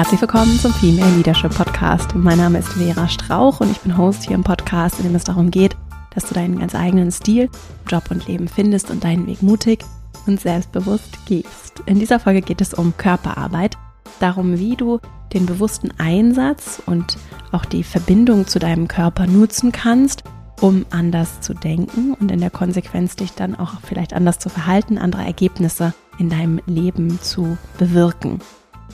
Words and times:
Herzlich 0.00 0.22
willkommen 0.22 0.58
zum 0.58 0.72
Female 0.72 1.14
Leadership 1.14 1.54
Podcast. 1.54 2.14
Mein 2.14 2.38
Name 2.38 2.60
ist 2.60 2.70
Vera 2.70 3.06
Strauch 3.06 3.60
und 3.60 3.70
ich 3.70 3.80
bin 3.80 3.98
Host 3.98 4.22
hier 4.22 4.34
im 4.34 4.42
Podcast, 4.42 4.98
in 4.98 5.04
dem 5.04 5.14
es 5.14 5.24
darum 5.24 5.50
geht, 5.50 5.76
dass 6.14 6.24
du 6.24 6.32
deinen 6.32 6.58
ganz 6.58 6.74
eigenen 6.74 7.12
Stil, 7.12 7.50
Job 7.86 8.04
und 8.10 8.26
Leben 8.26 8.48
findest 8.48 8.90
und 8.90 9.04
deinen 9.04 9.26
Weg 9.26 9.42
mutig 9.42 9.84
und 10.26 10.40
selbstbewusst 10.40 11.18
gehst. 11.26 11.82
In 11.84 11.98
dieser 11.98 12.18
Folge 12.18 12.40
geht 12.40 12.62
es 12.62 12.72
um 12.72 12.96
Körperarbeit, 12.96 13.76
darum, 14.20 14.58
wie 14.58 14.74
du 14.74 15.00
den 15.34 15.44
bewussten 15.44 15.90
Einsatz 15.98 16.80
und 16.86 17.18
auch 17.52 17.66
die 17.66 17.84
Verbindung 17.84 18.46
zu 18.46 18.58
deinem 18.58 18.88
Körper 18.88 19.26
nutzen 19.26 19.70
kannst, 19.70 20.24
um 20.62 20.86
anders 20.88 21.42
zu 21.42 21.52
denken 21.52 22.14
und 22.14 22.32
in 22.32 22.40
der 22.40 22.48
Konsequenz 22.48 23.16
dich 23.16 23.34
dann 23.34 23.54
auch 23.54 23.82
vielleicht 23.82 24.14
anders 24.14 24.38
zu 24.38 24.48
verhalten, 24.48 24.96
andere 24.96 25.26
Ergebnisse 25.26 25.92
in 26.18 26.30
deinem 26.30 26.58
Leben 26.64 27.20
zu 27.20 27.58
bewirken. 27.76 28.40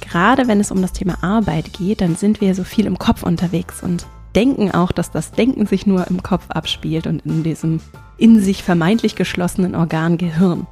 Gerade 0.01 0.49
wenn 0.49 0.61
es 0.61 0.71
um 0.71 0.83
das 0.83 0.93
Thema 0.93 1.23
Arbeit 1.23 1.73
geht, 1.73 2.01
dann 2.01 2.17
sind 2.17 2.41
wir 2.41 2.55
so 2.55 2.65
viel 2.65 2.87
im 2.87 2.99
Kopf 2.99 3.23
unterwegs 3.23 3.83
und 3.83 4.07
denken 4.35 4.71
auch, 4.73 4.93
dass 4.93 5.11
das 5.11 5.33
Denken 5.33 5.67
sich 5.67 5.87
nur 5.87 6.07
im 6.09 6.23
Kopf 6.23 6.51
abspielt 6.51 7.07
und 7.07 7.25
in 7.25 7.43
diesem 7.43 7.81
in 8.19 8.41
sich 8.41 8.63
vermeintlich 8.63 9.17
geschlossenen 9.17 9.75
Organ 9.75 10.19
Gehirn. 10.19 10.67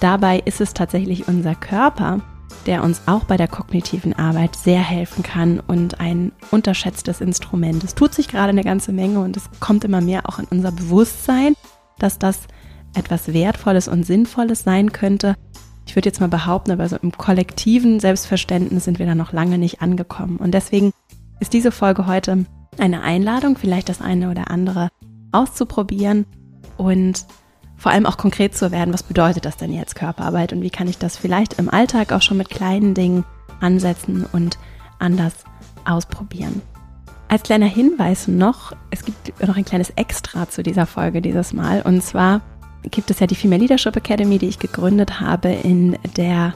Dabei 0.00 0.40
ist 0.44 0.60
es 0.60 0.74
tatsächlich 0.74 1.26
unser 1.26 1.54
Körper, 1.54 2.20
der 2.66 2.82
uns 2.82 3.02
auch 3.06 3.24
bei 3.24 3.36
der 3.36 3.48
kognitiven 3.48 4.12
Arbeit 4.12 4.56
sehr 4.56 4.80
helfen 4.80 5.22
kann 5.22 5.60
und 5.60 6.00
ein 6.00 6.32
unterschätztes 6.50 7.20
Instrument. 7.20 7.82
Es 7.84 7.94
tut 7.94 8.14
sich 8.14 8.28
gerade 8.28 8.50
eine 8.50 8.64
ganze 8.64 8.92
Menge 8.92 9.20
und 9.20 9.36
es 9.36 9.48
kommt 9.60 9.84
immer 9.84 10.00
mehr 10.00 10.28
auch 10.28 10.38
in 10.38 10.46
unser 10.50 10.72
Bewusstsein, 10.72 11.54
dass 11.98 12.18
das 12.18 12.40
etwas 12.94 13.32
Wertvolles 13.32 13.88
und 13.88 14.04
Sinnvolles 14.04 14.64
sein 14.64 14.92
könnte. 14.92 15.34
Ich 15.86 15.94
würde 15.94 16.08
jetzt 16.08 16.20
mal 16.20 16.28
behaupten, 16.28 16.72
aber 16.72 16.88
so 16.88 16.96
im 16.96 17.12
kollektiven 17.12 18.00
Selbstverständnis 18.00 18.84
sind 18.84 18.98
wir 18.98 19.06
da 19.06 19.14
noch 19.14 19.32
lange 19.32 19.56
nicht 19.56 19.80
angekommen. 19.80 20.36
Und 20.36 20.52
deswegen 20.52 20.92
ist 21.40 21.52
diese 21.52 21.70
Folge 21.70 22.06
heute 22.06 22.44
eine 22.78 23.02
Einladung, 23.02 23.56
vielleicht 23.56 23.88
das 23.88 24.00
eine 24.00 24.30
oder 24.30 24.50
andere 24.50 24.88
auszuprobieren 25.32 26.26
und 26.76 27.24
vor 27.76 27.92
allem 27.92 28.06
auch 28.06 28.16
konkret 28.16 28.56
zu 28.56 28.72
werden, 28.72 28.92
was 28.92 29.02
bedeutet 29.02 29.44
das 29.44 29.56
denn 29.56 29.72
jetzt 29.72 29.94
Körperarbeit 29.94 30.52
und 30.52 30.62
wie 30.62 30.70
kann 30.70 30.88
ich 30.88 30.98
das 30.98 31.16
vielleicht 31.16 31.54
im 31.54 31.68
Alltag 31.68 32.12
auch 32.12 32.22
schon 32.22 32.38
mit 32.38 32.48
kleinen 32.48 32.94
Dingen 32.94 33.24
ansetzen 33.60 34.26
und 34.32 34.58
anders 34.98 35.44
ausprobieren. 35.84 36.62
Als 37.28 37.42
kleiner 37.42 37.66
Hinweis 37.66 38.28
noch, 38.28 38.72
es 38.90 39.04
gibt 39.04 39.40
noch 39.46 39.56
ein 39.56 39.64
kleines 39.64 39.90
Extra 39.90 40.48
zu 40.48 40.62
dieser 40.62 40.86
Folge 40.86 41.20
dieses 41.20 41.52
Mal 41.52 41.82
und 41.82 42.02
zwar 42.02 42.40
gibt 42.82 43.10
es 43.10 43.20
ja 43.20 43.26
die 43.26 43.34
Female 43.34 43.60
Leadership 43.60 43.96
Academy, 43.96 44.38
die 44.38 44.48
ich 44.48 44.58
gegründet 44.58 45.20
habe, 45.20 45.48
in 45.48 45.98
der 46.16 46.54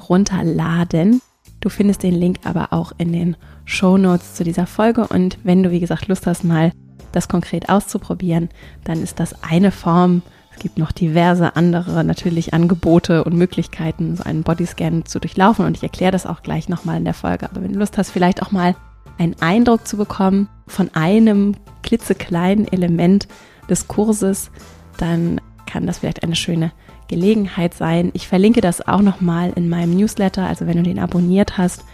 runterladen. 0.09 1.21
Du 1.65 1.71
findest 1.71 2.03
den 2.03 2.15
Link 2.15 2.41
aber 2.45 2.75
auch 2.75 2.93
in 2.99 3.15
den 3.15 3.37
Show 3.65 3.97
Notes 3.97 4.35
zu 4.35 4.45
dieser 4.45 4.67
Folge. 4.67 5.07
Und 5.07 5.39
wenn 5.45 5.63
du, 5.63 5.71
wie 5.71 5.81
gesagt, 5.81 6.09
Lust 6.09 6.27
hast, 6.27 6.45
mal 6.45 6.73
das 7.13 7.27
konkret 7.27 7.71
auszuprobieren, 7.71 8.51
dann 8.85 9.03
ist 9.03 9.19
das 9.19 9.43
eine 9.43 9.71
Form. 9.71 10.21
Es 10.53 10.59
gibt 10.59 10.77
noch 10.77 10.93
diverse 10.93 11.57
andere 11.57 12.05
natürlich 12.05 12.53
Angebote 12.53 13.25
und 13.25 13.35
Möglichkeiten, 13.35 14.15
so 14.15 14.25
einen 14.25 14.43
Bodyscan 14.43 15.07
zu 15.07 15.21
durchlaufen. 15.21 15.65
Und 15.65 15.79
ich 15.79 15.83
erkläre 15.83 16.13
das 16.13 16.27
auch 16.27 16.43
gleich 16.43 16.69
nochmal 16.69 16.99
in 16.99 17.07
der 17.07 17.15
Folge. 17.15 17.49
Aber 17.51 17.63
wenn 17.63 17.73
du 17.73 17.79
Lust 17.79 17.97
hast, 17.97 18.11
vielleicht 18.11 18.43
auch 18.43 18.51
mal 18.51 18.77
einen 19.17 19.37
Eindruck 19.41 19.89
zu 19.89 19.97
bekommen 19.97 20.51
von 20.67 20.91
einem 20.93 21.57
klitzekleinen 21.83 22.71
Element 22.71 23.27
des 23.71 23.89
Kurses, 23.89 24.51
dann 24.99 25.41
kann 25.75 25.89
das 25.89 25.99
vielleicht 25.99 26.23
eine 26.23 26.37
schöne 26.37 26.71
Gelegenheit 27.09 27.75
sein. 27.75 28.13
Ich 28.15 28.29
verlinke 28.29 28.61
das 28.61 28.87
auch 28.87 29.01
nochmal 29.01 29.53
in 29.57 29.69
meinem 29.69 29.97
Newsletter, 29.97 30.47
also 30.47 30.69
wenn 30.69 30.77
du 30.77 30.85
den 30.85 31.01
abonniert 31.01 31.59
hast, 31.59 31.85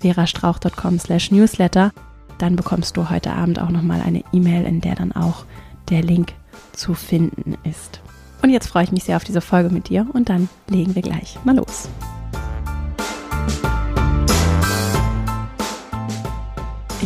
verastrauch.com 0.00 0.98
slash 0.98 1.30
newsletter, 1.30 1.92
dann 2.36 2.56
bekommst 2.56 2.94
du 2.98 3.08
heute 3.08 3.32
Abend 3.32 3.58
auch 3.58 3.70
nochmal 3.70 4.02
eine 4.02 4.22
E-Mail, 4.34 4.66
in 4.66 4.82
der 4.82 4.96
dann 4.96 5.12
auch 5.12 5.46
der 5.88 6.02
Link 6.02 6.34
zu 6.72 6.92
finden 6.92 7.56
ist. 7.64 8.02
Und 8.42 8.50
jetzt 8.50 8.66
freue 8.66 8.84
ich 8.84 8.92
mich 8.92 9.04
sehr 9.04 9.16
auf 9.16 9.24
diese 9.24 9.40
Folge 9.40 9.70
mit 9.70 9.88
dir 9.88 10.06
und 10.12 10.28
dann 10.28 10.50
legen 10.68 10.94
wir 10.94 11.00
gleich 11.00 11.38
mal 11.42 11.56
los. 11.56 11.88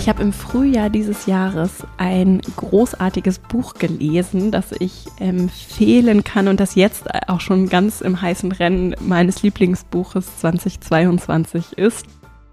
Ich 0.06 0.08
habe 0.08 0.22
im 0.22 0.32
Frühjahr 0.32 0.88
dieses 0.88 1.26
Jahres 1.26 1.84
ein 1.96 2.40
großartiges 2.54 3.40
Buch 3.40 3.74
gelesen, 3.74 4.52
das 4.52 4.70
ich 4.70 5.06
empfehlen 5.18 6.22
kann 6.22 6.46
und 6.46 6.60
das 6.60 6.76
jetzt 6.76 7.12
auch 7.28 7.40
schon 7.40 7.68
ganz 7.68 8.02
im 8.02 8.22
heißen 8.22 8.52
Rennen 8.52 8.94
meines 9.00 9.42
Lieblingsbuches 9.42 10.38
2022 10.38 11.72
ist. 11.72 12.06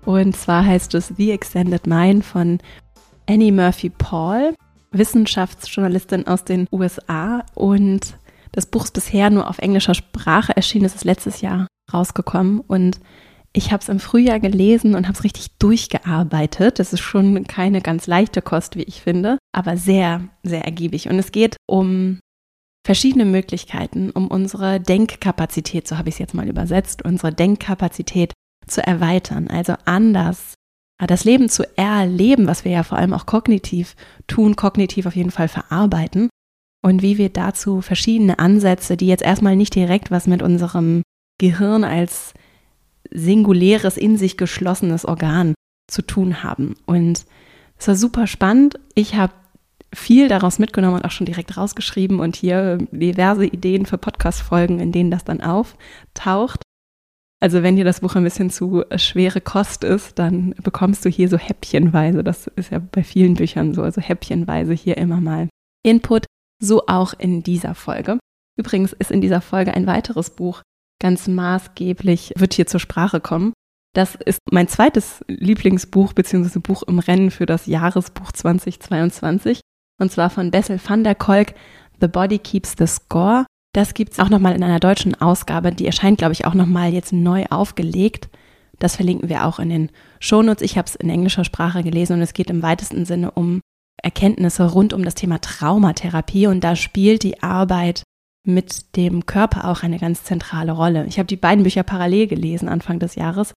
Und 0.03 0.35
zwar 0.35 0.65
heißt 0.65 0.95
es 0.95 1.13
The 1.15 1.29
Extended 1.29 1.85
Mind 1.85 2.25
von 2.25 2.57
Annie 3.29 3.51
Murphy 3.51 3.91
Paul. 3.91 4.55
Wissenschaftsjournalistin 4.89 6.25
aus 6.25 6.45
den 6.45 6.67
USA 6.71 7.45
und 7.53 8.17
das 8.51 8.65
Buch 8.65 8.85
ist 8.85 8.95
bisher 8.95 9.29
nur 9.29 9.47
auf 9.47 9.59
englischer 9.59 9.93
Sprache 9.93 10.55
erschienen, 10.55 10.85
es 10.85 10.95
ist 10.95 11.05
letztes 11.05 11.41
Jahr 11.41 11.67
rausgekommen 11.93 12.61
und 12.61 12.99
ich 13.55 13.71
habe 13.71 13.81
es 13.81 13.89
im 13.89 13.99
Frühjahr 13.99 14.39
gelesen 14.39 14.95
und 14.95 15.07
habe 15.07 15.17
es 15.17 15.23
richtig 15.23 15.57
durchgearbeitet. 15.59 16.79
Das 16.79 16.91
ist 16.91 17.01
schon 17.01 17.43
keine 17.45 17.81
ganz 17.81 18.07
leichte 18.07 18.41
Kost, 18.41 18.75
wie 18.75 18.83
ich 18.83 19.01
finde, 19.01 19.37
aber 19.51 19.77
sehr, 19.77 20.27
sehr 20.41 20.65
ergiebig. 20.65 21.07
Und 21.07 21.19
es 21.19 21.31
geht 21.31 21.55
um 21.67 22.19
verschiedene 22.85 23.25
Möglichkeiten, 23.25 24.09
um 24.09 24.27
unsere 24.27 24.79
Denkkapazität, 24.79 25.87
so 25.87 25.97
habe 25.97 26.09
ich 26.09 26.15
es 26.15 26.19
jetzt 26.19 26.33
mal 26.33 26.49
übersetzt, 26.49 27.05
unsere 27.05 27.31
Denkkapazität 27.31 28.33
zu 28.67 28.85
erweitern, 28.85 29.47
also 29.47 29.75
anders 29.85 30.55
das 30.99 31.25
Leben 31.25 31.49
zu 31.49 31.65
erleben, 31.77 32.47
was 32.47 32.63
wir 32.63 32.71
ja 32.71 32.83
vor 32.83 32.97
allem 32.97 33.13
auch 33.13 33.25
kognitiv 33.25 33.95
tun, 34.27 34.55
kognitiv 34.55 35.05
auf 35.05 35.15
jeden 35.15 35.31
Fall 35.31 35.47
verarbeiten 35.47 36.29
und 36.81 37.01
wie 37.01 37.17
wir 37.17 37.29
dazu 37.29 37.81
verschiedene 37.81 38.39
Ansätze, 38.39 38.95
die 38.95 39.07
jetzt 39.07 39.23
erstmal 39.23 39.55
nicht 39.55 39.75
direkt 39.75 40.11
was 40.11 40.27
mit 40.27 40.41
unserem 40.41 41.01
Gehirn 41.39 41.83
als 41.83 42.33
singuläres, 43.11 43.97
in 43.97 44.17
sich 44.17 44.37
geschlossenes 44.37 45.05
Organ 45.05 45.53
zu 45.89 46.01
tun 46.01 46.43
haben. 46.43 46.75
Und 46.85 47.25
es 47.77 47.87
war 47.87 47.95
super 47.95 48.27
spannend. 48.27 48.79
Ich 48.95 49.15
habe 49.15 49.33
viel 49.93 50.27
daraus 50.27 50.59
mitgenommen 50.59 50.95
und 50.95 51.05
auch 51.05 51.11
schon 51.11 51.25
direkt 51.25 51.57
rausgeschrieben 51.57 52.19
und 52.19 52.35
hier 52.35 52.77
diverse 52.91 53.45
Ideen 53.45 53.85
für 53.85 53.97
Podcast-Folgen, 53.97 54.79
in 54.79 54.91
denen 54.91 55.11
das 55.11 55.23
dann 55.23 55.41
auftaucht. 55.41 56.61
Also 57.39 57.61
wenn 57.61 57.75
dir 57.75 57.83
das 57.83 57.99
Buch 57.99 58.15
ein 58.15 58.23
bisschen 58.23 58.49
zu 58.49 58.85
schwere 58.95 59.41
Kost 59.41 59.83
ist, 59.83 60.17
dann 60.17 60.55
bekommst 60.63 61.03
du 61.03 61.09
hier 61.09 61.27
so 61.27 61.37
häppchenweise, 61.37 62.23
das 62.23 62.47
ist 62.47 62.71
ja 62.71 62.79
bei 62.79 63.03
vielen 63.03 63.33
Büchern 63.33 63.73
so, 63.73 63.83
also 63.83 63.99
häppchenweise 63.99 64.73
hier 64.73 64.97
immer 64.97 65.19
mal 65.19 65.49
Input, 65.85 66.25
so 66.61 66.87
auch 66.87 67.13
in 67.13 67.43
dieser 67.43 67.75
Folge. 67.75 68.17
Übrigens 68.57 68.93
ist 68.93 69.11
in 69.11 69.19
dieser 69.19 69.41
Folge 69.41 69.73
ein 69.73 69.87
weiteres 69.87 70.29
Buch 70.29 70.61
ganz 70.99 71.27
maßgeblich, 71.27 72.33
wird 72.37 72.53
hier 72.53 72.67
zur 72.67 72.79
Sprache 72.79 73.19
kommen. 73.19 73.53
Das 73.93 74.15
ist 74.15 74.39
mein 74.51 74.67
zweites 74.67 75.23
Lieblingsbuch 75.27 76.13
bzw. 76.13 76.59
Buch 76.59 76.83
im 76.83 76.99
Rennen 76.99 77.29
für 77.29 77.45
das 77.45 77.67
Jahresbuch 77.67 78.31
2022 78.31 79.61
und 79.99 80.11
zwar 80.11 80.29
von 80.29 80.51
Bessel 80.51 80.79
van 80.83 81.03
der 81.03 81.15
Kolk, 81.15 81.53
The 82.01 82.07
Body 82.07 82.39
Keeps 82.39 82.75
the 82.77 82.87
Score. 82.87 83.45
Das 83.73 83.93
gibt 83.93 84.13
es 84.13 84.19
auch 84.19 84.29
nochmal 84.29 84.55
in 84.55 84.63
einer 84.63 84.79
deutschen 84.79 85.19
Ausgabe. 85.19 85.71
Die 85.71 85.85
erscheint, 85.85 86.17
glaube 86.17 86.33
ich, 86.33 86.45
auch 86.45 86.53
nochmal 86.53 86.93
jetzt 86.93 87.13
neu 87.13 87.45
aufgelegt. 87.49 88.29
Das 88.79 88.95
verlinken 88.95 89.29
wir 89.29 89.45
auch 89.45 89.59
in 89.59 89.69
den 89.69 89.89
Shownotes. 90.19 90.61
Ich 90.61 90.77
habe 90.77 90.87
es 90.87 90.95
in 90.95 91.09
englischer 91.09 91.45
Sprache 91.45 91.83
gelesen 91.83 92.13
und 92.13 92.21
es 92.21 92.33
geht 92.33 92.49
im 92.49 92.61
weitesten 92.61 93.05
Sinne 93.05 93.31
um 93.31 93.61
Erkenntnisse 94.01 94.71
rund 94.71 94.93
um 94.93 95.03
das 95.03 95.15
Thema 95.15 95.39
Traumatherapie. 95.39 96.47
Und 96.47 96.63
da 96.63 96.75
spielt 96.75 97.23
die 97.23 97.41
Arbeit 97.41 98.03
mit 98.45 98.95
dem 98.95 99.25
Körper 99.25 99.69
auch 99.69 99.83
eine 99.83 99.99
ganz 99.99 100.23
zentrale 100.23 100.73
Rolle. 100.73 101.05
Ich 101.05 101.17
habe 101.17 101.27
die 101.27 101.37
beiden 101.37 101.63
Bücher 101.63 101.83
parallel 101.83 102.27
gelesen 102.27 102.67
Anfang 102.69 102.99
des 102.99 103.15
Jahres 103.15 103.53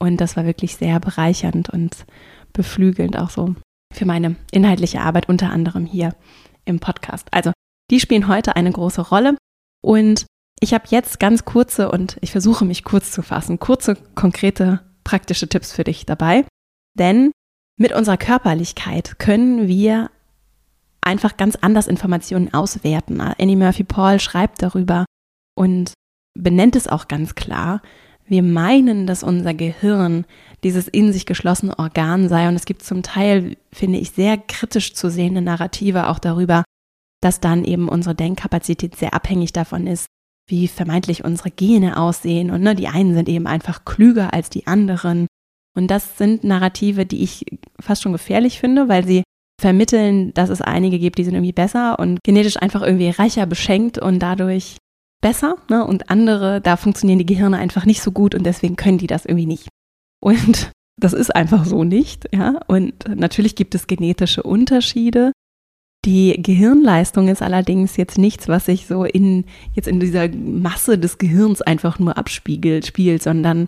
und 0.00 0.20
das 0.20 0.36
war 0.36 0.44
wirklich 0.44 0.76
sehr 0.76 1.00
bereichernd 1.00 1.68
und 1.68 2.06
beflügelnd 2.52 3.18
auch 3.18 3.30
so 3.30 3.54
für 3.92 4.06
meine 4.06 4.36
inhaltliche 4.52 5.00
Arbeit 5.00 5.28
unter 5.28 5.50
anderem 5.50 5.84
hier 5.84 6.14
im 6.64 6.78
Podcast. 6.78 7.28
Also 7.32 7.52
die 7.90 8.00
spielen 8.00 8.28
heute 8.28 8.56
eine 8.56 8.70
große 8.70 9.02
Rolle 9.02 9.36
und 9.82 10.26
ich 10.60 10.74
habe 10.74 10.84
jetzt 10.88 11.18
ganz 11.18 11.44
kurze 11.44 11.90
und 11.90 12.18
ich 12.20 12.30
versuche 12.30 12.64
mich 12.64 12.84
kurz 12.84 13.10
zu 13.10 13.22
fassen, 13.22 13.58
kurze, 13.58 13.96
konkrete, 14.14 14.80
praktische 15.04 15.48
Tipps 15.48 15.72
für 15.72 15.84
dich 15.84 16.06
dabei. 16.06 16.44
Denn 16.98 17.32
mit 17.78 17.92
unserer 17.92 18.18
Körperlichkeit 18.18 19.18
können 19.18 19.66
wir 19.66 20.10
einfach 21.10 21.36
ganz 21.36 21.56
anders 21.56 21.88
Informationen 21.88 22.54
auswerten. 22.54 23.20
Annie 23.20 23.56
Murphy 23.56 23.84
Paul 23.84 24.20
schreibt 24.20 24.62
darüber 24.62 25.04
und 25.54 25.92
benennt 26.34 26.76
es 26.76 26.86
auch 26.86 27.08
ganz 27.08 27.34
klar. 27.34 27.82
Wir 28.26 28.44
meinen, 28.44 29.08
dass 29.08 29.24
unser 29.24 29.54
Gehirn 29.54 30.24
dieses 30.62 30.86
in 30.86 31.12
sich 31.12 31.26
geschlossene 31.26 31.76
Organ 31.78 32.28
sei 32.28 32.48
und 32.48 32.54
es 32.54 32.64
gibt 32.64 32.84
zum 32.84 33.02
Teil, 33.02 33.56
finde 33.72 33.98
ich, 33.98 34.12
sehr 34.12 34.38
kritisch 34.38 34.94
zu 34.94 35.10
sehende 35.10 35.42
Narrative 35.42 36.08
auch 36.08 36.20
darüber, 36.20 36.62
dass 37.20 37.40
dann 37.40 37.64
eben 37.64 37.88
unsere 37.88 38.14
Denkkapazität 38.14 38.96
sehr 38.96 39.14
abhängig 39.14 39.52
davon 39.52 39.88
ist, 39.88 40.06
wie 40.48 40.68
vermeintlich 40.68 41.24
unsere 41.24 41.50
Gene 41.50 41.96
aussehen. 41.96 42.50
Und 42.50 42.62
ne, 42.62 42.76
die 42.76 42.88
einen 42.88 43.14
sind 43.14 43.28
eben 43.28 43.48
einfach 43.48 43.84
klüger 43.84 44.32
als 44.32 44.48
die 44.48 44.66
anderen. 44.66 45.26
Und 45.76 45.88
das 45.88 46.16
sind 46.16 46.44
Narrative, 46.44 47.06
die 47.06 47.22
ich 47.22 47.46
fast 47.80 48.02
schon 48.02 48.12
gefährlich 48.12 48.60
finde, 48.60 48.88
weil 48.88 49.06
sie 49.06 49.24
vermitteln, 49.60 50.32
dass 50.34 50.50
es 50.50 50.60
einige 50.60 50.98
gibt, 50.98 51.18
die 51.18 51.24
sind 51.24 51.34
irgendwie 51.34 51.52
besser 51.52 51.98
und 51.98 52.22
genetisch 52.24 52.56
einfach 52.56 52.82
irgendwie 52.82 53.10
reicher 53.10 53.46
beschenkt 53.46 53.98
und 53.98 54.18
dadurch 54.18 54.78
besser. 55.20 55.56
Ne? 55.68 55.84
Und 55.86 56.10
andere, 56.10 56.60
da 56.60 56.76
funktionieren 56.76 57.18
die 57.18 57.26
Gehirne 57.26 57.58
einfach 57.58 57.84
nicht 57.84 58.02
so 58.02 58.10
gut 58.10 58.34
und 58.34 58.44
deswegen 58.44 58.76
können 58.76 58.98
die 58.98 59.06
das 59.06 59.26
irgendwie 59.26 59.46
nicht. 59.46 59.68
Und 60.20 60.72
das 61.00 61.12
ist 61.12 61.34
einfach 61.34 61.64
so 61.64 61.84
nicht, 61.84 62.28
ja. 62.34 62.60
Und 62.66 62.94
natürlich 63.08 63.54
gibt 63.54 63.74
es 63.74 63.86
genetische 63.86 64.42
Unterschiede. 64.42 65.32
Die 66.06 66.42
Gehirnleistung 66.42 67.28
ist 67.28 67.42
allerdings 67.42 67.98
jetzt 67.98 68.16
nichts, 68.16 68.48
was 68.48 68.64
sich 68.66 68.86
so 68.86 69.04
in, 69.04 69.44
jetzt 69.74 69.86
in 69.86 70.00
dieser 70.00 70.28
Masse 70.28 70.98
des 70.98 71.18
Gehirns 71.18 71.60
einfach 71.60 71.98
nur 71.98 72.16
abspiegelt, 72.16 72.86
spielt, 72.86 73.22
sondern 73.22 73.66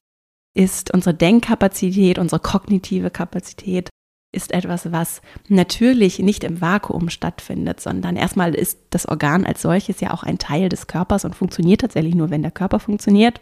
ist 0.54 0.92
unsere 0.92 1.14
Denkkapazität, 1.14 2.18
unsere 2.18 2.40
kognitive 2.40 3.10
Kapazität 3.10 3.90
ist 4.32 4.52
etwas, 4.52 4.90
was 4.90 5.20
natürlich 5.48 6.18
nicht 6.18 6.42
im 6.42 6.60
Vakuum 6.60 7.10
stattfindet, 7.10 7.80
sondern 7.80 8.16
erstmal 8.16 8.54
ist 8.54 8.78
das 8.90 9.06
Organ 9.06 9.46
als 9.46 9.62
solches 9.62 10.00
ja 10.00 10.12
auch 10.12 10.22
ein 10.22 10.38
Teil 10.38 10.70
des 10.70 10.86
Körpers 10.86 11.24
und 11.24 11.36
funktioniert 11.36 11.82
tatsächlich 11.82 12.14
nur, 12.14 12.30
wenn 12.30 12.42
der 12.42 12.50
Körper 12.50 12.80
funktioniert. 12.80 13.40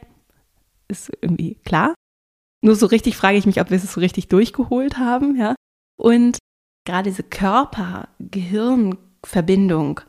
Ist 0.89 1.13
irgendwie 1.21 1.55
klar. 1.65 1.95
Nur 2.63 2.75
so 2.75 2.87
richtig 2.87 3.17
frage 3.17 3.39
ich 3.39 3.47
mich, 3.47 3.61
ob 3.61 3.71
wir 3.71 3.77
es 3.77 3.93
so 3.93 4.01
richtig 4.01 4.27
durchgeholt 4.29 4.99
haben, 4.99 5.39
ja. 5.39 5.55
Und 5.97 6.39
gerade 6.85 7.09
diese 7.09 7.23
Körper-Gehirn-Verbindung 7.23 10.01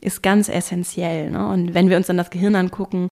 ist 0.00 0.22
ganz 0.22 0.48
essentiell. 0.48 1.30
Ne? 1.30 1.48
Und 1.48 1.74
wenn 1.74 1.88
wir 1.88 1.96
uns 1.96 2.08
dann 2.08 2.16
das 2.16 2.30
Gehirn 2.30 2.56
angucken, 2.56 3.08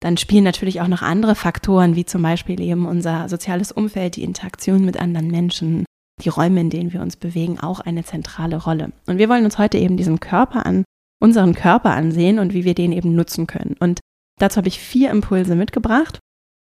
dann 0.00 0.16
spielen 0.18 0.44
natürlich 0.44 0.82
auch 0.82 0.88
noch 0.88 1.02
andere 1.02 1.34
Faktoren, 1.34 1.96
wie 1.96 2.04
zum 2.04 2.20
Beispiel 2.20 2.60
eben 2.60 2.86
unser 2.86 3.28
soziales 3.28 3.72
Umfeld, 3.72 4.16
die 4.16 4.24
Interaktion 4.24 4.84
mit 4.84 4.98
anderen 4.98 5.28
Menschen, 5.28 5.86
die 6.22 6.28
Räume, 6.28 6.60
in 6.60 6.70
denen 6.70 6.92
wir 6.92 7.02
uns 7.02 7.16
bewegen, 7.16 7.58
auch 7.58 7.80
eine 7.80 8.04
zentrale 8.04 8.56
Rolle. 8.56 8.92
Und 9.06 9.18
wir 9.18 9.28
wollen 9.28 9.44
uns 9.44 9.58
heute 9.58 9.78
eben 9.78 9.96
diesen 9.96 10.20
Körper 10.20 10.64
an, 10.66 10.84
unseren 11.20 11.54
Körper 11.54 11.90
ansehen 11.90 12.38
und 12.38 12.54
wie 12.54 12.64
wir 12.64 12.74
den 12.74 12.92
eben 12.92 13.14
nutzen 13.14 13.46
können. 13.46 13.76
Und 13.80 14.00
dazu 14.38 14.58
habe 14.58 14.68
ich 14.68 14.78
vier 14.78 15.10
Impulse 15.10 15.54
mitgebracht. 15.54 16.18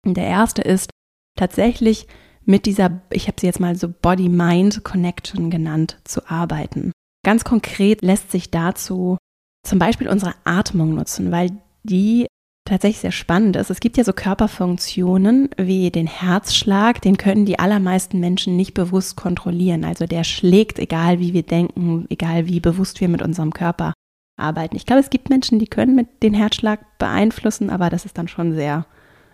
Und 0.05 0.17
der 0.17 0.25
erste 0.25 0.61
ist 0.61 0.89
tatsächlich 1.37 2.07
mit 2.45 2.65
dieser, 2.65 3.01
ich 3.11 3.27
habe 3.27 3.39
sie 3.39 3.47
jetzt 3.47 3.59
mal 3.59 3.75
so 3.75 3.89
Body-Mind-Connection 3.89 5.49
genannt, 5.49 5.99
zu 6.03 6.29
arbeiten. 6.29 6.91
Ganz 7.23 7.43
konkret 7.43 8.01
lässt 8.01 8.31
sich 8.31 8.49
dazu 8.49 9.17
zum 9.65 9.77
Beispiel 9.77 10.09
unsere 10.09 10.35
Atmung 10.45 10.95
nutzen, 10.95 11.31
weil 11.31 11.51
die 11.83 12.27
tatsächlich 12.69 13.01
sehr 13.01 13.11
spannend 13.11 13.55
ist. 13.55 13.69
Es 13.69 13.79
gibt 13.79 13.97
ja 13.97 14.03
so 14.03 14.13
Körperfunktionen 14.13 15.49
wie 15.57 15.91
den 15.91 16.07
Herzschlag, 16.07 17.01
den 17.01 17.17
können 17.17 17.45
die 17.45 17.59
allermeisten 17.59 18.19
Menschen 18.19 18.55
nicht 18.55 18.73
bewusst 18.73 19.17
kontrollieren. 19.17 19.83
Also 19.83 20.05
der 20.05 20.23
schlägt, 20.23 20.79
egal 20.79 21.19
wie 21.19 21.33
wir 21.33 21.43
denken, 21.43 22.05
egal 22.09 22.47
wie 22.47 22.59
bewusst 22.59 23.01
wir 23.01 23.09
mit 23.09 23.21
unserem 23.21 23.53
Körper 23.53 23.93
arbeiten. 24.37 24.75
Ich 24.75 24.85
glaube, 24.85 25.01
es 25.01 25.09
gibt 25.09 25.29
Menschen, 25.29 25.59
die 25.59 25.67
können 25.67 25.95
mit 25.95 26.23
den 26.23 26.33
Herzschlag 26.33 26.97
beeinflussen, 26.97 27.69
aber 27.69 27.89
das 27.89 28.05
ist 28.05 28.17
dann 28.17 28.27
schon 28.27 28.53
sehr 28.53 28.85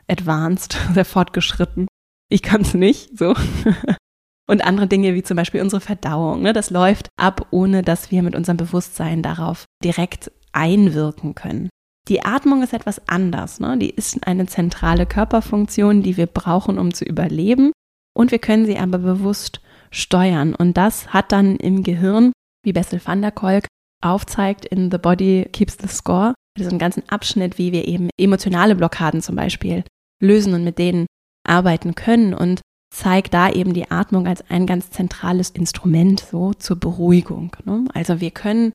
advanced, 0.08 0.78
sehr 0.94 1.06
fortgeschritten. 1.06 1.88
Ich 2.30 2.42
kann 2.42 2.62
es 2.62 2.74
nicht, 2.74 3.18
so. 3.18 3.36
Und 4.48 4.64
andere 4.64 4.88
Dinge 4.88 5.16
wie 5.16 5.24
zum 5.24 5.38
Beispiel 5.38 5.62
unsere 5.62 5.82
Verdauung, 5.82 6.44
ne, 6.44 6.54
das 6.54 6.70
läuft 6.70 7.10
ab, 7.18 7.48
ohne 7.50 7.82
dass 7.82 8.12
wir 8.12 8.22
mit 8.22 8.36
unserem 8.36 8.58
Bewusstsein 8.58 9.24
darauf 9.24 9.66
direkt 9.84 10.32
einwirken 10.52 11.34
können. 11.34 11.70
Die 12.08 12.24
Atmung 12.24 12.62
ist 12.62 12.74
etwas 12.74 13.08
anders. 13.08 13.60
Ne? 13.60 13.78
Die 13.78 13.90
ist 13.90 14.26
eine 14.28 14.46
zentrale 14.46 15.06
Körperfunktion, 15.06 16.04
die 16.04 16.18
wir 16.18 16.28
brauchen, 16.28 16.78
um 16.78 16.94
zu 16.94 17.04
überleben. 17.04 17.72
Und 18.16 18.32
wir 18.32 18.40
können 18.40 18.66
sie 18.66 18.78
aber 18.78 19.00
bewusst 19.00 19.62
steuern. 19.92 20.54
Und 20.54 20.78
das 20.78 21.14
hat 21.14 21.32
dann 21.32 21.56
im 21.56 21.84
Gehirn, 21.84 22.32
wie 22.64 22.74
Bessel 22.74 23.02
van 23.04 23.22
der 23.22 23.32
Kolk 23.32 23.66
aufzeigt 24.04 24.66
in 24.66 24.92
The 24.92 24.98
Body 24.98 25.50
Keeps 25.52 25.78
the 25.82 25.88
Score, 25.88 26.34
diesen 26.58 26.78
ganzen 26.78 27.08
Abschnitt, 27.10 27.58
wie 27.58 27.72
wir 27.72 27.88
eben 27.88 28.10
emotionale 28.20 28.76
Blockaden 28.76 29.22
zum 29.22 29.36
Beispiel 29.36 29.84
lösen 30.22 30.54
und 30.54 30.64
mit 30.64 30.78
denen 30.78 31.08
arbeiten 31.46 31.96
können 31.96 32.34
und 32.34 32.62
zeigt 32.94 33.34
da 33.34 33.50
eben 33.50 33.74
die 33.74 33.92
Atmung 33.92 34.28
als 34.28 34.50
ein 34.50 34.66
ganz 34.68 34.90
zentrales 34.90 35.50
Instrument 35.50 36.20
so 36.20 36.54
zur 36.54 36.80
Beruhigung. 36.80 37.56
Ne? 37.66 37.86
Also 37.94 38.22
wir 38.22 38.32
können 38.32 38.72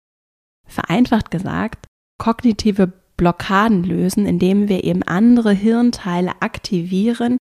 vereinfacht 0.66 1.30
gesagt 1.30 1.86
kognitive 2.18 2.92
Blockaden 3.20 3.84
lösen, 3.84 4.24
indem 4.24 4.70
wir 4.70 4.82
eben 4.82 5.02
andere 5.02 5.52
Hirnteile 5.52 6.40
aktivieren 6.40 7.36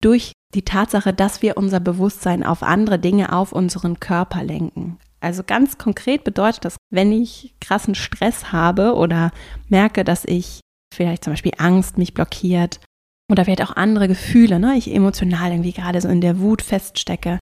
durch 0.00 0.30
die 0.54 0.62
Tatsache, 0.62 1.12
dass 1.12 1.42
wir 1.42 1.56
unser 1.56 1.80
Bewusstsein 1.80 2.46
auf 2.46 2.62
andere 2.62 3.00
Dinge, 3.00 3.32
auf 3.32 3.50
unseren 3.50 3.98
Körper 3.98 4.44
lenken. 4.44 4.98
Also 5.18 5.42
ganz 5.42 5.78
konkret 5.78 6.22
bedeutet 6.22 6.64
das, 6.64 6.76
wenn 6.92 7.10
ich 7.10 7.56
krassen 7.60 7.96
Stress 7.96 8.52
habe 8.52 8.94
oder 8.94 9.32
merke, 9.68 10.04
dass 10.04 10.24
ich 10.24 10.60
vielleicht 10.94 11.24
zum 11.24 11.32
Beispiel 11.32 11.54
Angst 11.58 11.98
mich 11.98 12.14
blockiert 12.14 12.78
oder 13.28 13.44
vielleicht 13.44 13.64
auch 13.64 13.74
andere 13.74 14.06
Gefühle, 14.06 14.60
ne, 14.60 14.76
ich 14.76 14.94
emotional 14.94 15.50
irgendwie 15.50 15.72
gerade 15.72 16.00
so 16.00 16.08
in 16.08 16.20
der 16.20 16.38
Wut 16.38 16.62
feststecke, 16.62 17.40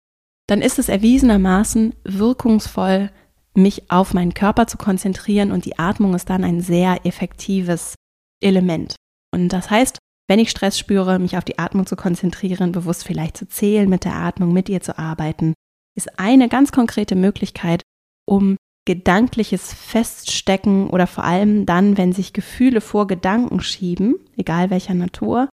dann 0.49 0.61
ist 0.61 0.79
es 0.79 0.89
erwiesenermaßen 0.89 1.95
wirkungsvoll, 2.03 3.09
mich 3.55 3.91
auf 3.91 4.13
meinen 4.13 4.33
Körper 4.33 4.67
zu 4.67 4.77
konzentrieren 4.77 5.51
und 5.51 5.65
die 5.65 5.77
Atmung 5.77 6.15
ist 6.15 6.29
dann 6.29 6.43
ein 6.43 6.61
sehr 6.61 7.05
effektives 7.05 7.95
Element. 8.41 8.95
Und 9.33 9.49
das 9.49 9.69
heißt, 9.69 9.97
wenn 10.29 10.39
ich 10.39 10.49
Stress 10.49 10.79
spüre, 10.79 11.19
mich 11.19 11.37
auf 11.37 11.43
die 11.43 11.59
Atmung 11.59 11.85
zu 11.85 11.95
konzentrieren, 11.95 12.71
bewusst 12.71 13.03
vielleicht 13.05 13.37
zu 13.37 13.47
zählen 13.47 13.89
mit 13.89 14.05
der 14.05 14.15
Atmung, 14.15 14.53
mit 14.53 14.69
ihr 14.69 14.81
zu 14.81 14.97
arbeiten, 14.97 15.53
ist 15.95 16.19
eine 16.19 16.49
ganz 16.49 16.71
konkrete 16.71 17.15
Möglichkeit, 17.15 17.81
um 18.25 18.57
gedankliches 18.85 19.73
Feststecken 19.73 20.89
oder 20.89 21.07
vor 21.07 21.23
allem 21.23 21.65
dann, 21.65 21.97
wenn 21.97 22.13
sich 22.13 22.33
Gefühle 22.33 22.81
vor 22.81 23.07
Gedanken 23.07 23.61
schieben, 23.61 24.15
egal 24.35 24.69
welcher 24.69 24.93
Natur, 24.93 25.49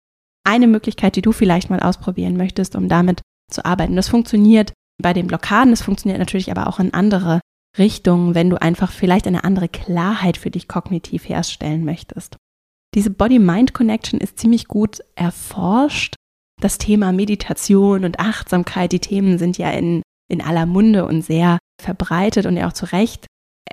eine 0.46 0.68
Möglichkeit, 0.68 1.16
die 1.16 1.22
du 1.22 1.32
vielleicht 1.32 1.70
mal 1.70 1.80
ausprobieren 1.80 2.38
möchtest, 2.38 2.76
um 2.76 2.88
damit 2.88 3.22
zu 3.52 3.66
arbeiten. 3.66 3.96
Das 3.96 4.10
funktioniert 4.10 4.74
bei 5.02 5.14
den 5.14 5.28
Blockaden, 5.28 5.72
das 5.72 5.82
funktioniert 5.82 6.20
natürlich 6.20 6.52
aber 6.52 6.68
auch 6.68 6.80
in 6.80 6.94
andere 6.94 7.40
Richtungen, 7.78 8.36
wenn 8.36 8.50
du 8.50 8.62
einfach 8.62 8.92
vielleicht 8.92 9.28
eine 9.28 9.44
andere 9.44 9.70
Klarheit 9.70 10.38
für 10.38 10.52
dich 10.52 10.68
kognitiv 10.68 11.28
herstellen 11.28 11.86
möchtest. 11.86 12.38
Diese 12.94 13.10
Body-Mind-Connection 13.10 14.20
ist 14.20 14.40
ziemlich 14.40 14.68
gut 14.68 15.00
erforscht. 15.16 16.16
Das 16.62 16.78
Thema 16.78 17.12
Meditation 17.12 18.06
und 18.06 18.20
Achtsamkeit, 18.20 18.94
die 18.94 19.00
Themen 19.00 19.38
sind 19.38 19.58
ja 19.58 19.72
in, 19.72 20.02
in 20.32 20.42
aller 20.42 20.66
Munde 20.66 21.06
und 21.06 21.22
sehr 21.22 21.60
verbreitet 21.82 22.46
und 22.46 22.56
ja 22.56 22.68
auch 22.68 22.74
zu 22.74 22.92
Recht 22.92 23.26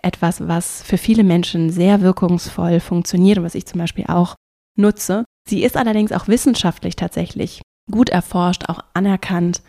etwas, 0.02 0.48
was 0.48 0.82
für 0.82 0.98
viele 0.98 1.22
Menschen 1.22 1.70
sehr 1.70 2.00
wirkungsvoll 2.00 2.80
funktioniert 2.80 3.38
und 3.38 3.44
was 3.44 3.54
ich 3.54 3.66
zum 3.66 3.78
Beispiel 3.78 4.06
auch 4.08 4.34
nutze. 4.76 5.24
Sie 5.48 5.62
ist 5.62 5.76
allerdings 5.76 6.12
auch 6.12 6.28
wissenschaftlich 6.28 6.96
tatsächlich 6.96 7.62
gut 7.90 8.08
erforscht, 8.08 8.68
auch 8.68 8.80
anerkannt, 8.94 9.62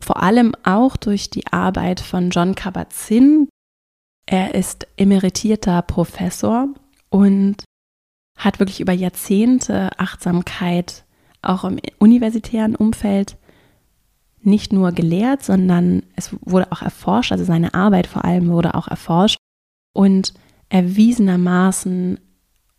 vor 0.00 0.22
allem 0.22 0.54
auch 0.64 0.96
durch 0.96 1.30
die 1.30 1.46
Arbeit 1.48 2.00
von 2.00 2.30
John 2.30 2.54
Kabat-Zinn. 2.54 3.48
Er 4.26 4.54
ist 4.54 4.86
emeritierter 4.96 5.82
Professor 5.82 6.68
und 7.10 7.64
hat 8.38 8.58
wirklich 8.58 8.80
über 8.80 8.92
Jahrzehnte 8.92 9.90
Achtsamkeit 9.98 11.04
auch 11.42 11.64
im 11.64 11.80
universitären 11.98 12.76
Umfeld 12.76 13.36
nicht 14.42 14.72
nur 14.72 14.92
gelehrt, 14.92 15.42
sondern 15.42 16.02
es 16.16 16.34
wurde 16.40 16.70
auch 16.72 16.82
erforscht, 16.82 17.32
also 17.32 17.44
seine 17.44 17.74
Arbeit 17.74 18.06
vor 18.06 18.24
allem 18.24 18.48
wurde 18.48 18.74
auch 18.74 18.88
erforscht 18.88 19.38
und 19.94 20.34
erwiesenermaßen 20.68 22.18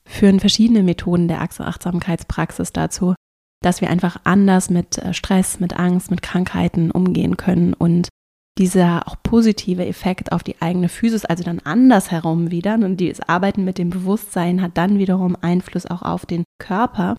führen 0.05 0.39
verschiedene 0.39 0.83
Methoden 0.83 1.27
der 1.27 1.41
Achtsamkeitspraxis 1.41 2.73
dazu, 2.73 3.15
dass 3.61 3.79
wir 3.79 3.89
einfach 3.89 4.17
anders 4.25 4.69
mit 4.69 4.97
äh, 4.97 5.13
Stress, 5.13 5.59
mit 5.59 5.73
Angst, 5.79 6.11
mit 6.11 6.21
Krankheiten 6.21 6.91
umgehen 6.91 7.37
können 7.37 7.73
und 7.73 8.09
dieser 8.57 9.07
auch 9.07 9.15
positive 9.23 9.85
Effekt 9.85 10.31
auf 10.31 10.43
die 10.43 10.61
eigene 10.61 10.89
Physis, 10.89 11.25
also 11.25 11.43
dann 11.43 11.59
andersherum 11.59 12.51
wieder, 12.51 12.75
und 12.75 13.01
das 13.01 13.19
Arbeiten 13.21 13.63
mit 13.63 13.77
dem 13.77 13.89
Bewusstsein 13.89 14.61
hat 14.61 14.77
dann 14.77 14.99
wiederum 14.99 15.35
Einfluss 15.41 15.85
auch 15.85 16.03
auf 16.03 16.25
den 16.25 16.43
Körper. 16.59 17.17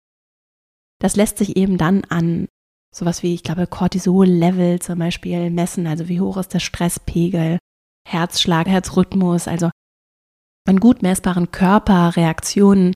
Das 1.01 1.17
lässt 1.17 1.39
sich 1.39 1.57
eben 1.57 1.77
dann 1.77 2.05
an 2.05 2.47
sowas 2.95 3.23
wie, 3.23 3.35
ich 3.35 3.43
glaube, 3.43 3.67
Cortisol-Level 3.67 4.81
zum 4.81 4.99
Beispiel 5.01 5.51
messen, 5.51 5.87
also 5.87 6.09
wie 6.09 6.21
hoch 6.21 6.37
ist 6.37 6.55
der 6.55 6.61
Stresspegel, 6.61 7.59
Herzschlag, 8.07 8.69
Herzrhythmus, 8.69 9.49
also 9.49 9.71
an 10.67 10.79
gut 10.79 11.03
messbaren 11.03 11.51
Körperreaktionen 11.51 12.95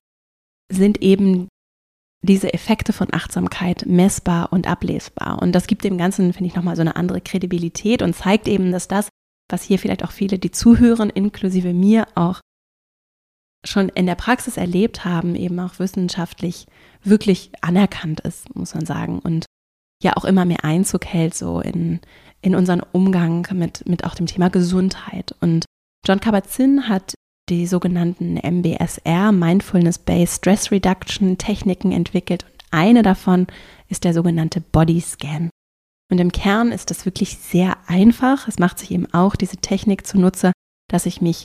sind 0.71 1.03
eben 1.03 1.49
diese 2.23 2.53
Effekte 2.53 2.93
von 2.93 3.09
Achtsamkeit 3.13 3.87
messbar 3.87 4.53
und 4.53 4.67
ablesbar. 4.67 5.41
Und 5.41 5.53
das 5.53 5.67
gibt 5.67 5.85
dem 5.85 5.99
Ganzen, 5.99 6.33
finde 6.33 6.49
ich, 6.49 6.57
nochmal 6.57 6.77
so 6.77 6.83
eine 6.83 6.97
andere 6.97 7.21
Kredibilität 7.21 8.03
und 8.03 8.15
zeigt 8.15 8.49
eben, 8.49 8.73
dass 8.73 8.89
das, 8.89 9.09
was 9.49 9.63
hier 9.63 9.79
vielleicht 9.79 10.05
auch 10.05 10.11
viele, 10.11 10.39
die 10.39 10.51
zuhören, 10.51 11.11
inklusive 11.11 11.73
mir 11.73 12.07
auch 12.17 12.41
schon 13.65 13.89
in 13.89 14.07
der 14.07 14.15
Praxis 14.15 14.57
erlebt 14.57 15.05
haben, 15.05 15.35
eben 15.35 15.59
auch 15.61 15.79
wissenschaftlich 15.79 16.67
wirklich 17.03 17.53
anerkannt 17.61 18.21
ist, 18.21 18.55
muss 18.55 18.75
man 18.75 18.87
sagen. 18.87 19.19
Und 19.21 19.47
ja 20.03 20.17
auch 20.17 20.25
immer 20.25 20.45
mehr 20.45 20.65
Einzug 20.65 21.07
hält, 21.07 21.35
so 21.35 21.61
in, 21.61 22.01
in 22.41 22.55
unseren 22.55 22.81
Umgang 22.93 23.47
mit, 23.53 23.87
mit 23.89 24.05
auch 24.05 24.15
dem 24.15 24.27
Thema 24.27 24.49
Gesundheit. 24.49 25.35
Und 25.41 25.65
John 26.07 26.21
Kabat-Zinn 26.21 26.89
hat 26.89 27.15
die 27.49 27.67
sogenannten 27.67 28.37
MBSR, 28.37 29.33
Mindfulness-Based 29.33 30.37
Stress 30.37 30.71
Reduction 30.71 31.39
Techniken 31.39 31.93
entwickelt. 31.93 32.45
Und 32.45 32.63
eine 32.71 33.03
davon 33.03 33.47
ist 33.89 34.05
der 34.05 34.15
sogenannte 34.15 34.61
Body 34.61 35.01
Scan. 35.01 35.51
Und 36.11 36.19
im 36.19 36.33
Kern 36.33 36.73
ist 36.73 36.91
das 36.91 37.05
wirklich 37.05 37.39
sehr 37.39 37.77
einfach. 37.87 38.49
Es 38.49 38.59
macht 38.59 38.79
sich 38.79 38.91
eben 38.91 39.13
auch 39.13 39.37
diese 39.37 39.59
Technik 39.59 40.07
zunutze, 40.07 40.53
dass 40.91 41.07
ich 41.07 41.21
mich 41.21 41.45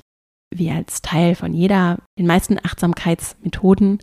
wie 0.54 0.72
als 0.72 1.02
Teil 1.02 1.36
von 1.36 1.54
jeder, 1.54 2.00
den 2.20 2.28
meisten 2.28 2.60
Achtsamkeitsmethoden, 2.64 4.00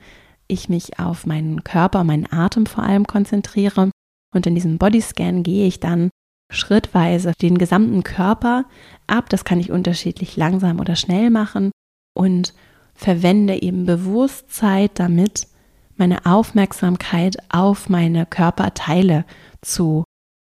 ich 0.48 0.68
mich 0.68 0.98
auf 0.98 1.26
meinen 1.26 1.62
Körper, 1.62 2.02
meinen 2.02 2.30
Atem 2.30 2.66
vor 2.66 2.82
allem 2.82 3.06
konzentriere. 3.06 3.90
Und 4.34 4.46
in 4.46 4.54
diesem 4.54 4.78
Bodyscan 4.78 5.42
gehe 5.42 5.66
ich 5.66 5.80
dann 5.80 6.10
schrittweise 6.52 7.32
den 7.40 7.56
gesamten 7.56 8.02
Körper 8.02 8.64
ab. 9.06 9.30
Das 9.30 9.44
kann 9.44 9.60
ich 9.60 9.70
unterschiedlich 9.70 10.36
langsam 10.36 10.80
oder 10.80 10.96
schnell 10.96 11.30
machen 11.30 11.70
und 12.14 12.54
verwende 12.94 13.62
eben 13.62 13.86
bewusst 13.86 14.52
Zeit 14.52 14.92
damit, 14.98 15.48
meine 15.96 16.24
Aufmerksamkeit 16.26 17.36
auf 17.50 17.88
meine 17.88 18.26
Körperteile 18.26 19.24
zu 19.60 20.04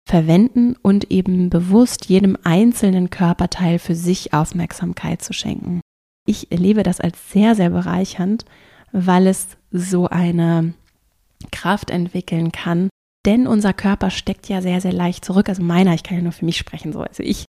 verwenden 0.07 0.75
und 0.81 1.11
eben 1.11 1.49
bewusst 1.49 2.05
jedem 2.05 2.37
einzelnen 2.43 3.09
Körperteil 3.09 3.79
für 3.79 3.95
sich 3.95 4.33
Aufmerksamkeit 4.33 5.21
zu 5.21 5.33
schenken. 5.33 5.81
Ich 6.25 6.51
erlebe 6.51 6.83
das 6.83 6.99
als 6.99 7.31
sehr, 7.31 7.55
sehr 7.55 7.69
bereichernd, 7.69 8.45
weil 8.91 9.27
es 9.27 9.57
so 9.71 10.07
eine 10.07 10.73
Kraft 11.51 11.89
entwickeln 11.89 12.51
kann, 12.51 12.89
denn 13.25 13.47
unser 13.47 13.73
Körper 13.73 14.09
steckt 14.09 14.49
ja 14.49 14.61
sehr, 14.61 14.81
sehr 14.81 14.93
leicht 14.93 15.23
zurück. 15.25 15.49
Also 15.49 15.61
meiner, 15.63 15.93
ich 15.93 16.03
kann 16.03 16.17
ja 16.17 16.23
nur 16.23 16.31
für 16.31 16.45
mich 16.45 16.57
sprechen. 16.57 16.91
So. 16.91 17.01
Also 17.01 17.23
ich 17.23 17.45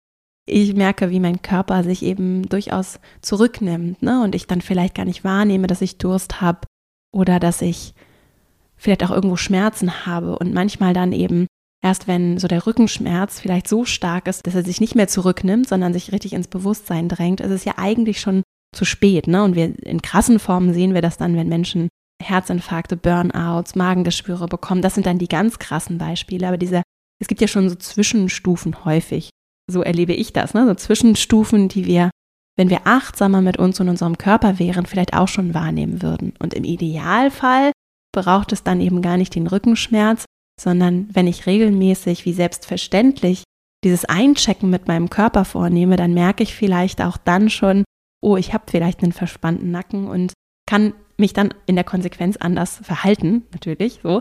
ich 0.46 0.74
merke, 0.74 1.10
wie 1.10 1.20
mein 1.20 1.42
Körper 1.42 1.82
sich 1.82 2.02
eben 2.02 2.48
durchaus 2.48 3.00
zurücknimmt 3.20 4.02
ne? 4.02 4.22
und 4.22 4.34
ich 4.34 4.46
dann 4.46 4.60
vielleicht 4.60 4.94
gar 4.94 5.04
nicht 5.04 5.24
wahrnehme, 5.24 5.66
dass 5.66 5.82
ich 5.82 5.98
Durst 5.98 6.40
habe 6.40 6.60
oder 7.12 7.40
dass 7.40 7.62
ich 7.62 7.94
vielleicht 8.76 9.04
auch 9.04 9.10
irgendwo 9.10 9.36
Schmerzen 9.36 10.06
habe 10.06 10.38
und 10.38 10.54
manchmal 10.54 10.94
dann 10.94 11.12
eben 11.12 11.46
erst 11.82 12.08
wenn 12.08 12.38
so 12.38 12.48
der 12.48 12.66
Rückenschmerz 12.66 13.40
vielleicht 13.40 13.68
so 13.68 13.84
stark 13.84 14.28
ist, 14.28 14.46
dass 14.46 14.54
er 14.54 14.64
sich 14.64 14.80
nicht 14.80 14.94
mehr 14.94 15.08
zurücknimmt, 15.08 15.68
sondern 15.68 15.92
sich 15.92 16.12
richtig 16.12 16.32
ins 16.32 16.48
Bewusstsein 16.48 17.08
drängt, 17.08 17.40
ist 17.40 17.50
es 17.50 17.64
ja 17.64 17.74
eigentlich 17.76 18.20
schon 18.20 18.42
zu 18.74 18.84
spät. 18.84 19.26
Ne? 19.26 19.42
Und 19.42 19.56
wir 19.56 19.74
in 19.84 20.02
krassen 20.02 20.38
Formen 20.38 20.72
sehen 20.72 20.94
wir 20.94 21.02
das 21.02 21.16
dann, 21.16 21.36
wenn 21.36 21.48
Menschen 21.48 21.88
Herzinfarkte, 22.22 22.96
Burnouts, 22.96 23.74
Magengeschwüre 23.74 24.46
bekommen. 24.46 24.82
Das 24.82 24.94
sind 24.94 25.06
dann 25.06 25.18
die 25.18 25.28
ganz 25.28 25.58
krassen 25.58 25.98
Beispiele. 25.98 26.48
Aber 26.48 26.56
dieser, 26.56 26.82
es 27.20 27.28
gibt 27.28 27.40
ja 27.40 27.48
schon 27.48 27.68
so 27.68 27.74
Zwischenstufen 27.74 28.84
häufig 28.84 29.30
so 29.70 29.82
erlebe 29.82 30.12
ich 30.12 30.32
das, 30.32 30.54
ne? 30.54 30.66
so 30.66 30.74
Zwischenstufen, 30.74 31.68
die 31.68 31.86
wir, 31.86 32.10
wenn 32.56 32.70
wir 32.70 32.86
achtsamer 32.86 33.42
mit 33.42 33.58
uns 33.58 33.80
und 33.80 33.88
unserem 33.88 34.18
Körper 34.18 34.58
wären, 34.58 34.86
vielleicht 34.86 35.14
auch 35.14 35.28
schon 35.28 35.54
wahrnehmen 35.54 36.02
würden. 36.02 36.34
Und 36.38 36.54
im 36.54 36.64
Idealfall 36.64 37.72
braucht 38.12 38.52
es 38.52 38.62
dann 38.62 38.80
eben 38.80 39.02
gar 39.02 39.16
nicht 39.16 39.34
den 39.34 39.46
Rückenschmerz, 39.46 40.24
sondern 40.60 41.08
wenn 41.12 41.26
ich 41.26 41.46
regelmäßig 41.46 42.24
wie 42.24 42.32
selbstverständlich 42.32 43.44
dieses 43.84 44.04
Einchecken 44.06 44.70
mit 44.70 44.88
meinem 44.88 45.10
Körper 45.10 45.44
vornehme, 45.44 45.96
dann 45.96 46.14
merke 46.14 46.42
ich 46.42 46.54
vielleicht 46.54 47.02
auch 47.02 47.18
dann 47.18 47.50
schon, 47.50 47.84
oh, 48.22 48.36
ich 48.36 48.54
habe 48.54 48.64
vielleicht 48.68 49.02
einen 49.02 49.12
verspannten 49.12 49.70
Nacken 49.70 50.08
und 50.08 50.32
kann 50.68 50.94
mich 51.18 51.32
dann 51.32 51.54
in 51.66 51.76
der 51.76 51.84
Konsequenz 51.84 52.36
anders 52.36 52.80
verhalten, 52.82 53.44
natürlich 53.52 54.00
so. 54.02 54.20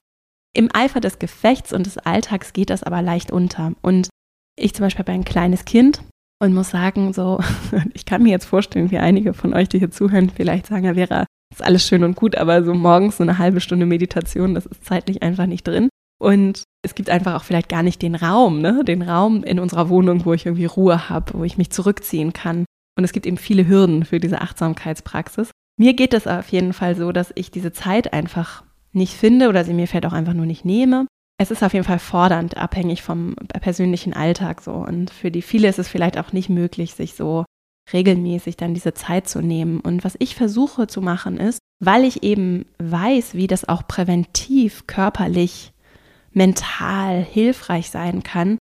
Im 0.53 0.69
Eifer 0.73 1.01
des 1.01 1.19
Gefechts 1.19 1.73
und 1.73 1.85
des 1.85 1.97
Alltags 1.97 2.53
geht 2.53 2.69
das 2.69 2.83
aber 2.83 3.01
leicht 3.01 3.31
unter. 3.31 3.73
Und 3.81 4.09
ich 4.55 4.73
zum 4.73 4.85
Beispiel 4.85 4.99
habe 4.99 5.11
ein 5.11 5.25
kleines 5.25 5.65
Kind 5.65 6.01
und 6.41 6.53
muss 6.53 6.69
sagen, 6.69 7.13
so, 7.13 7.39
ich 7.93 8.05
kann 8.05 8.23
mir 8.23 8.31
jetzt 8.31 8.45
vorstellen, 8.45 8.91
wie 8.91 8.97
einige 8.97 9.33
von 9.33 9.53
euch, 9.53 9.69
die 9.69 9.79
hier 9.79 9.91
zuhören, 9.91 10.29
vielleicht 10.29 10.67
sagen, 10.67 10.85
ja, 10.85 10.93
Vera, 10.93 11.25
ist 11.51 11.63
alles 11.63 11.87
schön 11.87 12.03
und 12.03 12.15
gut, 12.15 12.35
aber 12.35 12.63
so 12.63 12.73
morgens 12.73 13.17
so 13.17 13.23
eine 13.23 13.37
halbe 13.37 13.61
Stunde 13.61 13.85
Meditation, 13.85 14.55
das 14.55 14.65
ist 14.65 14.83
zeitlich 14.85 15.23
einfach 15.23 15.45
nicht 15.45 15.67
drin. 15.67 15.89
Und 16.17 16.63
es 16.81 16.95
gibt 16.95 17.09
einfach 17.09 17.35
auch 17.35 17.43
vielleicht 17.43 17.69
gar 17.69 17.83
nicht 17.83 18.01
den 18.01 18.15
Raum, 18.15 18.61
ne? 18.61 18.83
Den 18.85 19.01
Raum 19.01 19.43
in 19.43 19.59
unserer 19.59 19.89
Wohnung, 19.89 20.25
wo 20.25 20.33
ich 20.33 20.45
irgendwie 20.45 20.65
Ruhe 20.65 21.09
habe, 21.09 21.33
wo 21.33 21.43
ich 21.43 21.57
mich 21.57 21.71
zurückziehen 21.71 22.31
kann. 22.31 22.65
Und 22.97 23.03
es 23.03 23.11
gibt 23.11 23.25
eben 23.25 23.37
viele 23.37 23.67
Hürden 23.67 24.05
für 24.05 24.19
diese 24.19 24.41
Achtsamkeitspraxis. 24.41 25.51
Mir 25.77 25.93
geht 25.93 26.13
es 26.13 26.25
auf 26.25 26.47
jeden 26.49 26.71
Fall 26.71 26.95
so, 26.95 27.11
dass 27.11 27.33
ich 27.35 27.51
diese 27.51 27.73
Zeit 27.73 28.13
einfach 28.13 28.63
nicht 28.93 29.13
finde 29.13 29.49
oder 29.49 29.65
sie 29.65 29.73
mir 29.73 29.87
vielleicht 29.87 30.05
auch 30.05 30.13
einfach 30.13 30.33
nur 30.33 30.45
nicht 30.45 30.63
nehme 30.63 31.05
es 31.37 31.51
ist 31.51 31.63
auf 31.63 31.73
jeden 31.73 31.85
Fall 31.85 31.99
fordernd, 31.99 32.57
abhängig 32.57 33.03
vom 33.03 33.35
persönlichen 33.35 34.13
Alltag 34.13 34.61
so. 34.61 34.73
Und 34.73 35.09
für 35.09 35.31
die 35.31 35.41
viele 35.41 35.67
ist 35.67 35.79
es 35.79 35.87
vielleicht 35.87 36.17
auch 36.17 36.31
nicht 36.31 36.49
möglich, 36.49 36.93
sich 36.93 37.15
so 37.15 37.45
regelmäßig 37.91 38.57
dann 38.57 38.73
diese 38.73 38.93
Zeit 38.93 39.27
zu 39.27 39.41
nehmen. 39.41 39.79
Und 39.79 40.03
was 40.03 40.15
ich 40.19 40.35
versuche 40.35 40.87
zu 40.87 41.01
machen 41.01 41.37
ist, 41.37 41.59
weil 41.83 42.03
ich 42.03 42.23
eben 42.23 42.65
weiß, 42.79 43.33
wie 43.33 43.47
das 43.47 43.67
auch 43.67 43.85
präventiv, 43.87 44.87
körperlich, 44.87 45.71
mental 46.31 47.21
hilfreich 47.21 47.89
sein 47.89 48.23
kann, 48.23 48.57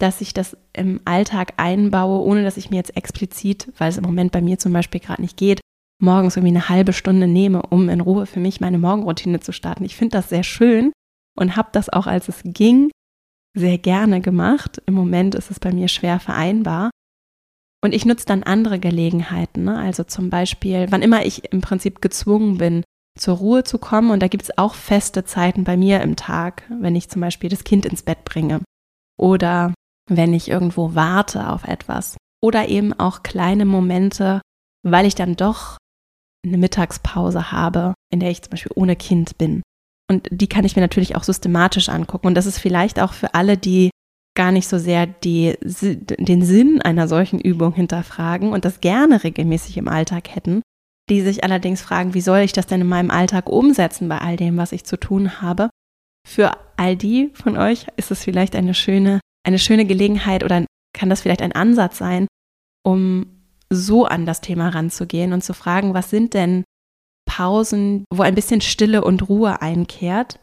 dass 0.00 0.20
ich 0.20 0.34
das 0.34 0.56
im 0.72 1.00
Alltag 1.04 1.54
einbaue, 1.58 2.24
ohne 2.24 2.42
dass 2.42 2.56
ich 2.56 2.70
mir 2.70 2.76
jetzt 2.76 2.96
explizit, 2.96 3.72
weil 3.78 3.88
es 3.88 3.98
im 3.98 4.04
Moment 4.04 4.32
bei 4.32 4.40
mir 4.40 4.58
zum 4.58 4.72
Beispiel 4.72 5.00
gerade 5.00 5.22
nicht 5.22 5.36
geht, 5.36 5.60
morgens 6.00 6.36
irgendwie 6.36 6.56
eine 6.56 6.68
halbe 6.68 6.92
Stunde 6.92 7.28
nehme, 7.28 7.62
um 7.62 7.88
in 7.88 8.00
Ruhe 8.00 8.26
für 8.26 8.40
mich 8.40 8.60
meine 8.60 8.78
Morgenroutine 8.78 9.38
zu 9.38 9.52
starten. 9.52 9.84
Ich 9.84 9.94
finde 9.94 10.18
das 10.18 10.28
sehr 10.28 10.42
schön, 10.42 10.92
und 11.38 11.56
habe 11.56 11.68
das 11.72 11.88
auch, 11.88 12.06
als 12.06 12.28
es 12.28 12.42
ging, 12.44 12.90
sehr 13.54 13.78
gerne 13.78 14.20
gemacht. 14.20 14.82
Im 14.86 14.94
Moment 14.94 15.34
ist 15.34 15.50
es 15.50 15.60
bei 15.60 15.72
mir 15.72 15.88
schwer 15.88 16.20
vereinbar. 16.20 16.90
Und 17.84 17.94
ich 17.94 18.04
nutze 18.04 18.26
dann 18.26 18.44
andere 18.44 18.78
Gelegenheiten, 18.78 19.64
ne? 19.64 19.78
also 19.78 20.04
zum 20.04 20.30
Beispiel, 20.30 20.86
wann 20.90 21.02
immer 21.02 21.26
ich 21.26 21.52
im 21.52 21.60
Prinzip 21.60 22.00
gezwungen 22.00 22.58
bin, 22.58 22.84
zur 23.18 23.36
Ruhe 23.36 23.64
zu 23.64 23.78
kommen. 23.78 24.10
Und 24.10 24.22
da 24.22 24.28
gibt 24.28 24.44
es 24.44 24.56
auch 24.56 24.74
feste 24.74 25.24
Zeiten 25.24 25.64
bei 25.64 25.76
mir 25.76 26.00
im 26.00 26.16
Tag, 26.16 26.62
wenn 26.80 26.94
ich 26.94 27.08
zum 27.08 27.20
Beispiel 27.20 27.50
das 27.50 27.64
Kind 27.64 27.84
ins 27.84 28.02
Bett 28.02 28.24
bringe 28.24 28.60
oder 29.18 29.74
wenn 30.08 30.32
ich 30.32 30.48
irgendwo 30.48 30.94
warte 30.94 31.48
auf 31.50 31.64
etwas 31.64 32.16
oder 32.42 32.68
eben 32.68 32.92
auch 32.92 33.22
kleine 33.22 33.64
Momente, 33.64 34.40
weil 34.84 35.06
ich 35.06 35.14
dann 35.14 35.36
doch 35.36 35.76
eine 36.44 36.58
Mittagspause 36.58 37.52
habe, 37.52 37.94
in 38.12 38.20
der 38.20 38.30
ich 38.30 38.42
zum 38.42 38.50
Beispiel 38.50 38.72
ohne 38.74 38.96
Kind 38.96 39.38
bin 39.38 39.62
und 40.12 40.28
die 40.30 40.48
kann 40.48 40.64
ich 40.64 40.76
mir 40.76 40.82
natürlich 40.82 41.16
auch 41.16 41.24
systematisch 41.24 41.88
angucken. 41.88 42.26
Und 42.26 42.34
das 42.34 42.46
ist 42.46 42.58
vielleicht 42.58 43.00
auch 43.00 43.14
für 43.14 43.34
alle, 43.34 43.56
die 43.56 43.90
gar 44.36 44.52
nicht 44.52 44.68
so 44.68 44.78
sehr 44.78 45.06
die, 45.06 45.56
den 45.60 46.42
Sinn 46.42 46.80
einer 46.82 47.08
solchen 47.08 47.40
Übung 47.40 47.74
hinterfragen 47.74 48.52
und 48.52 48.64
das 48.64 48.80
gerne 48.80 49.24
regelmäßig 49.24 49.76
im 49.78 49.88
Alltag 49.88 50.34
hätten, 50.34 50.62
die 51.10 51.20
sich 51.22 51.44
allerdings 51.44 51.82
fragen, 51.82 52.14
wie 52.14 52.20
soll 52.20 52.40
ich 52.40 52.52
das 52.52 52.66
denn 52.66 52.82
in 52.82 52.88
meinem 52.88 53.10
Alltag 53.10 53.48
umsetzen 53.48 54.08
bei 54.08 54.18
all 54.18 54.36
dem, 54.36 54.56
was 54.56 54.72
ich 54.72 54.84
zu 54.84 54.98
tun 54.98 55.42
habe. 55.42 55.70
Für 56.26 56.52
all 56.76 56.96
die 56.96 57.30
von 57.34 57.56
euch 57.56 57.86
ist 57.96 58.10
es 58.10 58.22
vielleicht 58.22 58.54
eine 58.54 58.74
schöne, 58.74 59.20
eine 59.46 59.58
schöne 59.58 59.84
Gelegenheit 59.84 60.44
oder 60.44 60.64
kann 60.94 61.10
das 61.10 61.22
vielleicht 61.22 61.42
ein 61.42 61.52
Ansatz 61.52 61.98
sein, 61.98 62.26
um 62.84 63.26
so 63.70 64.04
an 64.04 64.26
das 64.26 64.40
Thema 64.40 64.68
ranzugehen 64.68 65.32
und 65.32 65.42
zu 65.42 65.54
fragen, 65.54 65.94
was 65.94 66.10
sind 66.10 66.34
denn 66.34 66.64
Pausen, 67.32 68.04
wo 68.12 68.22
ein 68.22 68.34
bisschen 68.34 68.60
Stille 68.60 69.02
und 69.02 69.26
Ruhe 69.30 69.62
einkehrt, 69.62 70.38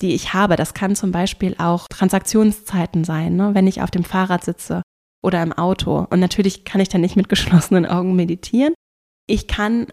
die 0.00 0.12
ich 0.12 0.34
habe. 0.34 0.56
Das 0.56 0.74
kann 0.74 0.96
zum 0.96 1.12
Beispiel 1.12 1.54
auch 1.58 1.86
Transaktionszeiten 1.88 3.04
sein, 3.04 3.36
ne? 3.36 3.54
wenn 3.54 3.68
ich 3.68 3.80
auf 3.80 3.92
dem 3.92 4.02
Fahrrad 4.02 4.42
sitze 4.42 4.82
oder 5.22 5.40
im 5.40 5.52
Auto. 5.52 6.04
Und 6.10 6.18
natürlich 6.18 6.64
kann 6.64 6.80
ich 6.80 6.88
dann 6.88 7.00
nicht 7.00 7.14
mit 7.14 7.28
geschlossenen 7.28 7.86
Augen 7.86 8.16
meditieren. 8.16 8.74
Ich 9.28 9.46
kann 9.46 9.86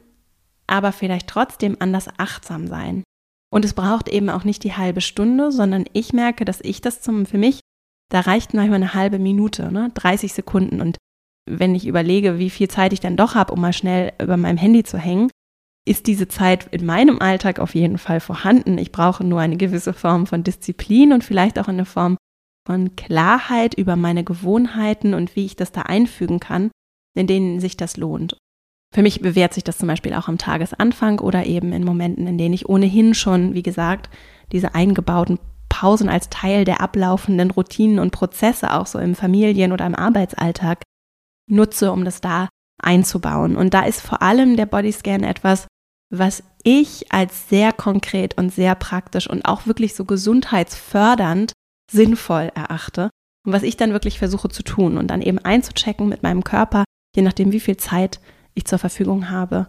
aber 0.66 0.92
vielleicht 0.92 1.28
trotzdem 1.28 1.78
anders 1.80 2.08
achtsam 2.18 2.68
sein. 2.68 3.04
Und 3.52 3.64
es 3.64 3.76
braucht 3.76 4.10
eben 4.10 4.32
auch 4.32 4.44
nicht 4.44 4.64
die 4.64 4.74
halbe 4.74 5.02
Stunde, 5.02 5.52
sondern 5.52 5.86
ich 5.94 6.14
merke, 6.14 6.46
dass 6.46 6.62
ich 6.62 6.82
das 6.82 7.02
zum, 7.02 7.28
für 7.28 7.38
mich, 7.38 7.60
da 8.12 8.22
reicht 8.22 8.56
manchmal 8.56 8.78
eine 8.78 8.96
halbe 8.96 9.20
Minute, 9.20 9.72
ne? 9.72 9.92
30 9.94 10.34
Sekunden. 10.34 10.82
Und 10.82 10.98
wenn 11.48 11.76
ich 11.76 11.86
überlege, 11.86 12.40
wie 12.40 12.50
viel 12.50 12.70
Zeit 12.70 12.92
ich 12.92 13.02
dann 13.02 13.18
doch 13.18 13.36
habe, 13.36 13.54
um 13.54 13.62
mal 13.62 13.74
schnell 13.74 14.14
über 14.20 14.38
meinem 14.38 14.58
Handy 14.58 14.84
zu 14.84 14.98
hängen, 14.98 15.30
ist 15.86 16.08
diese 16.08 16.28
Zeit 16.28 16.68
in 16.72 16.86
meinem 16.86 17.20
Alltag 17.20 17.60
auf 17.60 17.76
jeden 17.76 17.98
Fall 17.98 18.20
vorhanden. 18.20 18.78
Ich 18.78 18.92
brauche 18.92 19.24
nur 19.24 19.42
eine 19.42 19.58
gewisse 19.58 19.94
Form 19.94 20.28
von 20.28 20.44
Disziplin 20.44 21.12
und 21.12 21.24
vielleicht 21.24 21.60
auch 21.60 21.68
eine 21.68 21.86
Form 21.86 22.18
von 22.66 22.96
Klarheit 22.96 23.74
über 23.74 23.96
meine 23.96 24.24
Gewohnheiten 24.24 25.14
und 25.14 25.36
wie 25.36 25.46
ich 25.46 25.56
das 25.56 25.72
da 25.74 25.82
einfügen 25.82 26.40
kann, 26.40 26.72
in 27.18 27.28
denen 27.28 27.60
sich 27.60 27.76
das 27.76 27.98
lohnt. 27.98 28.38
Für 28.94 29.02
mich 29.02 29.22
bewährt 29.22 29.54
sich 29.54 29.64
das 29.64 29.78
zum 29.78 29.88
Beispiel 29.88 30.14
auch 30.14 30.28
am 30.28 30.38
Tagesanfang 30.38 31.20
oder 31.20 31.46
eben 31.46 31.74
in 31.74 31.84
Momenten, 31.84 32.28
in 32.28 32.38
denen 32.38 32.54
ich 32.54 32.70
ohnehin 32.70 33.14
schon, 33.16 33.54
wie 33.54 33.64
gesagt, 33.64 34.10
diese 34.52 34.76
eingebauten 34.76 35.40
Pausen 35.68 36.10
als 36.10 36.30
Teil 36.30 36.64
der 36.64 36.80
ablaufenden 36.80 37.52
Routinen 37.52 38.00
und 38.00 38.12
Prozesse 38.12 38.72
auch 38.72 38.86
so 38.86 39.00
im 39.00 39.16
Familien- 39.16 39.72
oder 39.72 39.88
im 39.88 39.96
Arbeitsalltag 39.96 40.84
nutze, 41.50 41.92
um 41.92 42.06
das 42.06 42.22
da 42.22 42.48
einzubauen. 42.82 43.56
Und 43.56 43.74
da 43.74 43.82
ist 43.82 44.02
vor 44.02 44.22
allem 44.22 44.56
der 44.56 44.68
Bodyscan 44.68 45.24
etwas, 45.24 45.68
was 46.16 46.44
ich 46.64 47.12
als 47.12 47.50
sehr 47.50 47.74
konkret 47.74 48.38
und 48.38 48.54
sehr 48.54 48.76
praktisch 48.76 49.28
und 49.28 49.46
auch 49.46 49.66
wirklich 49.66 49.96
so 49.96 50.06
gesundheitsfördernd 50.06 51.54
sinnvoll 51.92 52.52
erachte 52.54 53.10
und 53.46 53.52
was 53.52 53.64
ich 53.64 53.78
dann 53.78 53.94
wirklich 53.94 54.20
versuche 54.20 54.50
zu 54.50 54.62
tun 54.62 54.98
und 54.98 55.08
dann 55.08 55.24
eben 55.24 55.40
einzuchecken 55.40 56.08
mit 56.08 56.22
meinem 56.22 56.44
Körper, 56.44 56.84
je 57.16 57.24
nachdem, 57.24 57.52
wie 57.52 57.60
viel 57.60 57.78
Zeit 57.78 58.20
ich 58.54 58.66
zur 58.66 58.78
Verfügung 58.78 59.32
habe, 59.32 59.68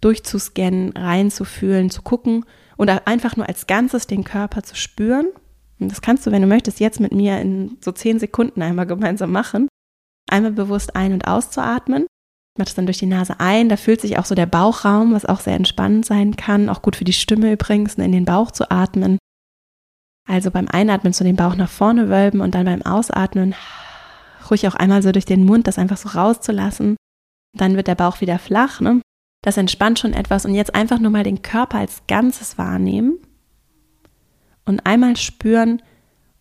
durchzuscannen, 0.00 0.96
reinzufühlen, 0.96 1.90
zu 1.90 2.02
gucken 2.02 2.44
und 2.76 2.88
einfach 2.88 3.36
nur 3.36 3.48
als 3.48 3.66
Ganzes 3.66 4.06
den 4.06 4.22
Körper 4.22 4.62
zu 4.62 4.76
spüren. 4.76 5.26
Und 5.80 5.90
das 5.90 6.02
kannst 6.02 6.24
du, 6.24 6.30
wenn 6.30 6.42
du 6.42 6.48
möchtest, 6.48 6.78
jetzt 6.78 7.00
mit 7.00 7.12
mir 7.12 7.40
in 7.40 7.78
so 7.80 7.90
zehn 7.90 8.20
Sekunden 8.20 8.62
einmal 8.62 8.86
gemeinsam 8.86 9.32
machen. 9.32 9.66
Einmal 10.30 10.52
bewusst 10.52 10.94
ein- 10.94 11.12
und 11.12 11.26
auszuatmen 11.26 12.06
mache 12.60 12.66
das 12.66 12.74
dann 12.76 12.86
durch 12.86 12.98
die 12.98 13.06
Nase 13.06 13.40
ein. 13.40 13.68
Da 13.68 13.76
fühlt 13.76 14.00
sich 14.00 14.18
auch 14.18 14.24
so 14.24 14.36
der 14.36 14.46
Bauchraum, 14.46 15.12
was 15.12 15.24
auch 15.24 15.40
sehr 15.40 15.56
entspannend 15.56 16.06
sein 16.06 16.36
kann. 16.36 16.68
Auch 16.68 16.82
gut 16.82 16.94
für 16.94 17.04
die 17.04 17.12
Stimme 17.12 17.52
übrigens, 17.52 17.94
in 17.94 18.12
den 18.12 18.24
Bauch 18.24 18.52
zu 18.52 18.70
atmen. 18.70 19.18
Also 20.28 20.50
beim 20.50 20.68
Einatmen 20.68 21.12
so 21.12 21.24
den 21.24 21.36
Bauch 21.36 21.56
nach 21.56 21.70
vorne 21.70 22.08
wölben 22.08 22.40
und 22.40 22.54
dann 22.54 22.66
beim 22.66 22.82
Ausatmen 22.82 23.54
ruhig 24.48 24.68
auch 24.68 24.74
einmal 24.74 25.02
so 25.02 25.10
durch 25.10 25.24
den 25.24 25.44
Mund 25.44 25.66
das 25.66 25.78
einfach 25.78 25.96
so 25.96 26.10
rauszulassen. 26.10 26.96
Dann 27.56 27.74
wird 27.74 27.88
der 27.88 27.96
Bauch 27.96 28.20
wieder 28.20 28.38
flach. 28.38 28.80
Ne? 28.80 29.00
Das 29.42 29.56
entspannt 29.56 29.98
schon 29.98 30.12
etwas. 30.12 30.44
Und 30.44 30.54
jetzt 30.54 30.74
einfach 30.74 31.00
nur 31.00 31.10
mal 31.10 31.24
den 31.24 31.42
Körper 31.42 31.78
als 31.78 32.02
Ganzes 32.06 32.58
wahrnehmen 32.58 33.18
und 34.64 34.86
einmal 34.86 35.16
spüren, 35.16 35.82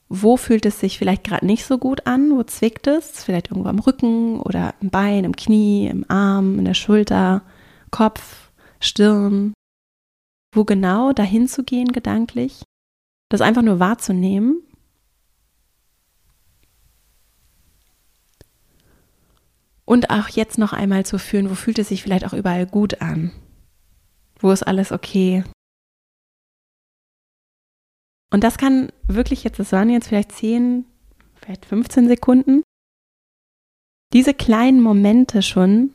wo 0.09 0.37
fühlt 0.37 0.65
es 0.65 0.79
sich 0.79 0.97
vielleicht 0.97 1.23
gerade 1.23 1.45
nicht 1.45 1.65
so 1.65 1.77
gut 1.77 2.07
an, 2.07 2.31
wo 2.35 2.43
zwickt 2.43 2.87
es, 2.87 3.23
vielleicht 3.23 3.51
irgendwo 3.51 3.69
am 3.69 3.79
Rücken 3.79 4.41
oder 4.41 4.73
im 4.81 4.89
Bein, 4.89 5.23
im 5.23 5.35
Knie, 5.35 5.87
im 5.87 6.03
Arm, 6.09 6.57
in 6.57 6.65
der 6.65 6.73
Schulter, 6.73 7.43
Kopf, 7.91 8.51
Stirn, 8.79 9.53
wo 10.53 10.63
genau 10.63 11.13
dahin 11.13 11.47
zu 11.47 11.63
gehen 11.63 11.91
gedanklich, 11.91 12.63
das 13.29 13.41
einfach 13.41 13.61
nur 13.61 13.79
wahrzunehmen. 13.79 14.63
Und 19.85 20.09
auch 20.09 20.29
jetzt 20.29 20.57
noch 20.57 20.73
einmal 20.73 21.05
zu 21.05 21.19
fühlen, 21.19 21.49
wo 21.49 21.55
fühlt 21.55 21.79
es 21.79 21.89
sich 21.89 22.03
vielleicht 22.03 22.25
auch 22.25 22.33
überall 22.33 22.65
gut 22.65 23.01
an? 23.01 23.31
Wo 24.39 24.51
ist 24.51 24.63
alles 24.63 24.91
okay? 24.91 25.43
Und 28.31 28.43
das 28.43 28.57
kann 28.57 28.89
wirklich 29.07 29.43
jetzt, 29.43 29.59
das 29.59 29.71
waren 29.71 29.89
jetzt 29.89 30.07
vielleicht 30.07 30.31
10, 30.31 30.85
vielleicht 31.35 31.65
15 31.65 32.07
Sekunden. 32.07 32.63
Diese 34.13 34.33
kleinen 34.33 34.81
Momente 34.81 35.41
schon 35.41 35.91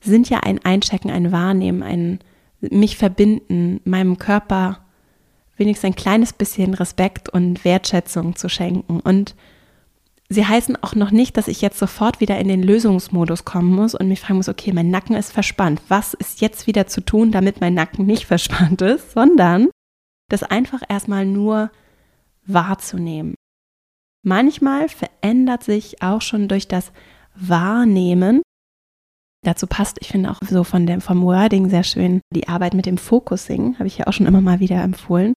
sind 0.00 0.30
ja 0.30 0.40
ein 0.40 0.64
Einchecken, 0.64 1.10
ein 1.10 1.32
Wahrnehmen, 1.32 1.82
ein 1.82 2.20
mich 2.60 2.96
verbinden, 2.96 3.80
meinem 3.84 4.18
Körper 4.18 4.84
wenigstens 5.56 5.88
ein 5.88 5.96
kleines 5.96 6.32
bisschen 6.32 6.74
Respekt 6.74 7.28
und 7.28 7.64
Wertschätzung 7.64 8.36
zu 8.36 8.48
schenken. 8.48 9.00
Und 9.00 9.34
sie 10.28 10.46
heißen 10.46 10.82
auch 10.82 10.94
noch 10.94 11.10
nicht, 11.10 11.36
dass 11.36 11.48
ich 11.48 11.60
jetzt 11.60 11.78
sofort 11.78 12.20
wieder 12.20 12.38
in 12.38 12.48
den 12.48 12.62
Lösungsmodus 12.62 13.44
kommen 13.44 13.74
muss 13.74 13.94
und 13.94 14.08
mich 14.08 14.20
fragen 14.20 14.36
muss, 14.36 14.48
okay, 14.48 14.72
mein 14.72 14.90
Nacken 14.90 15.16
ist 15.16 15.32
verspannt. 15.32 15.82
Was 15.88 16.14
ist 16.14 16.40
jetzt 16.40 16.66
wieder 16.66 16.86
zu 16.86 17.00
tun, 17.00 17.32
damit 17.32 17.60
mein 17.60 17.74
Nacken 17.74 18.06
nicht 18.06 18.24
verspannt 18.26 18.82
ist? 18.82 19.12
Sondern 19.12 19.68
das 20.28 20.42
einfach 20.42 20.82
erstmal 20.88 21.26
nur 21.26 21.70
wahrzunehmen. 22.46 23.34
Manchmal 24.24 24.88
verändert 24.88 25.64
sich 25.64 26.02
auch 26.02 26.22
schon 26.22 26.48
durch 26.48 26.68
das 26.68 26.92
Wahrnehmen. 27.34 28.42
Dazu 29.44 29.66
passt, 29.66 29.98
ich 30.00 30.08
finde 30.08 30.30
auch 30.30 30.38
so 30.42 30.64
von 30.64 30.86
dem, 30.86 31.00
vom 31.00 31.22
Wording 31.22 31.70
sehr 31.70 31.84
schön, 31.84 32.20
die 32.34 32.48
Arbeit 32.48 32.74
mit 32.74 32.86
dem 32.86 32.98
Focusing, 32.98 33.78
habe 33.78 33.86
ich 33.86 33.98
ja 33.98 34.06
auch 34.06 34.12
schon 34.12 34.26
immer 34.26 34.40
mal 34.40 34.60
wieder 34.60 34.82
empfohlen. 34.82 35.34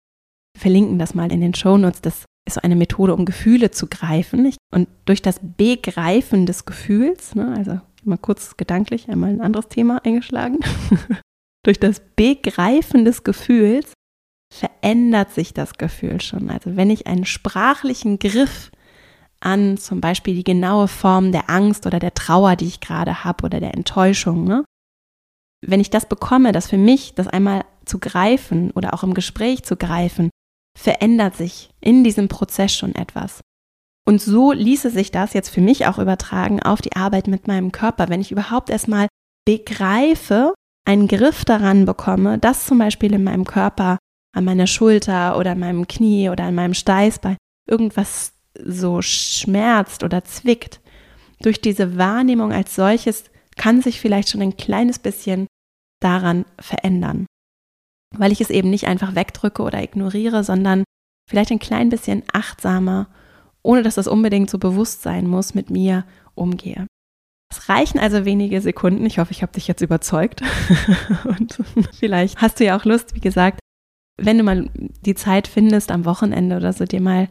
Wir 0.55 0.61
verlinken 0.61 0.99
das 0.99 1.15
mal 1.15 1.31
in 1.31 1.41
den 1.41 1.55
Shownotes. 1.55 2.01
Das 2.01 2.25
ist 2.49 2.55
so 2.55 2.61
eine 2.63 2.77
Methode, 2.77 3.15
um 3.15 3.27
Gefühle 3.27 3.71
zu 3.71 3.87
greifen. 3.87 4.53
Und 4.73 4.89
durch 5.05 5.21
das 5.23 5.41
Begreifen 5.43 6.47
des 6.47 6.65
Gefühls, 6.65 7.35
ne, 7.35 7.55
also 7.57 7.81
mal 8.03 8.19
kurz 8.19 8.57
gedanklich 8.57 9.09
einmal 9.09 9.31
ein 9.31 9.43
anderes 9.43 9.69
Thema 9.69 10.05
eingeschlagen, 10.05 10.59
durch 11.65 11.79
das 11.79 12.01
Begreifen 12.17 13.05
des 13.05 13.23
Gefühls 13.23 13.93
verändert 14.53 15.33
sich 15.33 15.55
das 15.55 15.75
Gefühl 15.75 16.21
schon. 16.21 16.51
Also 16.51 16.77
wenn 16.77 16.91
ich 16.91 17.07
einen 17.07 17.25
sprachlichen 17.25 18.19
Griff 18.19 18.71
an 19.41 19.79
zum 19.79 20.01
Beispiel 20.01 20.35
die 20.35 20.45
genaue 20.45 20.89
Form 20.89 21.33
der 21.33 21.49
Angst 21.49 21.87
oder 21.87 21.99
der 21.99 22.15
Trauer, 22.15 22.57
die 22.57 22.67
ich 22.67 22.81
gerade 22.81 23.25
habe 23.25 23.45
oder 23.45 23.61
der 23.61 23.75
Enttäuschung, 23.75 24.45
ne? 24.45 24.65
wenn 25.65 25.81
ich 25.81 25.91
das 25.91 26.07
bekomme, 26.07 26.53
das 26.53 26.69
für 26.69 26.79
mich, 26.79 27.15
das 27.15 27.29
einmal 27.29 27.65
zu 27.85 27.99
greifen 27.99 28.71
oder 28.73 28.95
auch 28.95 29.03
im 29.03 29.15
Gespräch 29.15 29.63
zu 29.63 29.77
greifen, 29.77 30.31
verändert 30.79 31.37
sich 31.37 31.71
in 31.81 32.05
diesem 32.05 32.29
Prozess 32.29 32.75
schon 32.75 32.95
etwas. 32.95 33.41
Und 34.07 34.21
so 34.21 34.53
ließe 34.53 34.91
sich 34.91 35.11
das 35.11 35.35
jetzt 35.35 35.51
für 35.51 35.61
mich 35.61 35.87
auch 35.87 35.99
übertragen 35.99 36.63
auf 36.63 36.81
die 36.81 36.97
Arbeit 36.97 37.27
mit 37.27 37.47
meinem 37.47 37.73
Körper, 37.73 38.09
wenn 38.09 38.21
ich 38.21 38.33
überhaupt 38.33 38.71
erstmal 38.71 39.09
begreife, 39.47 40.55
einen 40.87 41.09
Griff 41.09 41.45
daran 41.45 41.85
bekomme, 41.85 42.39
dass 42.39 42.67
zum 42.67 42.79
Beispiel 42.79 43.13
in 43.13 43.25
meinem 43.25 43.45
Körper 43.45 43.99
an 44.33 44.45
meiner 44.45 44.67
Schulter 44.67 45.37
oder 45.37 45.53
an 45.53 45.59
meinem 45.59 45.89
Knie 45.89 46.29
oder 46.29 46.45
an 46.45 46.55
meinem 46.55 46.75
Steißbein 46.75 47.37
irgendwas 47.69 48.33
so 48.59 49.03
schmerzt 49.03 50.03
oder 50.03 50.25
zwickt, 50.25 50.81
durch 51.41 51.61
diese 51.61 51.97
Wahrnehmung 51.97 52.53
als 52.53 52.75
solches 52.75 53.25
kann 53.57 53.83
sich 53.83 54.01
vielleicht 54.01 54.29
schon 54.29 54.43
ein 54.43 54.57
kleines 54.57 54.99
bisschen 54.99 55.47
daran 56.01 56.45
verändern. 56.59 57.27
Weil 58.17 58.33
ich 58.33 58.41
es 58.41 58.51
eben 58.51 58.71
nicht 58.71 58.87
einfach 58.87 59.15
wegdrücke 59.15 59.63
oder 59.63 59.83
ignoriere, 59.83 60.45
sondern 60.45 60.85
vielleicht 61.29 61.51
ein 61.51 61.59
klein 61.59 61.89
bisschen 61.89 62.23
achtsamer, 62.33 63.09
ohne 63.63 63.83
dass 63.83 63.95
das 63.95 64.09
unbedingt 64.09 64.51
so 64.51 64.59
bewusst 64.59 65.03
sein 65.03 65.27
muss, 65.27 65.55
mit 65.55 65.71
mir 65.71 66.05
umgehe. 66.35 66.87
Es 67.53 67.69
reichen 67.69 67.99
also 67.99 68.25
wenige 68.25 68.61
Sekunden. 68.61 69.05
Ich 69.07 69.19
hoffe, 69.19 69.33
ich 69.33 69.43
habe 69.43 69.53
dich 69.53 69.69
jetzt 69.69 69.81
überzeugt. 69.81 70.43
Und 71.25 71.59
vielleicht 71.99 72.41
hast 72.41 72.61
du 72.61 72.65
ja 72.65 72.77
auch 72.77 72.85
Lust, 72.85 73.15
wie 73.15 73.21
gesagt, 73.21 73.59
wenn 74.21 74.39
du 74.39 74.45
mal 74.45 74.71
die 75.05 75.15
Zeit 75.15 75.49
findest 75.49 75.91
am 75.91 76.05
Wochenende 76.05 76.57
oder 76.57 76.73
so, 76.73 76.85
dir 76.85 77.01
mal 77.01 77.29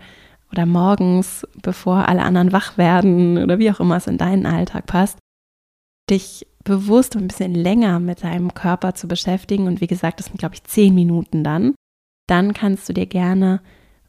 oder 0.52 0.66
morgens, 0.66 1.48
bevor 1.62 2.08
alle 2.08 2.24
anderen 2.24 2.52
wach 2.52 2.78
werden 2.78 3.38
oder 3.38 3.60
wie 3.60 3.72
auch 3.72 3.80
immer 3.80 3.98
es 3.98 4.08
in 4.08 4.18
deinen 4.18 4.46
Alltag 4.46 4.88
passt, 4.88 5.20
dich 6.10 6.48
bewusst 6.64 7.16
ein 7.16 7.28
bisschen 7.28 7.54
länger 7.54 8.00
mit 8.00 8.24
deinem 8.24 8.54
Körper 8.54 8.96
zu 8.96 9.08
beschäftigen. 9.08 9.68
Und 9.68 9.82
wie 9.82 9.88
gesagt, 9.88 10.20
das 10.20 10.28
sind, 10.28 10.40
glaube 10.40 10.56
ich, 10.56 10.64
zehn 10.64 10.96
Minuten 10.96 11.44
dann. 11.44 11.76
Dann 12.28 12.54
kannst 12.54 12.88
du 12.90 12.94
dir 12.94 13.06
gerne 13.06 13.62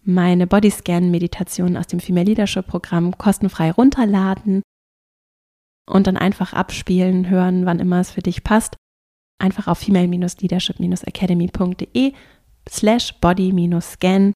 meine 0.03 0.47
Bodyscan-Meditation 0.47 1.77
aus 1.77 1.87
dem 1.87 2.01
Female 2.01 2.25
Leadership 2.27 2.67
Programm 2.67 3.19
kostenfrei 3.19 3.71
runterladen 3.71 4.63
und 5.89 6.07
dann 6.07 6.17
einfach 6.17 6.55
abspielen, 6.55 7.29
hören, 7.29 7.67
wann 7.67 7.81
immer 7.81 8.01
es 8.01 8.11
für 8.11 8.23
dich 8.23 8.43
passt. 8.43 8.77
Einfach 9.39 9.69
auf 9.69 9.79
female-leadership-academy.de 9.79 12.15
slash 12.71 13.15
body-scan 13.21 14.33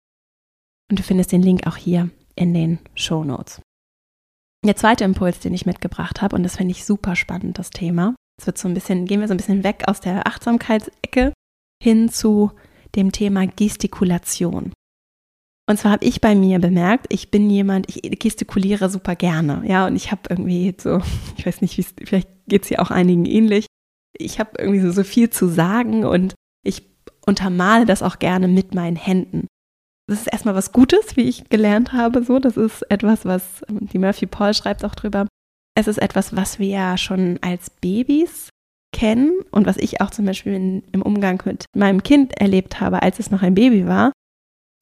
und 0.89 0.99
du 0.99 1.03
findest 1.03 1.31
den 1.31 1.41
Link 1.41 1.67
auch 1.67 1.77
hier 1.77 2.09
in 2.35 2.53
den 2.53 2.79
Show 2.95 3.23
Notes. 3.23 3.61
Der 4.65 4.75
zweite 4.75 5.03
Impuls, 5.03 5.39
den 5.39 5.53
ich 5.53 5.65
mitgebracht 5.65 6.21
habe, 6.21 6.35
und 6.35 6.43
das 6.43 6.57
finde 6.57 6.71
ich 6.71 6.85
super 6.85 7.15
spannend, 7.15 7.57
das 7.57 7.71
Thema. 7.71 8.15
Es 8.39 8.45
wird 8.45 8.57
so 8.57 8.67
ein 8.67 8.73
bisschen, 8.73 9.05
gehen 9.05 9.19
wir 9.19 9.27
so 9.27 9.33
ein 9.33 9.37
bisschen 9.37 9.63
weg 9.63 9.83
aus 9.87 10.01
der 10.01 10.27
Achtsamkeitsecke 10.27 11.33
hin 11.81 12.09
zu 12.09 12.51
dem 12.95 13.11
Thema 13.11 13.47
Gestikulation. 13.47 14.71
Und 15.67 15.77
zwar 15.77 15.93
habe 15.93 16.05
ich 16.05 16.21
bei 16.21 16.35
mir 16.35 16.59
bemerkt, 16.59 17.07
ich 17.09 17.31
bin 17.31 17.49
jemand, 17.49 17.87
ich 17.89 18.19
gestikuliere 18.19 18.89
super 18.89 19.15
gerne, 19.15 19.63
ja, 19.65 19.87
und 19.87 19.95
ich 19.95 20.11
habe 20.11 20.21
irgendwie 20.29 20.75
so, 20.77 21.01
ich 21.37 21.45
weiß 21.45 21.61
nicht, 21.61 21.75
vielleicht 22.05 22.29
geht 22.47 22.63
es 22.63 22.69
ja 22.69 22.79
auch 22.79 22.91
einigen 22.91 23.25
ähnlich, 23.25 23.65
ich 24.17 24.39
habe 24.39 24.51
irgendwie 24.59 24.81
so, 24.81 24.91
so 24.91 25.03
viel 25.03 25.29
zu 25.29 25.47
sagen 25.47 26.03
und 26.03 26.35
ich 26.63 26.90
untermale 27.31 27.85
das 27.85 28.03
auch 28.03 28.19
gerne 28.19 28.49
mit 28.49 28.75
meinen 28.75 28.97
Händen. 28.97 29.47
Das 30.07 30.19
ist 30.19 30.27
erstmal 30.27 30.55
was 30.55 30.73
Gutes, 30.73 31.15
wie 31.15 31.21
ich 31.21 31.49
gelernt 31.49 31.93
habe. 31.93 32.23
So, 32.23 32.39
das 32.39 32.57
ist 32.57 32.81
etwas, 32.91 33.23
was 33.23 33.63
ähm, 33.69 33.87
die 33.87 33.97
Murphy 33.97 34.25
Paul 34.25 34.53
schreibt 34.53 34.83
auch 34.83 34.95
drüber. 34.95 35.25
Es 35.73 35.87
ist 35.87 35.97
etwas, 35.97 36.35
was 36.35 36.59
wir 36.59 36.67
ja 36.67 36.97
schon 36.97 37.39
als 37.41 37.69
Babys 37.69 38.49
kennen 38.93 39.39
und 39.51 39.65
was 39.65 39.77
ich 39.77 40.01
auch 40.01 40.11
zum 40.11 40.25
Beispiel 40.25 40.53
in, 40.53 40.83
im 40.91 41.01
Umgang 41.01 41.41
mit 41.45 41.63
meinem 41.73 42.03
Kind 42.03 42.33
erlebt 42.37 42.81
habe, 42.81 43.01
als 43.01 43.19
es 43.19 43.31
noch 43.31 43.41
ein 43.41 43.55
Baby 43.55 43.87
war. 43.87 44.11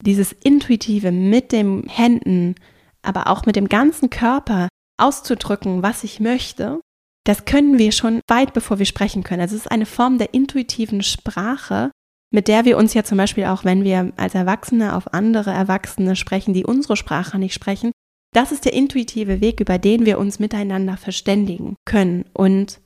Dieses 0.04 0.32
intuitive 0.32 1.12
mit 1.12 1.52
den 1.52 1.84
Händen, 1.88 2.56
aber 3.02 3.28
auch 3.28 3.46
mit 3.46 3.54
dem 3.54 3.68
ganzen 3.68 4.10
Körper 4.10 4.68
auszudrücken, 4.98 5.84
was 5.84 6.02
ich 6.02 6.18
möchte, 6.18 6.80
das 7.24 7.44
können 7.44 7.78
wir 7.78 7.92
schon 7.92 8.20
weit 8.28 8.52
bevor 8.52 8.80
wir 8.80 8.86
sprechen 8.86 9.22
können. 9.22 9.42
Also 9.42 9.54
es 9.54 9.62
ist 9.66 9.70
eine 9.70 9.86
Form 9.86 10.18
der 10.18 10.34
intuitiven 10.34 11.04
Sprache, 11.04 11.92
mit 12.30 12.48
der 12.48 12.64
wir 12.64 12.76
uns 12.76 12.94
ja 12.94 13.02
zum 13.02 13.18
Beispiel 13.18 13.44
auch, 13.44 13.64
wenn 13.64 13.84
wir 13.84 14.12
als 14.16 14.34
Erwachsene 14.34 14.94
auf 14.94 15.12
andere 15.12 15.50
Erwachsene 15.50 16.16
sprechen, 16.16 16.54
die 16.54 16.64
unsere 16.64 16.96
Sprache 16.96 17.38
nicht 17.38 17.54
sprechen, 17.54 17.90
das 18.32 18.52
ist 18.52 18.64
der 18.64 18.72
intuitive 18.72 19.40
Weg, 19.40 19.60
über 19.60 19.78
den 19.78 20.06
wir 20.06 20.18
uns 20.18 20.38
miteinander 20.38 20.96
verständigen 20.96 21.74
können. 21.84 22.24
Und 22.32 22.80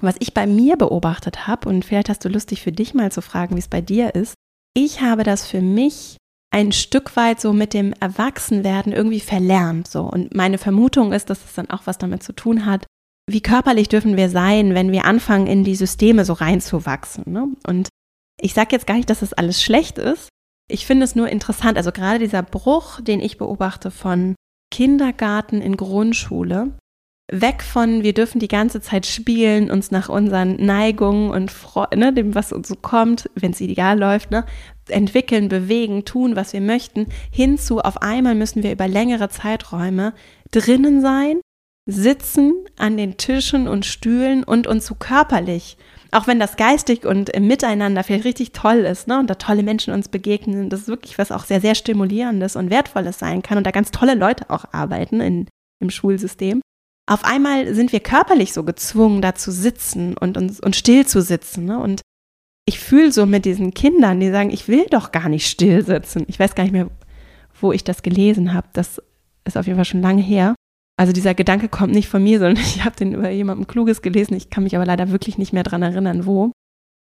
was 0.00 0.14
ich 0.20 0.32
bei 0.32 0.46
mir 0.46 0.76
beobachtet 0.76 1.48
habe, 1.48 1.68
und 1.68 1.84
vielleicht 1.84 2.08
hast 2.08 2.24
du 2.24 2.28
lustig 2.28 2.62
für 2.62 2.70
dich 2.70 2.94
mal 2.94 3.10
zu 3.10 3.20
fragen, 3.20 3.56
wie 3.56 3.60
es 3.60 3.68
bei 3.68 3.80
dir 3.80 4.14
ist, 4.14 4.34
ich 4.74 5.00
habe 5.00 5.24
das 5.24 5.46
für 5.46 5.60
mich 5.60 6.16
ein 6.50 6.70
Stück 6.72 7.16
weit 7.16 7.40
so 7.40 7.52
mit 7.52 7.74
dem 7.74 7.92
Erwachsenwerden 7.94 8.92
irgendwie 8.92 9.20
verlernt. 9.20 9.88
So. 9.88 10.02
Und 10.02 10.34
meine 10.34 10.58
Vermutung 10.58 11.12
ist, 11.12 11.30
dass 11.30 11.44
es 11.44 11.54
dann 11.54 11.68
auch 11.70 11.82
was 11.86 11.98
damit 11.98 12.22
zu 12.22 12.32
tun 12.32 12.64
hat, 12.64 12.86
wie 13.28 13.42
körperlich 13.42 13.88
dürfen 13.88 14.16
wir 14.16 14.30
sein, 14.30 14.74
wenn 14.74 14.92
wir 14.92 15.04
anfangen, 15.04 15.46
in 15.46 15.64
die 15.64 15.74
Systeme 15.74 16.24
so 16.24 16.32
reinzuwachsen. 16.32 17.24
Ne? 17.26 17.48
Und 17.66 17.88
ich 18.40 18.54
sage 18.54 18.68
jetzt 18.72 18.86
gar 18.86 18.94
nicht, 18.94 19.10
dass 19.10 19.20
das 19.20 19.32
alles 19.32 19.62
schlecht 19.62 19.98
ist. 19.98 20.28
Ich 20.70 20.86
finde 20.86 21.04
es 21.04 21.14
nur 21.14 21.28
interessant, 21.28 21.76
also 21.76 21.92
gerade 21.92 22.18
dieser 22.18 22.42
Bruch, 22.42 23.00
den 23.00 23.20
ich 23.20 23.38
beobachte 23.38 23.90
von 23.90 24.34
Kindergarten 24.70 25.62
in 25.62 25.76
Grundschule, 25.76 26.72
weg 27.30 27.62
von, 27.62 28.02
wir 28.02 28.14
dürfen 28.14 28.38
die 28.38 28.48
ganze 28.48 28.80
Zeit 28.80 29.06
spielen, 29.06 29.70
uns 29.70 29.90
nach 29.90 30.08
unseren 30.08 30.56
Neigungen 30.56 31.30
und 31.30 31.52
ne, 31.94 32.12
dem, 32.12 32.34
was 32.34 32.52
uns 32.52 32.68
so 32.68 32.76
kommt, 32.76 33.30
wenn 33.34 33.52
es 33.52 33.60
ideal 33.60 33.98
läuft, 33.98 34.30
ne, 34.30 34.44
entwickeln, 34.88 35.48
bewegen, 35.48 36.04
tun, 36.04 36.36
was 36.36 36.52
wir 36.52 36.60
möchten, 36.60 37.06
hinzu, 37.30 37.80
auf 37.80 38.00
einmal 38.00 38.34
müssen 38.34 38.62
wir 38.62 38.72
über 38.72 38.88
längere 38.88 39.28
Zeiträume 39.28 40.14
drinnen 40.50 41.02
sein, 41.02 41.40
sitzen 41.88 42.52
an 42.76 42.98
den 42.98 43.16
Tischen 43.16 43.66
und 43.66 43.86
Stühlen 43.86 44.44
und 44.44 44.66
uns 44.66 44.84
so 44.86 44.94
körperlich, 44.94 45.78
auch 46.10 46.26
wenn 46.26 46.38
das 46.38 46.56
geistig 46.56 47.06
und 47.06 47.30
im 47.30 47.46
Miteinander 47.46 48.04
vielleicht 48.04 48.26
richtig 48.26 48.52
toll 48.52 48.80
ist, 48.80 49.08
ne, 49.08 49.18
und 49.18 49.28
da 49.28 49.36
tolle 49.36 49.62
Menschen 49.62 49.94
uns 49.94 50.08
begegnen, 50.08 50.68
das 50.68 50.82
ist 50.82 50.88
wirklich 50.88 51.18
was 51.18 51.32
auch 51.32 51.44
sehr, 51.44 51.62
sehr 51.62 51.74
stimulierendes 51.74 52.56
und 52.56 52.70
wertvolles 52.70 53.18
sein 53.18 53.42
kann 53.42 53.56
und 53.56 53.66
da 53.66 53.70
ganz 53.70 53.90
tolle 53.90 54.14
Leute 54.14 54.50
auch 54.50 54.66
arbeiten 54.72 55.22
in, 55.22 55.48
im 55.80 55.88
Schulsystem. 55.88 56.60
Auf 57.08 57.24
einmal 57.24 57.74
sind 57.74 57.90
wir 57.92 58.00
körperlich 58.00 58.52
so 58.52 58.64
gezwungen, 58.64 59.22
da 59.22 59.34
zu 59.34 59.50
sitzen 59.50 60.14
und, 60.14 60.36
und, 60.36 60.60
und 60.60 60.76
still 60.76 61.06
zu 61.06 61.22
sitzen. 61.22 61.64
Ne? 61.64 61.78
Und 61.78 62.02
ich 62.66 62.80
fühle 62.80 63.12
so 63.12 63.24
mit 63.24 63.46
diesen 63.46 63.72
Kindern, 63.72 64.20
die 64.20 64.30
sagen, 64.30 64.50
ich 64.50 64.68
will 64.68 64.84
doch 64.90 65.10
gar 65.10 65.30
nicht 65.30 65.46
still 65.46 65.82
sitzen. 65.82 66.26
Ich 66.28 66.38
weiß 66.38 66.54
gar 66.54 66.64
nicht 66.64 66.72
mehr, 66.72 66.90
wo 67.62 67.72
ich 67.72 67.82
das 67.82 68.02
gelesen 68.02 68.52
habe. 68.52 68.68
Das 68.74 69.00
ist 69.46 69.56
auf 69.56 69.66
jeden 69.66 69.78
Fall 69.78 69.86
schon 69.86 70.02
lange 70.02 70.20
her. 70.20 70.54
Also 70.98 71.12
dieser 71.12 71.34
Gedanke 71.34 71.68
kommt 71.68 71.94
nicht 71.94 72.08
von 72.08 72.22
mir, 72.22 72.38
sondern 72.38 72.56
ich 72.62 72.84
habe 72.84 72.96
den 72.96 73.14
über 73.14 73.30
jemandem 73.30 73.66
Kluges 73.66 74.02
gelesen. 74.02 74.34
Ich 74.34 74.50
kann 74.50 74.64
mich 74.64 74.76
aber 74.76 74.86
leider 74.86 75.10
wirklich 75.10 75.38
nicht 75.38 75.52
mehr 75.52 75.62
dran 75.62 75.82
erinnern, 75.82 76.26
wo. 76.26 76.52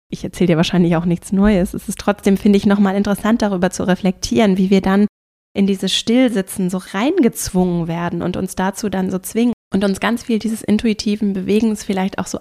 Ich 0.10 0.24
erzähle 0.24 0.48
dir 0.48 0.58
wahrscheinlich 0.58 0.96
auch 0.96 1.06
nichts 1.06 1.32
Neues. 1.32 1.74
Es 1.74 1.90
ist 1.90 2.00
trotzdem, 2.00 2.38
finde 2.38 2.58
ich, 2.58 2.66
nochmal 2.66 2.96
interessant 2.96 3.42
darüber 3.42 3.72
zu 3.72 3.84
reflektieren, 3.84 4.58
wie 4.58 4.70
wir 4.70 4.82
dann 4.82 5.08
in 5.56 5.68
dieses 5.68 5.94
Stillsitzen 5.94 6.70
so 6.70 6.78
reingezwungen 6.78 7.88
werden 7.88 8.22
und 8.22 8.38
uns 8.38 8.56
dazu 8.56 8.90
dann 8.90 9.12
so 9.12 9.20
zwingen 9.20 9.54
und 9.74 9.84
uns 9.84 10.00
ganz 10.00 10.24
viel 10.24 10.40
dieses 10.40 10.62
intuitiven 10.62 11.34
Bewegens 11.34 11.84
vielleicht 11.84 12.20
auch 12.20 12.28
so 12.28 12.40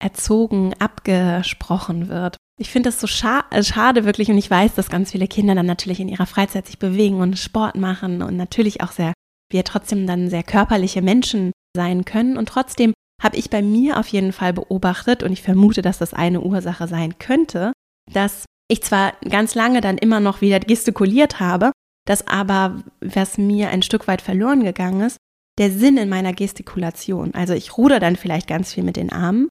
aberzogen, 0.00 0.74
abgesprochen 0.78 2.08
wird. 2.08 2.36
Ich 2.60 2.70
finde 2.70 2.88
das 2.88 3.00
so 3.00 3.06
scha 3.06 3.44
äh, 3.50 3.62
schade 3.62 4.04
wirklich 4.04 4.30
und 4.30 4.38
ich 4.38 4.50
weiß, 4.50 4.74
dass 4.74 4.88
ganz 4.88 5.12
viele 5.12 5.28
Kinder 5.28 5.54
dann 5.54 5.66
natürlich 5.66 6.00
in 6.00 6.08
ihrer 6.08 6.26
Freizeit 6.26 6.66
sich 6.66 6.78
bewegen 6.78 7.20
und 7.20 7.38
Sport 7.38 7.76
machen 7.76 8.22
und 8.22 8.36
natürlich 8.36 8.80
auch 8.80 8.90
sehr, 8.90 9.12
wir 9.50 9.64
trotzdem 9.64 10.06
dann 10.06 10.30
sehr 10.30 10.42
körperliche 10.42 11.02
Menschen 11.02 11.52
sein 11.76 12.04
können 12.04 12.36
und 12.36 12.48
trotzdem 12.48 12.92
habe 13.22 13.36
ich 13.36 13.50
bei 13.50 13.62
mir 13.62 13.98
auf 13.98 14.08
jeden 14.08 14.32
Fall 14.32 14.52
beobachtet 14.52 15.22
und 15.22 15.32
ich 15.32 15.42
vermute, 15.42 15.82
dass 15.82 15.98
das 15.98 16.14
eine 16.14 16.40
Ursache 16.40 16.86
sein 16.86 17.18
könnte, 17.18 17.72
dass 18.12 18.44
ich 18.70 18.82
zwar 18.82 19.14
ganz 19.28 19.54
lange 19.54 19.80
dann 19.80 19.98
immer 19.98 20.20
noch 20.20 20.40
wieder 20.40 20.60
gestikuliert 20.60 21.40
habe, 21.40 21.72
dass 22.06 22.26
aber, 22.26 22.82
was 23.00 23.38
mir 23.38 23.70
ein 23.70 23.82
Stück 23.82 24.06
weit 24.06 24.22
verloren 24.22 24.62
gegangen 24.62 25.00
ist, 25.02 25.16
der 25.58 25.70
Sinn 25.70 25.96
in 25.96 26.08
meiner 26.08 26.32
Gestikulation. 26.32 27.34
Also 27.34 27.54
ich 27.54 27.76
ruder 27.76 27.98
dann 27.98 28.16
vielleicht 28.16 28.46
ganz 28.46 28.72
viel 28.72 28.84
mit 28.84 28.96
den 28.96 29.10
Armen, 29.10 29.48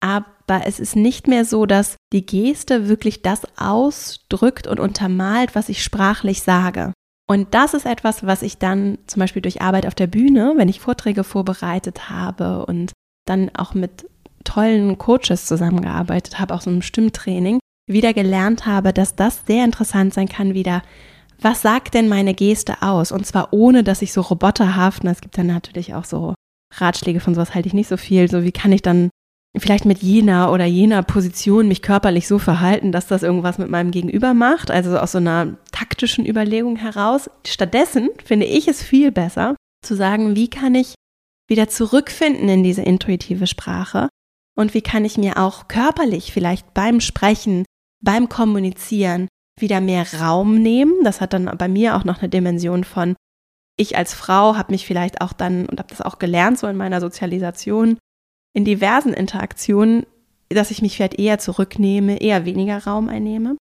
aber 0.00 0.66
es 0.66 0.78
ist 0.78 0.96
nicht 0.96 1.26
mehr 1.26 1.44
so, 1.44 1.66
dass 1.66 1.96
die 2.12 2.24
Geste 2.24 2.88
wirklich 2.88 3.22
das 3.22 3.42
ausdrückt 3.58 4.66
und 4.66 4.78
untermalt, 4.78 5.54
was 5.54 5.68
ich 5.68 5.82
sprachlich 5.82 6.42
sage. 6.42 6.92
Und 7.26 7.54
das 7.54 7.74
ist 7.74 7.86
etwas, 7.86 8.26
was 8.26 8.42
ich 8.42 8.58
dann 8.58 8.98
zum 9.06 9.20
Beispiel 9.20 9.42
durch 9.42 9.62
Arbeit 9.62 9.86
auf 9.86 9.94
der 9.94 10.06
Bühne, 10.06 10.54
wenn 10.56 10.68
ich 10.68 10.80
Vorträge 10.80 11.24
vorbereitet 11.24 12.10
habe 12.10 12.66
und 12.66 12.92
dann 13.26 13.50
auch 13.56 13.72
mit 13.74 14.06
tollen 14.44 14.98
Coaches 14.98 15.46
zusammengearbeitet 15.46 16.38
habe, 16.38 16.54
auch 16.54 16.60
so 16.60 16.70
einem 16.70 16.82
Stimmtraining, 16.82 17.60
wieder 17.90 18.12
gelernt 18.12 18.66
habe, 18.66 18.92
dass 18.92 19.16
das 19.16 19.42
sehr 19.46 19.64
interessant 19.64 20.12
sein 20.12 20.28
kann, 20.28 20.54
wieder 20.54 20.82
was 21.40 21.62
sagt 21.62 21.94
denn 21.94 22.08
meine 22.08 22.34
Geste 22.34 22.80
aus? 22.82 23.12
Und 23.12 23.26
zwar 23.26 23.52
ohne, 23.52 23.84
dass 23.84 24.02
ich 24.02 24.12
so 24.12 24.20
roboterhaft, 24.20 25.04
und 25.04 25.10
es 25.10 25.20
gibt 25.20 25.36
dann 25.36 25.48
natürlich 25.48 25.94
auch 25.94 26.04
so 26.04 26.34
Ratschläge 26.76 27.20
von 27.20 27.34
sowas 27.34 27.54
halte 27.54 27.68
ich 27.68 27.74
nicht 27.74 27.88
so 27.88 27.96
viel, 27.96 28.30
so 28.30 28.44
wie 28.44 28.52
kann 28.52 28.72
ich 28.72 28.82
dann 28.82 29.10
vielleicht 29.56 29.84
mit 29.84 29.98
jener 30.02 30.50
oder 30.52 30.64
jener 30.64 31.02
Position 31.02 31.68
mich 31.68 31.82
körperlich 31.82 32.26
so 32.26 32.38
verhalten, 32.38 32.92
dass 32.92 33.06
das 33.06 33.22
irgendwas 33.22 33.58
mit 33.58 33.70
meinem 33.70 33.90
Gegenüber 33.90 34.34
macht, 34.34 34.70
also 34.70 34.98
aus 34.98 35.12
so 35.12 35.18
einer 35.18 35.56
taktischen 35.70 36.26
Überlegung 36.26 36.76
heraus. 36.76 37.30
Stattdessen 37.46 38.10
finde 38.24 38.46
ich 38.46 38.66
es 38.66 38.82
viel 38.82 39.12
besser 39.12 39.54
zu 39.84 39.94
sagen, 39.94 40.34
wie 40.34 40.48
kann 40.48 40.74
ich 40.74 40.94
wieder 41.48 41.68
zurückfinden 41.68 42.48
in 42.48 42.62
diese 42.62 42.82
intuitive 42.82 43.46
Sprache 43.46 44.08
und 44.56 44.74
wie 44.74 44.82
kann 44.82 45.04
ich 45.04 45.18
mir 45.18 45.36
auch 45.36 45.68
körperlich 45.68 46.32
vielleicht 46.32 46.74
beim 46.74 47.00
Sprechen, 47.00 47.64
beim 48.02 48.28
Kommunizieren 48.28 49.28
wieder 49.60 49.80
mehr 49.80 50.06
Raum 50.20 50.56
nehmen. 50.56 51.04
Das 51.04 51.20
hat 51.20 51.32
dann 51.32 51.44
bei 51.58 51.68
mir 51.68 51.96
auch 51.96 52.04
noch 52.04 52.20
eine 52.20 52.28
Dimension 52.28 52.82
von, 52.84 53.14
ich 53.76 53.96
als 53.96 54.14
Frau 54.14 54.56
habe 54.56 54.72
mich 54.72 54.86
vielleicht 54.86 55.20
auch 55.20 55.32
dann, 55.32 55.66
und 55.66 55.78
habe 55.78 55.88
das 55.88 56.00
auch 56.00 56.18
gelernt, 56.18 56.58
so 56.58 56.66
in 56.66 56.76
meiner 56.76 57.00
Sozialisation, 57.00 57.98
in 58.54 58.64
diversen 58.64 59.12
Interaktionen, 59.12 60.06
dass 60.48 60.70
ich 60.70 60.80
mich 60.80 60.96
vielleicht 60.96 61.18
eher 61.18 61.38
zurücknehme, 61.38 62.20
eher 62.20 62.44
weniger 62.44 62.84
Raum 62.84 63.08
einnehme. 63.08 63.56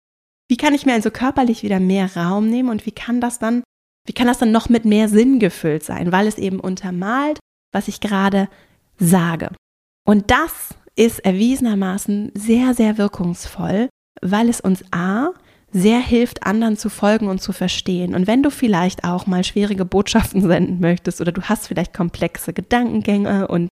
Wie 0.50 0.58
kann 0.58 0.74
ich 0.74 0.86
mir 0.86 0.94
also 0.94 1.12
körperlich 1.12 1.64
wieder 1.64 1.80
mehr 1.80 2.16
Raum 2.16 2.50
nehmen 2.50 2.70
und 2.70 2.86
wie 2.86 2.92
kann 2.92 3.20
das 3.20 3.40
dann, 3.40 3.64
wie 4.06 4.14
kann 4.14 4.28
das 4.28 4.38
dann 4.38 4.52
noch 4.52 4.70
mit 4.70 4.86
mehr 4.86 5.10
Sinn 5.10 5.40
gefüllt 5.40 5.84
sein, 5.84 6.12
weil 6.12 6.28
es 6.28 6.38
eben 6.38 6.60
untermalt, 6.60 7.40
was 7.74 7.88
ich 7.88 8.00
gerade 8.00 8.50
sage. 8.98 9.50
Und 10.06 10.30
das 10.32 10.76
ist 10.96 11.20
erwiesenermaßen 11.20 12.32
sehr, 12.36 12.74
sehr 12.76 12.98
wirkungsvoll, 12.98 13.90
weil 14.22 14.50
es 14.50 14.62
uns 14.62 14.84
A 14.92 15.32
sehr 15.72 16.00
hilft, 16.00 16.46
anderen 16.46 16.78
zu 16.78 16.90
folgen 16.90 17.28
und 17.28 17.42
zu 17.42 17.52
verstehen. 17.52 18.14
Und 18.14 18.28
wenn 18.28 18.44
du 18.44 18.52
vielleicht 18.52 19.04
auch 19.04 19.26
mal 19.26 19.44
schwierige 19.44 19.86
Botschaften 19.86 20.42
senden 20.48 20.80
möchtest 20.80 21.20
oder 21.20 21.32
du 21.32 21.42
hast 21.44 21.68
vielleicht 21.68 21.94
komplexe 21.94 22.54
Gedankengänge 22.54 23.48
und 23.48 23.70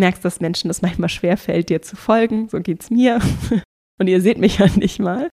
merkst, 0.00 0.24
dass 0.24 0.40
Menschen 0.40 0.68
das 0.68 0.82
manchmal 0.82 1.08
schwerfällt, 1.08 1.68
dir 1.68 1.82
zu 1.82 1.96
folgen, 1.96 2.48
so 2.48 2.60
geht's 2.60 2.90
mir. 2.90 3.20
und 3.98 4.08
ihr 4.08 4.20
seht 4.20 4.38
mich 4.38 4.58
ja 4.58 4.66
nicht 4.76 4.98
mal. 4.98 5.28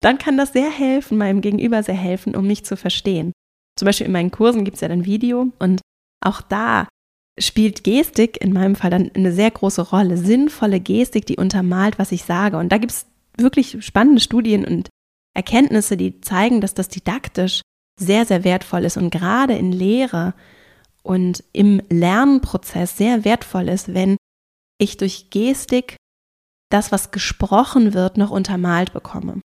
Dann 0.00 0.18
kann 0.18 0.36
das 0.36 0.52
sehr 0.52 0.70
helfen, 0.70 1.18
meinem 1.18 1.40
Gegenüber 1.40 1.82
sehr 1.82 1.94
helfen, 1.94 2.36
um 2.36 2.46
mich 2.46 2.64
zu 2.64 2.76
verstehen. 2.76 3.32
Zum 3.76 3.86
Beispiel 3.86 4.06
in 4.06 4.12
meinen 4.12 4.30
Kursen 4.30 4.64
gibt 4.64 4.76
es 4.76 4.80
ja 4.82 4.88
dann 4.88 5.04
Video 5.06 5.48
und 5.58 5.80
auch 6.24 6.40
da 6.40 6.86
spielt 7.38 7.82
Gestik 7.82 8.40
in 8.40 8.52
meinem 8.52 8.76
Fall 8.76 8.90
dann 8.90 9.10
eine 9.14 9.32
sehr 9.32 9.50
große 9.50 9.82
Rolle. 9.82 10.16
Sinnvolle 10.16 10.78
Gestik, 10.78 11.26
die 11.26 11.36
untermalt, 11.36 11.98
was 11.98 12.12
ich 12.12 12.24
sage. 12.24 12.58
Und 12.58 12.70
da 12.70 12.78
gibt 12.78 12.92
es 12.92 13.06
wirklich 13.36 13.84
spannende 13.84 14.20
Studien 14.20 14.64
und 14.64 14.88
Erkenntnisse, 15.34 15.96
die 15.96 16.20
zeigen, 16.20 16.60
dass 16.60 16.74
das 16.74 16.88
didaktisch 16.88 17.62
sehr, 17.98 18.24
sehr 18.24 18.44
wertvoll 18.44 18.84
ist 18.84 18.96
und 18.96 19.10
gerade 19.10 19.54
in 19.54 19.72
Lehre 19.72 20.34
und 21.04 21.44
im 21.52 21.80
Lernprozess 21.90 22.96
sehr 22.96 23.24
wertvoll 23.24 23.68
ist, 23.68 23.94
wenn 23.94 24.16
ich 24.78 24.96
durch 24.96 25.30
Gestik 25.30 25.96
das, 26.70 26.90
was 26.90 27.10
gesprochen 27.10 27.94
wird, 27.94 28.16
noch 28.16 28.30
untermalt 28.30 28.92
bekomme. 28.92 29.40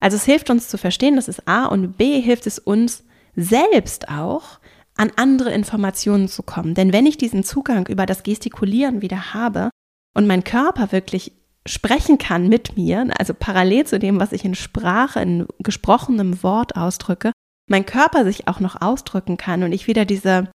Also 0.00 0.16
es 0.16 0.24
hilft 0.24 0.50
uns 0.50 0.68
zu 0.68 0.76
verstehen, 0.76 1.16
das 1.16 1.28
ist 1.28 1.48
A 1.48 1.66
und 1.66 1.96
B 1.96 2.20
hilft 2.20 2.46
es 2.46 2.58
uns 2.58 3.04
selbst 3.34 4.08
auch, 4.08 4.58
an 4.96 5.12
andere 5.16 5.52
Informationen 5.52 6.28
zu 6.28 6.42
kommen. 6.42 6.74
Denn 6.74 6.92
wenn 6.92 7.06
ich 7.06 7.16
diesen 7.16 7.44
Zugang 7.44 7.86
über 7.86 8.04
das 8.04 8.24
Gestikulieren 8.24 9.00
wieder 9.00 9.32
habe 9.32 9.70
und 10.14 10.26
mein 10.26 10.42
Körper 10.42 10.90
wirklich 10.90 11.32
sprechen 11.64 12.18
kann 12.18 12.48
mit 12.48 12.76
mir, 12.76 13.08
also 13.18 13.32
parallel 13.32 13.86
zu 13.86 13.98
dem, 13.98 14.18
was 14.18 14.32
ich 14.32 14.44
in 14.44 14.56
Sprache, 14.56 15.20
in 15.20 15.46
gesprochenem 15.60 16.42
Wort 16.42 16.76
ausdrücke, 16.76 17.30
mein 17.68 17.86
Körper 17.86 18.24
sich 18.24 18.48
auch 18.48 18.58
noch 18.58 18.80
ausdrücken 18.80 19.36
kann 19.36 19.62
und 19.62 19.72
ich 19.72 19.86
wieder 19.86 20.04
diese, 20.04 20.50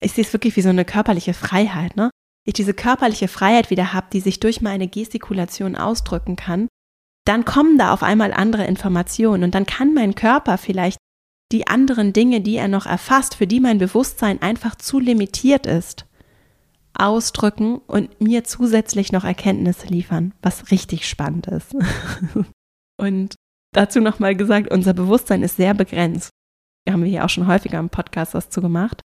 ich 0.00 0.12
sehe 0.12 0.24
es 0.24 0.32
wirklich 0.32 0.56
wie 0.56 0.62
so 0.62 0.68
eine 0.68 0.84
körperliche 0.84 1.34
Freiheit, 1.34 1.96
ne? 1.96 2.10
Ich 2.46 2.54
diese 2.54 2.72
körperliche 2.72 3.28
Freiheit 3.28 3.70
wieder 3.70 3.92
habe, 3.92 4.06
die 4.12 4.20
sich 4.20 4.40
durch 4.40 4.62
meine 4.62 4.88
Gestikulation 4.88 5.76
ausdrücken 5.76 6.36
kann, 6.36 6.68
dann 7.26 7.44
kommen 7.44 7.76
da 7.76 7.92
auf 7.92 8.02
einmal 8.02 8.32
andere 8.32 8.64
Informationen 8.64 9.44
und 9.44 9.54
dann 9.54 9.66
kann 9.66 9.92
mein 9.92 10.14
Körper 10.14 10.56
vielleicht 10.56 10.98
die 11.52 11.66
anderen 11.66 12.12
Dinge, 12.12 12.40
die 12.40 12.56
er 12.56 12.68
noch 12.68 12.86
erfasst, 12.86 13.34
für 13.34 13.46
die 13.46 13.60
mein 13.60 13.78
Bewusstsein 13.78 14.40
einfach 14.40 14.76
zu 14.76 14.98
limitiert 14.98 15.66
ist, 15.66 16.06
ausdrücken 16.94 17.76
und 17.86 18.20
mir 18.20 18.44
zusätzlich 18.44 19.12
noch 19.12 19.24
Erkenntnisse 19.24 19.86
liefern, 19.88 20.32
was 20.40 20.70
richtig 20.70 21.06
spannend 21.08 21.46
ist. 21.48 21.74
und 23.00 23.34
dazu 23.74 24.00
nochmal 24.00 24.34
gesagt, 24.36 24.70
unser 24.70 24.94
Bewusstsein 24.94 25.42
ist 25.42 25.56
sehr 25.56 25.74
begrenzt. 25.74 26.30
Wir 26.86 26.94
haben 26.94 27.04
hier 27.04 27.24
auch 27.26 27.30
schon 27.30 27.46
häufiger 27.46 27.78
im 27.78 27.90
Podcast 27.90 28.32
was 28.32 28.48
zu 28.48 28.62
gemacht. 28.62 29.02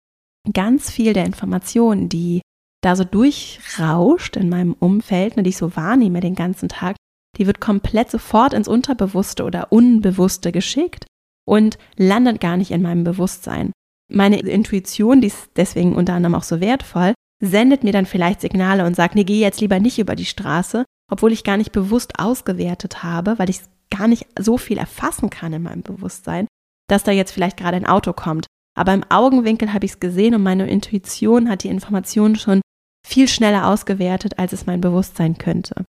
Ganz 0.51 0.91
viel 0.91 1.13
der 1.13 1.27
Informationen, 1.27 2.09
die 2.09 2.41
da 2.83 2.97
so 2.97 3.05
durchrauscht 3.05 4.37
in 4.37 4.49
meinem 4.49 4.73
Umfeld, 4.73 5.37
ne, 5.37 5.43
die 5.43 5.51
ich 5.51 5.57
so 5.57 5.77
wahrnehme 5.77 6.21
den 6.21 6.35
ganzen 6.35 6.69
Tag, 6.69 6.97
die 7.39 7.47
wird 7.47 7.61
komplett 7.61 8.11
sofort 8.11 8.53
ins 8.53 8.69
Unterbewusste 8.69 9.45
oder 9.45 9.73
Unbewusste 9.73 10.53
geschickt 10.53 11.07
und 11.47 11.79
landet 11.97 12.41
gar 12.41 12.57
nicht 12.57 12.71
in 12.71 12.83
meinem 12.83 13.05
Bewusstsein. 13.05 13.73
Meine 14.11 14.41
Intuition, 14.41 15.21
die 15.21 15.29
ist 15.29 15.51
deswegen 15.57 15.95
unter 15.95 16.15
anderem 16.15 16.35
auch 16.35 16.43
so 16.43 16.61
wertvoll, 16.61 17.15
sendet 17.41 17.85
mir 17.85 17.93
dann 17.93 18.07
vielleicht 18.07 18.41
Signale 18.41 18.85
und 18.85 18.95
sagt, 18.95 19.15
nee, 19.15 19.25
geh 19.25 19.41
jetzt 19.41 19.61
lieber 19.61 19.81
nicht 19.81 19.99
über 19.99 20.17
die 20.17 20.27
Straße, 20.27 20.85
obwohl 21.11 21.33
ich 21.33 21.45
gar 21.45 21.57
nicht 21.57 21.73
bewusst 21.73 22.19
ausgewertet 22.19 23.03
habe, 23.03 23.39
weil 23.39 23.49
ich 23.49 23.61
gar 23.91 24.09
nicht 24.09 24.27
so 24.39 24.59
viel 24.59 24.79
erfassen 24.79 25.31
kann 25.31 25.53
in 25.53 25.63
meinem 25.63 25.83
Bewusstsein, 25.83 26.47
dass 26.89 27.05
da 27.05 27.13
jetzt 27.13 27.33
vielleicht 27.33 27.57
gerade 27.57 27.77
ein 27.77 27.87
Auto 27.87 28.13
kommt. 28.13 28.47
Aber 28.75 28.95
im 28.95 29.05
Augenwinkel 29.11 29.73
habe 29.73 29.85
ich 29.85 29.93
es 29.93 30.01
gesehen 30.01 30.35
und 30.35 30.43
meine 30.43 30.69
Intuition 30.69 31.49
hat 31.49 31.63
die 31.63 31.69
Informationen 31.69 32.37
schon 32.37 32.61
viel 33.07 33.29
schneller 33.29 33.69
ausgewertet, 33.69 34.39
als 34.39 34.53
es 34.53 34.67
mein 34.67 34.81
Bewusstsein 34.81 35.37
könnte. 35.37 35.85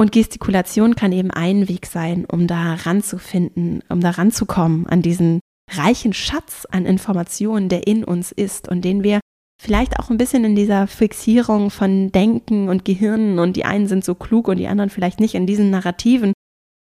Und 0.00 0.12
Gestikulation 0.12 0.94
kann 0.94 1.12
eben 1.12 1.30
ein 1.30 1.68
Weg 1.68 1.86
sein, 1.86 2.24
um 2.24 2.46
da 2.46 2.74
ranzufinden, 2.74 3.82
um 3.88 4.00
da 4.00 4.10
ranzukommen 4.10 4.86
an 4.86 5.02
diesen 5.02 5.40
reichen 5.70 6.12
Schatz 6.12 6.66
an 6.70 6.86
Informationen, 6.86 7.68
der 7.68 7.86
in 7.86 8.04
uns 8.04 8.32
ist 8.32 8.68
und 8.68 8.84
den 8.84 9.02
wir 9.02 9.20
vielleicht 9.60 9.98
auch 9.98 10.08
ein 10.08 10.16
bisschen 10.16 10.44
in 10.44 10.54
dieser 10.54 10.86
Fixierung 10.86 11.70
von 11.70 12.12
Denken 12.12 12.68
und 12.68 12.84
Gehirnen 12.84 13.38
und 13.38 13.56
die 13.56 13.64
einen 13.64 13.88
sind 13.88 14.04
so 14.04 14.14
klug 14.14 14.48
und 14.48 14.56
die 14.56 14.68
anderen 14.68 14.88
vielleicht 14.88 15.20
nicht 15.20 15.34
in 15.34 15.46
diesen 15.46 15.70
Narrativen, 15.70 16.32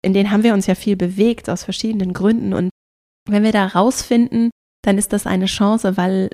in 0.03 0.13
denen 0.13 0.31
haben 0.31 0.43
wir 0.43 0.53
uns 0.53 0.65
ja 0.65 0.75
viel 0.75 0.95
bewegt 0.95 1.49
aus 1.49 1.63
verschiedenen 1.63 2.13
Gründen 2.13 2.53
und 2.53 2.71
wenn 3.29 3.43
wir 3.43 3.51
da 3.51 3.67
rausfinden, 3.67 4.49
dann 4.83 4.97
ist 4.97 5.13
das 5.13 5.25
eine 5.25 5.47
Chance, 5.47 5.97
weil 5.97 6.29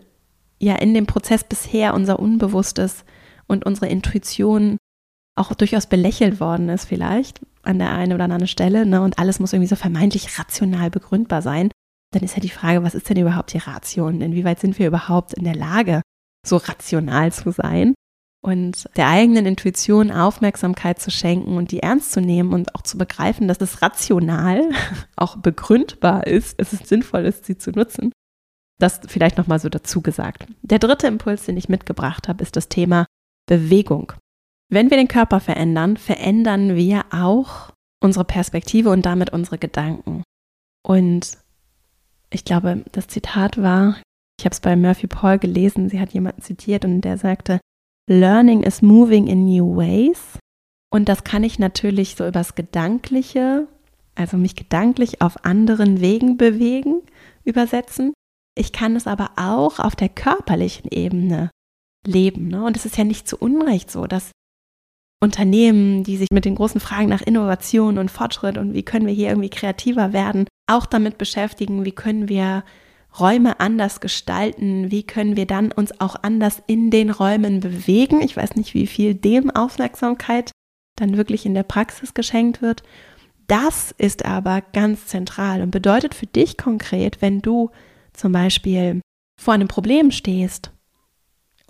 ja 0.59 0.75
in 0.75 0.93
dem 0.93 1.05
Prozess 1.05 1.43
bisher 1.43 1.93
unser 1.93 2.19
Unbewusstes 2.19 3.05
und 3.47 3.65
unsere 3.65 3.87
Intuition 3.87 4.77
auch 5.35 5.53
durchaus 5.53 5.87
belächelt 5.87 6.41
worden 6.41 6.67
ist 6.67 6.85
vielleicht 6.85 7.39
an 7.63 7.79
der 7.79 7.91
einen 7.91 8.13
oder 8.13 8.25
anderen 8.25 8.47
Stelle 8.47 8.85
ne? 8.85 9.01
und 9.01 9.19
alles 9.19 9.39
muss 9.39 9.53
irgendwie 9.53 9.69
so 9.69 9.75
vermeintlich 9.75 10.37
rational 10.37 10.89
begründbar 10.89 11.41
sein, 11.41 11.71
dann 12.11 12.23
ist 12.23 12.35
ja 12.35 12.41
die 12.41 12.49
Frage, 12.49 12.83
was 12.83 12.95
ist 12.95 13.09
denn 13.09 13.17
überhaupt 13.17 13.53
die 13.53 13.59
Ration? 13.59 14.21
Inwieweit 14.21 14.59
sind 14.59 14.79
wir 14.79 14.87
überhaupt 14.87 15.33
in 15.33 15.43
der 15.43 15.55
Lage, 15.55 16.01
so 16.45 16.57
rational 16.57 17.31
zu 17.31 17.51
sein 17.51 17.93
und 18.41 18.89
der 18.95 19.07
eigenen 19.07 19.45
Intuition 19.45 20.11
Aufmerksamkeit 20.11 20.99
zu 20.99 21.11
schenken 21.11 21.57
und 21.57 21.71
die 21.71 21.81
ernst 21.81 22.11
zu 22.11 22.21
nehmen 22.21 22.53
und 22.53 22.75
auch 22.75 22.81
zu 22.81 22.97
begreifen, 22.97 23.47
dass 23.47 23.61
es 23.61 23.81
rational 23.81 24.69
auch 25.15 25.37
begründbar 25.37 26.27
ist, 26.27 26.59
dass 26.59 26.73
es 26.73 26.87
sinnvoll 26.87 27.25
ist, 27.25 27.45
sie 27.45 27.57
zu 27.57 27.71
nutzen. 27.71 28.11
Das 28.79 29.01
vielleicht 29.07 29.37
nochmal 29.37 29.59
so 29.59 29.69
dazu 29.69 30.01
gesagt. 30.01 30.47
Der 30.61 30.79
dritte 30.79 31.07
Impuls, 31.07 31.45
den 31.45 31.57
ich 31.57 31.69
mitgebracht 31.69 32.27
habe, 32.27 32.41
ist 32.41 32.55
das 32.55 32.69
Thema 32.69 33.05
Bewegung. 33.45 34.13
Wenn 34.71 34.89
wir 34.89 34.97
den 34.97 35.07
Körper 35.07 35.39
verändern, 35.39 35.97
verändern 35.97 36.75
wir 36.75 37.05
auch 37.11 37.71
unsere 38.01 38.25
Perspektive 38.25 38.89
und 38.89 39.05
damit 39.05 39.31
unsere 39.31 39.57
Gedanken. 39.57 40.23
Und 40.85 41.37
ich 42.29 42.45
glaube, 42.45 42.85
das 42.91 43.07
Zitat 43.07 43.61
war, 43.61 44.01
ich 44.39 44.45
habe 44.45 44.53
es 44.53 44.61
bei 44.61 44.75
Murphy 44.75 45.07
Paul 45.07 45.39
gelesen, 45.39 45.89
sie 45.89 45.99
hat 45.99 46.13
jemanden 46.13 46.41
zitiert 46.41 46.85
und 46.85 47.01
der 47.01 47.17
sagte, 47.17 47.59
Learning 48.09 48.63
is 48.63 48.81
moving 48.81 49.27
in 49.27 49.45
new 49.45 49.75
ways. 49.75 50.37
Und 50.91 51.09
das 51.09 51.23
kann 51.23 51.43
ich 51.43 51.59
natürlich 51.59 52.15
so 52.15 52.27
übers 52.27 52.55
Gedankliche, 52.55 53.67
also 54.15 54.37
mich 54.37 54.55
gedanklich 54.55 55.21
auf 55.21 55.43
anderen 55.45 55.99
Wegen 55.99 56.37
bewegen, 56.37 57.01
übersetzen. 57.43 58.13
Ich 58.59 58.73
kann 58.73 58.97
es 58.97 59.07
aber 59.07 59.31
auch 59.37 59.79
auf 59.79 59.95
der 59.95 60.09
körperlichen 60.09 60.91
Ebene 60.91 61.49
leben. 62.05 62.49
Ne? 62.49 62.65
Und 62.65 62.75
es 62.75 62.85
ist 62.85 62.97
ja 62.97 63.05
nicht 63.05 63.25
zu 63.25 63.37
Unrecht 63.37 63.89
so, 63.89 64.05
dass 64.05 64.31
Unternehmen, 65.21 66.03
die 66.03 66.17
sich 66.17 66.27
mit 66.31 66.43
den 66.43 66.55
großen 66.55 66.81
Fragen 66.81 67.07
nach 67.07 67.21
Innovation 67.21 67.97
und 67.97 68.11
Fortschritt 68.11 68.57
und 68.57 68.73
wie 68.73 68.83
können 68.83 69.07
wir 69.07 69.13
hier 69.13 69.29
irgendwie 69.29 69.49
kreativer 69.49 70.11
werden, 70.11 70.45
auch 70.69 70.85
damit 70.85 71.17
beschäftigen, 71.17 71.85
wie 71.85 71.93
können 71.93 72.27
wir 72.27 72.65
Räume 73.17 73.61
anders 73.61 74.01
gestalten, 74.01 74.91
wie 74.91 75.03
können 75.03 75.37
wir 75.37 75.45
dann 75.45 75.71
uns 75.71 75.99
auch 76.01 76.17
anders 76.21 76.61
in 76.67 76.91
den 76.91 77.11
Räumen 77.11 77.61
bewegen. 77.61 78.21
Ich 78.21 78.35
weiß 78.35 78.55
nicht, 78.55 78.73
wie 78.73 78.87
viel 78.87 79.15
dem 79.15 79.49
Aufmerksamkeit 79.51 80.51
dann 80.97 81.15
wirklich 81.15 81.45
in 81.45 81.53
der 81.53 81.63
Praxis 81.63 82.13
geschenkt 82.13 82.61
wird. 82.61 82.83
Das 83.47 83.95
ist 83.97 84.25
aber 84.25 84.61
ganz 84.73 85.07
zentral 85.07 85.61
und 85.61 85.71
bedeutet 85.71 86.13
für 86.13 86.27
dich 86.27 86.57
konkret, 86.57 87.21
wenn 87.21 87.41
du 87.41 87.71
zum 88.19 88.31
Beispiel 88.31 89.01
vor 89.41 89.53
einem 89.53 89.67
Problem 89.67 90.11
stehst 90.11 90.71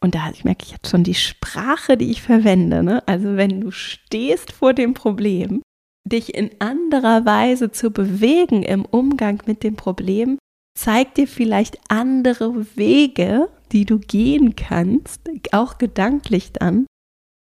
und 0.01 0.15
da 0.15 0.31
merke 0.43 0.63
ich 0.63 0.71
jetzt 0.71 0.89
schon 0.89 1.03
die 1.03 1.15
Sprache, 1.15 1.97
die 1.97 2.09
ich 2.11 2.21
verwende. 2.21 2.83
Ne? 2.83 3.05
Also 3.07 3.35
wenn 3.35 3.61
du 3.61 3.71
stehst 3.71 4.51
vor 4.51 4.73
dem 4.73 4.93
Problem, 4.93 5.61
dich 6.07 6.33
in 6.33 6.49
anderer 6.59 7.25
Weise 7.25 7.71
zu 7.71 7.91
bewegen 7.91 8.63
im 8.63 8.85
Umgang 8.85 9.43
mit 9.45 9.63
dem 9.63 9.75
Problem, 9.75 10.37
zeigt 10.77 11.17
dir 11.17 11.27
vielleicht 11.27 11.77
andere 11.89 12.77
Wege, 12.77 13.49
die 13.71 13.85
du 13.85 13.99
gehen 13.99 14.55
kannst, 14.55 15.29
auch 15.51 15.77
gedanklich 15.77 16.53
dann, 16.53 16.85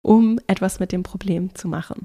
um 0.05 0.39
etwas 0.47 0.79
mit 0.79 0.93
dem 0.93 1.03
Problem 1.03 1.55
zu 1.55 1.69
machen. 1.69 2.05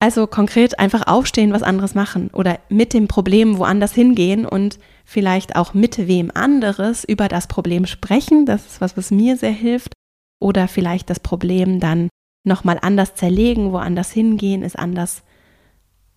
Also 0.00 0.28
konkret 0.28 0.78
einfach 0.78 1.08
aufstehen, 1.08 1.52
was 1.52 1.64
anderes 1.64 1.94
machen 1.94 2.30
oder 2.32 2.60
mit 2.68 2.92
dem 2.94 3.08
Problem 3.08 3.58
woanders 3.58 3.92
hingehen 3.92 4.46
und 4.46 4.78
vielleicht 5.04 5.56
auch 5.56 5.74
mit 5.74 6.06
wem 6.06 6.30
anderes 6.32 7.02
über 7.02 7.26
das 7.26 7.48
Problem 7.48 7.84
sprechen. 7.84 8.46
Das 8.46 8.64
ist 8.66 8.80
was, 8.80 8.96
was 8.96 9.10
mir 9.10 9.36
sehr 9.36 9.50
hilft. 9.50 9.94
Oder 10.40 10.68
vielleicht 10.68 11.10
das 11.10 11.18
Problem 11.18 11.80
dann 11.80 12.08
nochmal 12.44 12.78
anders 12.80 13.16
zerlegen, 13.16 13.72
woanders 13.72 14.12
hingehen, 14.12 14.62
es 14.62 14.76
anders 14.76 15.24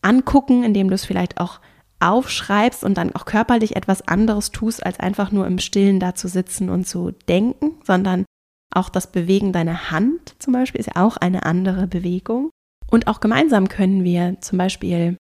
angucken, 0.03 0.63
indem 0.63 0.89
du 0.89 0.95
es 0.95 1.05
vielleicht 1.05 1.39
auch 1.39 1.59
aufschreibst 1.99 2.83
und 2.83 2.97
dann 2.97 3.15
auch 3.15 3.25
körperlich 3.25 3.75
etwas 3.75 4.07
anderes 4.07 4.51
tust, 4.51 4.85
als 4.85 4.99
einfach 4.99 5.31
nur 5.31 5.47
im 5.47 5.57
Stillen 5.57 5.99
da 5.99 6.13
zu 6.13 6.27
sitzen 6.27 6.69
und 6.69 6.87
zu 6.87 7.11
denken, 7.27 7.79
sondern 7.83 8.25
auch 8.73 8.89
das 8.89 9.11
Bewegen 9.11 9.53
deiner 9.53 9.91
Hand 9.91 10.35
zum 10.39 10.53
Beispiel 10.53 10.79
ist 10.79 10.95
ja 10.95 11.03
auch 11.03 11.17
eine 11.17 11.45
andere 11.45 11.87
Bewegung. 11.87 12.51
Und 12.91 13.07
auch 13.07 13.21
gemeinsam 13.21 13.69
können 13.69 14.03
wir 14.03 14.37
zum 14.41 14.57
Beispiel, 14.57 15.17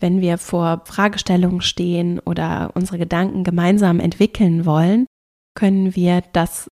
wenn 0.00 0.20
wir 0.20 0.38
vor 0.38 0.82
Fragestellungen 0.86 1.60
stehen 1.60 2.18
oder 2.18 2.72
unsere 2.74 2.98
Gedanken 2.98 3.44
gemeinsam 3.44 4.00
entwickeln 4.00 4.64
wollen, 4.64 5.06
können 5.54 5.94
wir 5.94 6.22
das 6.32 6.68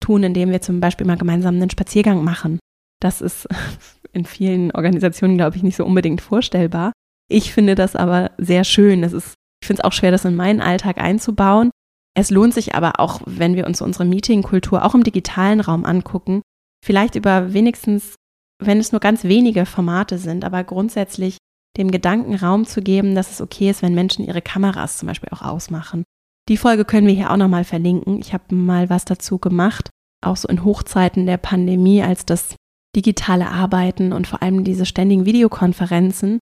tun, 0.00 0.24
indem 0.24 0.50
wir 0.50 0.62
zum 0.62 0.80
Beispiel 0.80 1.06
mal 1.06 1.18
gemeinsam 1.18 1.56
einen 1.56 1.70
Spaziergang 1.70 2.24
machen. 2.24 2.58
Das 3.00 3.20
ist 3.20 3.46
in 4.12 4.24
vielen 4.24 4.72
Organisationen, 4.72 5.36
glaube 5.36 5.56
ich, 5.56 5.62
nicht 5.62 5.76
so 5.76 5.84
unbedingt 5.84 6.22
vorstellbar. 6.22 6.92
Ich 7.30 7.52
finde 7.52 7.74
das 7.74 7.94
aber 7.94 8.32
sehr 8.38 8.64
schön. 8.64 9.04
Es 9.04 9.12
ist, 9.12 9.34
ich 9.62 9.66
finde 9.66 9.82
es 9.82 9.84
auch 9.84 9.92
schwer, 9.92 10.10
das 10.10 10.24
in 10.24 10.36
meinen 10.36 10.60
Alltag 10.60 10.98
einzubauen. 10.98 11.70
Es 12.14 12.30
lohnt 12.30 12.54
sich 12.54 12.74
aber 12.74 12.98
auch, 12.98 13.20
wenn 13.26 13.56
wir 13.56 13.66
uns 13.66 13.80
unsere 13.80 14.04
Meetingkultur 14.04 14.84
auch 14.84 14.94
im 14.94 15.04
digitalen 15.04 15.60
Raum 15.60 15.84
angucken, 15.84 16.42
vielleicht 16.84 17.14
über 17.14 17.52
wenigstens 17.54 18.16
wenn 18.66 18.78
es 18.78 18.92
nur 18.92 19.00
ganz 19.00 19.24
wenige 19.24 19.66
Formate 19.66 20.18
sind, 20.18 20.44
aber 20.44 20.64
grundsätzlich 20.64 21.38
dem 21.76 21.90
Gedanken 21.90 22.34
Raum 22.34 22.66
zu 22.66 22.82
geben, 22.82 23.14
dass 23.14 23.30
es 23.30 23.40
okay 23.40 23.70
ist, 23.70 23.82
wenn 23.82 23.94
Menschen 23.94 24.24
ihre 24.24 24.42
Kameras 24.42 24.98
zum 24.98 25.08
Beispiel 25.08 25.30
auch 25.32 25.42
ausmachen. 25.42 26.04
Die 26.48 26.56
Folge 26.56 26.84
können 26.84 27.06
wir 27.06 27.14
hier 27.14 27.30
auch 27.30 27.36
nochmal 27.36 27.64
verlinken. 27.64 28.18
Ich 28.18 28.34
habe 28.34 28.54
mal 28.54 28.90
was 28.90 29.04
dazu 29.04 29.38
gemacht, 29.38 29.90
auch 30.22 30.36
so 30.36 30.48
in 30.48 30.64
Hochzeiten 30.64 31.26
der 31.26 31.38
Pandemie, 31.38 32.02
als 32.02 32.26
das 32.26 32.56
digitale 32.94 33.48
Arbeiten 33.48 34.12
und 34.12 34.26
vor 34.26 34.42
allem 34.42 34.64
diese 34.64 34.84
ständigen 34.84 35.24
Videokonferenzen 35.24 36.40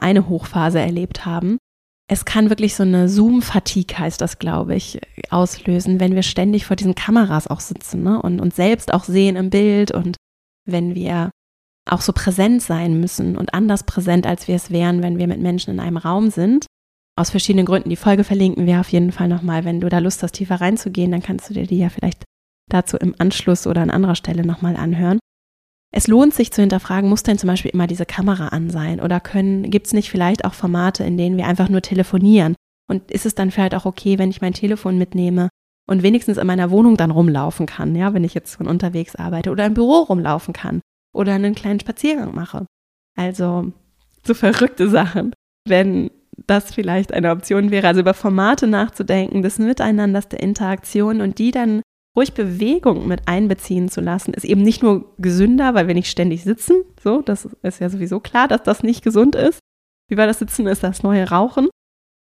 eine 0.00 0.28
Hochphase 0.28 0.80
erlebt 0.80 1.26
haben. 1.26 1.58
Es 2.08 2.24
kann 2.24 2.48
wirklich 2.48 2.74
so 2.74 2.82
eine 2.82 3.08
Zoom-Fatigue, 3.08 3.98
heißt 3.98 4.20
das, 4.20 4.38
glaube 4.38 4.74
ich, 4.74 5.00
auslösen, 5.30 6.00
wenn 6.00 6.14
wir 6.14 6.22
ständig 6.22 6.66
vor 6.66 6.74
diesen 6.74 6.94
Kameras 6.94 7.46
auch 7.46 7.60
sitzen 7.60 8.02
ne? 8.02 8.20
und 8.20 8.40
uns 8.40 8.56
selbst 8.56 8.92
auch 8.92 9.04
sehen 9.04 9.36
im 9.36 9.50
Bild 9.50 9.92
und 9.92 10.16
wenn 10.66 10.94
wir 10.94 11.30
auch 11.88 12.00
so 12.00 12.12
präsent 12.12 12.62
sein 12.62 13.00
müssen 13.00 13.36
und 13.36 13.54
anders 13.54 13.84
präsent, 13.84 14.26
als 14.26 14.48
wir 14.48 14.54
es 14.54 14.70
wären, 14.70 15.02
wenn 15.02 15.18
wir 15.18 15.26
mit 15.26 15.40
Menschen 15.40 15.70
in 15.70 15.80
einem 15.80 15.96
Raum 15.96 16.30
sind. 16.30 16.66
Aus 17.16 17.30
verschiedenen 17.30 17.66
Gründen. 17.66 17.90
Die 17.90 17.96
Folge 17.96 18.24
verlinken 18.24 18.66
wir 18.66 18.80
auf 18.80 18.88
jeden 18.90 19.12
Fall 19.12 19.28
nochmal. 19.28 19.64
Wenn 19.64 19.80
du 19.80 19.88
da 19.88 19.98
Lust 19.98 20.22
hast, 20.22 20.32
tiefer 20.32 20.60
reinzugehen, 20.60 21.10
dann 21.10 21.22
kannst 21.22 21.50
du 21.50 21.54
dir 21.54 21.66
die 21.66 21.78
ja 21.78 21.88
vielleicht 21.88 22.24
dazu 22.68 22.96
im 22.96 23.14
Anschluss 23.18 23.66
oder 23.66 23.82
an 23.82 23.90
anderer 23.90 24.14
Stelle 24.14 24.46
nochmal 24.46 24.76
anhören. 24.76 25.18
Es 25.92 26.06
lohnt 26.06 26.34
sich 26.34 26.52
zu 26.52 26.62
hinterfragen, 26.62 27.10
muss 27.10 27.24
denn 27.24 27.36
zum 27.36 27.48
Beispiel 27.48 27.72
immer 27.72 27.88
diese 27.88 28.06
Kamera 28.06 28.48
an 28.48 28.70
sein? 28.70 29.00
Oder 29.00 29.20
gibt 29.20 29.88
es 29.88 29.92
nicht 29.92 30.08
vielleicht 30.08 30.44
auch 30.44 30.54
Formate, 30.54 31.02
in 31.02 31.16
denen 31.16 31.36
wir 31.36 31.46
einfach 31.46 31.68
nur 31.68 31.82
telefonieren? 31.82 32.54
Und 32.88 33.10
ist 33.10 33.26
es 33.26 33.34
dann 33.34 33.50
vielleicht 33.50 33.74
auch 33.74 33.86
okay, 33.86 34.18
wenn 34.18 34.30
ich 34.30 34.40
mein 34.40 34.54
Telefon 34.54 34.98
mitnehme 34.98 35.48
und 35.88 36.04
wenigstens 36.04 36.38
in 36.38 36.46
meiner 36.46 36.70
Wohnung 36.70 36.96
dann 36.96 37.10
rumlaufen 37.10 37.66
kann, 37.66 37.96
ja, 37.96 38.14
wenn 38.14 38.24
ich 38.24 38.34
jetzt 38.34 38.54
von 38.54 38.68
unterwegs 38.68 39.16
arbeite 39.16 39.50
oder 39.50 39.66
im 39.66 39.74
Büro 39.74 40.02
rumlaufen 40.02 40.54
kann 40.54 40.80
oder 41.12 41.34
einen 41.34 41.54
kleinen 41.54 41.80
Spaziergang 41.80 42.34
mache? 42.34 42.66
Also 43.16 43.72
so 44.24 44.34
verrückte 44.34 44.88
Sachen, 44.88 45.32
wenn 45.66 46.10
das 46.46 46.72
vielleicht 46.72 47.12
eine 47.12 47.30
Option 47.30 47.70
wäre, 47.70 47.88
also 47.88 48.00
über 48.00 48.14
Formate 48.14 48.66
nachzudenken, 48.66 49.42
des 49.42 49.58
Miteinanders, 49.58 50.28
der 50.28 50.40
Interaktion 50.40 51.20
und 51.20 51.38
die 51.38 51.50
dann 51.50 51.82
ruhig 52.16 52.32
Bewegung 52.32 53.06
mit 53.06 53.28
einbeziehen 53.28 53.88
zu 53.88 54.00
lassen, 54.00 54.34
ist 54.34 54.44
eben 54.44 54.62
nicht 54.62 54.82
nur 54.82 55.14
gesünder, 55.18 55.74
weil 55.74 55.86
wir 55.86 55.94
nicht 55.94 56.10
ständig 56.10 56.42
sitzen. 56.42 56.82
So, 57.02 57.22
das 57.22 57.48
ist 57.62 57.80
ja 57.80 57.88
sowieso 57.88 58.20
klar, 58.20 58.48
dass 58.48 58.62
das 58.62 58.82
nicht 58.82 59.04
gesund 59.04 59.34
ist. 59.34 59.60
War 60.10 60.26
das 60.26 60.40
Sitzen 60.40 60.66
ist 60.66 60.82
das 60.82 61.04
neue 61.04 61.28
Rauchen. 61.28 61.68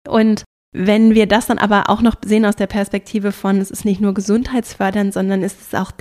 Und 0.08 0.46
wenn 0.74 1.14
wir 1.14 1.28
das 1.28 1.46
dann 1.46 1.60
aber 1.60 1.90
auch 1.90 2.02
noch 2.02 2.16
sehen 2.26 2.46
aus 2.46 2.56
der 2.56 2.68
Perspektive 2.68 3.32
von, 3.32 3.60
es 3.60 3.70
ist 3.70 3.86
nicht 3.86 4.02
nur 4.02 4.14
gesundheitsfördernd, 4.14 5.14
sondern 5.14 5.44
es 5.44 5.60
ist 5.60 5.76
auch 5.76 5.92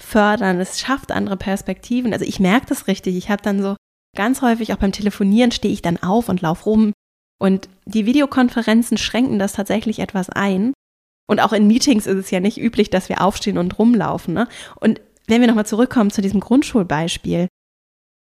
denkfördernd, 0.00 0.60
es 0.60 0.80
schafft 0.80 1.12
andere 1.12 1.36
Perspektiven. 1.36 2.12
Also 2.12 2.24
ich 2.24 2.40
merke 2.40 2.66
das 2.66 2.86
richtig. 2.86 3.16
Ich 3.16 3.30
habe 3.30 3.42
dann 3.42 3.62
so 3.62 3.76
ganz 4.16 4.42
häufig 4.42 4.72
auch 4.72 4.78
beim 4.78 4.92
Telefonieren 4.92 5.52
stehe 5.52 5.72
ich 5.72 5.82
dann 5.82 6.02
auf 6.02 6.28
und 6.28 6.40
laufe 6.40 6.64
rum. 6.64 6.92
Und 7.38 7.68
die 7.86 8.06
Videokonferenzen 8.06 8.98
schränken 8.98 9.38
das 9.38 9.52
tatsächlich 9.52 10.00
etwas 10.00 10.28
ein. 10.30 10.72
Und 11.28 11.40
auch 11.40 11.52
in 11.52 11.66
Meetings 11.66 12.06
ist 12.06 12.16
es 12.16 12.30
ja 12.30 12.40
nicht 12.40 12.58
üblich, 12.58 12.90
dass 12.90 13.08
wir 13.08 13.22
aufstehen 13.22 13.56
und 13.56 13.78
rumlaufen. 13.78 14.34
Ne? 14.34 14.48
Und 14.76 15.00
wenn 15.26 15.40
wir 15.40 15.48
nochmal 15.48 15.66
zurückkommen 15.66 16.10
zu 16.10 16.22
diesem 16.22 16.40
Grundschulbeispiel, 16.40 17.46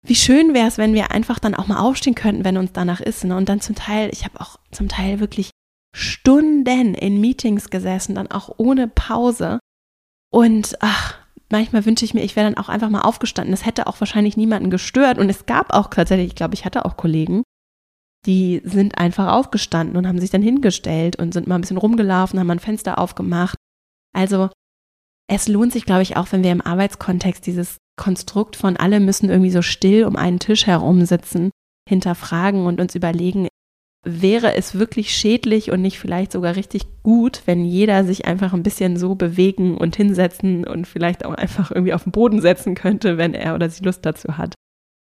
wie 0.07 0.15
schön 0.15 0.53
wäre 0.53 0.69
es, 0.69 0.79
wenn 0.79 0.95
wir 0.95 1.11
einfach 1.13 1.39
dann 1.39 1.55
auch 1.55 1.69
mal 1.69 1.79
aufstehen 1.79 2.15
könnten, 2.15 2.45
wenn 2.45 2.57
uns 2.57 2.73
danach 2.73 3.01
ist. 3.01 3.25
Ne? 3.25 3.37
Und 3.37 3.49
dann 3.49 3.61
zum 3.61 3.77
Teil, 3.77 4.11
ich 4.13 4.25
habe 4.25 4.41
auch 4.41 4.59
zum 4.73 4.89
Teil 4.89 5.21
wirklich 5.21 5.51
Stunden 5.95 6.95
in 6.95 7.21
Meetings 7.21 7.71
gesessen, 7.71 8.15
dann 8.15 8.31
auch 8.31 8.55
ohne 8.59 8.89
Pause. 8.89 9.59
Und 10.31 10.77
ach, 10.81 11.19
manchmal 11.51 11.87
wünsche 11.87 12.05
ich 12.05 12.15
mir, 12.15 12.23
ich 12.23 12.37
wäre 12.37 12.51
dann 12.51 12.63
auch 12.63 12.69
einfach 12.69 12.91
mal 12.91 13.03
aufgestanden. 13.03 13.53
Das 13.53 13.67
hätte 13.67 13.87
auch 13.87 14.01
wahrscheinlich 14.01 14.37
niemanden 14.37 14.71
gestört. 14.71 15.19
Und 15.19 15.29
es 15.31 15.47
gab 15.47 15.73
auch 15.73 15.89
tatsächlich, 15.89 16.29
ich 16.29 16.35
glaube, 16.35 16.55
ich 16.55 16.65
hatte 16.65 16.85
auch 16.85 16.97
Kollegen, 16.97 17.43
die 18.27 18.61
sind 18.65 18.99
einfach 18.99 19.33
aufgestanden 19.33 19.97
und 19.97 20.07
haben 20.07 20.21
sich 20.21 20.31
dann 20.31 20.43
hingestellt 20.43 21.17
und 21.17 21.33
sind 21.33 21.47
mal 21.47 21.55
ein 21.55 21.61
bisschen 21.61 21.79
rumgelaufen, 21.79 22.39
haben 22.39 22.51
ein 22.51 22.59
Fenster 22.59 22.99
aufgemacht. 22.99 23.57
Also 24.15 24.51
es 25.31 25.49
lohnt 25.49 25.73
sich, 25.73 25.85
glaube 25.85 26.03
ich, 26.03 26.17
auch, 26.17 26.33
wenn 26.33 26.43
wir 26.43 26.53
im 26.53 26.61
Arbeitskontext 26.61 27.47
dieses 27.47 27.79
Konstrukt 27.97 28.57
von 28.57 28.77
alle 28.77 29.01
müssen 29.01 29.29
irgendwie 29.29 29.51
so 29.51 29.63
still 29.63 30.05
um 30.05 30.17
einen 30.17 30.39
Tisch 30.39 30.67
herum 30.67 31.05
sitzen, 31.05 31.51
hinterfragen 31.89 32.67
und 32.67 32.81
uns 32.81 32.95
überlegen, 32.95 33.49
wäre 34.05 34.55
es 34.55 34.79
wirklich 34.79 35.13
schädlich 35.13 35.71
und 35.71 35.83
nicht 35.83 35.99
vielleicht 35.99 36.33
sogar 36.33 36.57
richtig 36.57 36.87
gut, 37.03 37.43
wenn 37.47 37.65
jeder 37.65 38.05
sich 38.05 38.27
einfach 38.27 38.53
ein 38.53 38.63
bisschen 38.63 38.97
so 38.97 39.15
bewegen 39.15 39.77
und 39.77 39.97
hinsetzen 39.97 40.67
und 40.67 40.87
vielleicht 40.87 41.25
auch 41.25 41.35
einfach 41.35 41.71
irgendwie 41.71 41.95
auf 41.95 42.05
den 42.05 42.13
Boden 42.13 42.41
setzen 42.41 42.75
könnte, 42.75 43.19
wenn 43.19 43.35
er 43.35 43.55
oder 43.55 43.69
sie 43.69 43.85
Lust 43.85 44.07
dazu 44.07 44.39
hat. 44.39 44.55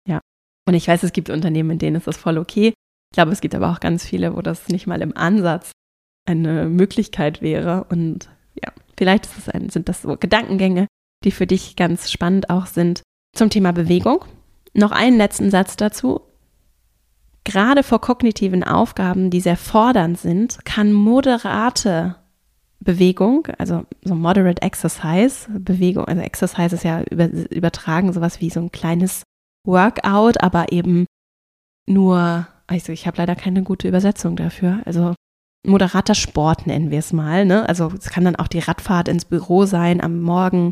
Ja. 0.08 0.20
Und 0.66 0.74
ich 0.74 0.88
weiß, 0.88 1.02
es 1.02 1.12
gibt 1.12 1.30
Unternehmen, 1.30 1.72
in 1.72 1.78
denen 1.78 1.96
ist 1.96 2.06
das 2.06 2.16
voll 2.16 2.38
okay. 2.38 2.72
Ich 3.10 3.14
glaube, 3.14 3.32
es 3.32 3.40
gibt 3.40 3.54
aber 3.54 3.70
auch 3.70 3.80
ganz 3.80 4.04
viele, 4.04 4.36
wo 4.36 4.42
das 4.42 4.68
nicht 4.68 4.86
mal 4.86 5.00
im 5.00 5.16
Ansatz 5.16 5.72
eine 6.26 6.68
Möglichkeit 6.68 7.40
wäre. 7.40 7.84
Und 7.90 8.28
ja, 8.54 8.72
vielleicht 8.96 9.28
ein, 9.52 9.70
sind 9.70 9.88
das 9.88 10.02
so 10.02 10.16
Gedankengänge, 10.16 10.86
die 11.24 11.30
für 11.30 11.46
dich 11.46 11.76
ganz 11.76 12.10
spannend 12.10 12.50
auch 12.50 12.66
sind. 12.66 13.02
Zum 13.34 13.50
Thema 13.50 13.72
Bewegung. 13.72 14.24
Noch 14.74 14.92
einen 14.92 15.16
letzten 15.16 15.50
Satz 15.50 15.76
dazu. 15.76 16.20
Gerade 17.50 17.82
vor 17.82 18.00
kognitiven 18.00 18.62
Aufgaben, 18.62 19.30
die 19.30 19.40
sehr 19.40 19.56
fordernd 19.56 20.18
sind, 20.18 20.64
kann 20.64 20.92
moderate 20.92 22.16
Bewegung, 22.80 23.48
also 23.58 23.84
so 24.04 24.14
moderate 24.14 24.62
exercise, 24.62 25.48
Bewegung, 25.50 26.04
also 26.04 26.22
Exercise 26.22 26.74
ist 26.74 26.84
ja 26.84 27.02
über, 27.02 27.26
übertragen 27.26 28.12
sowas 28.12 28.40
wie 28.40 28.50
so 28.50 28.60
ein 28.60 28.70
kleines 28.70 29.22
Workout, 29.66 30.40
aber 30.42 30.72
eben 30.72 31.06
nur 31.86 32.46
also 32.68 32.92
ich 32.92 33.06
habe 33.06 33.16
leider 33.16 33.34
keine 33.34 33.62
gute 33.62 33.88
Übersetzung 33.88 34.36
dafür. 34.36 34.80
Also 34.84 35.14
moderater 35.66 36.14
Sport 36.14 36.66
nennen 36.66 36.90
wir 36.90 36.98
es 36.98 37.12
mal. 37.12 37.44
Ne? 37.44 37.68
Also 37.68 37.90
es 37.98 38.10
kann 38.10 38.24
dann 38.24 38.36
auch 38.36 38.46
die 38.46 38.60
Radfahrt 38.60 39.08
ins 39.08 39.24
Büro 39.24 39.64
sein 39.64 40.00
am 40.00 40.20
Morgen 40.20 40.70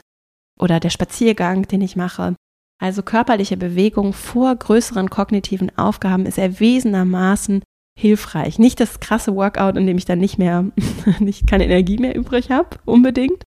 oder 0.61 0.79
der 0.79 0.91
Spaziergang, 0.91 1.67
den 1.67 1.81
ich 1.81 1.97
mache. 1.97 2.37
Also 2.79 3.03
körperliche 3.03 3.57
Bewegung 3.57 4.13
vor 4.13 4.55
größeren 4.55 5.09
kognitiven 5.11 5.77
Aufgaben 5.79 6.27
ist 6.27 6.39
erwiesenermaßen 6.39 7.63
hilfreich. 7.99 8.59
Nicht 8.59 8.81
das 8.81 9.01
krasse 9.01 9.35
Workout, 9.35 9.77
in 9.77 9.87
dem 9.87 9.97
ich 9.97 10.05
dann 10.05 10.19
nicht 10.19 10.39
mehr, 10.39 10.67
nicht 11.19 11.47
keine 11.47 11.65
Energie 11.65 11.99
mehr 11.99 12.15
übrig 12.15 12.51
habe, 12.51 12.79
unbedingt, 12.85 13.43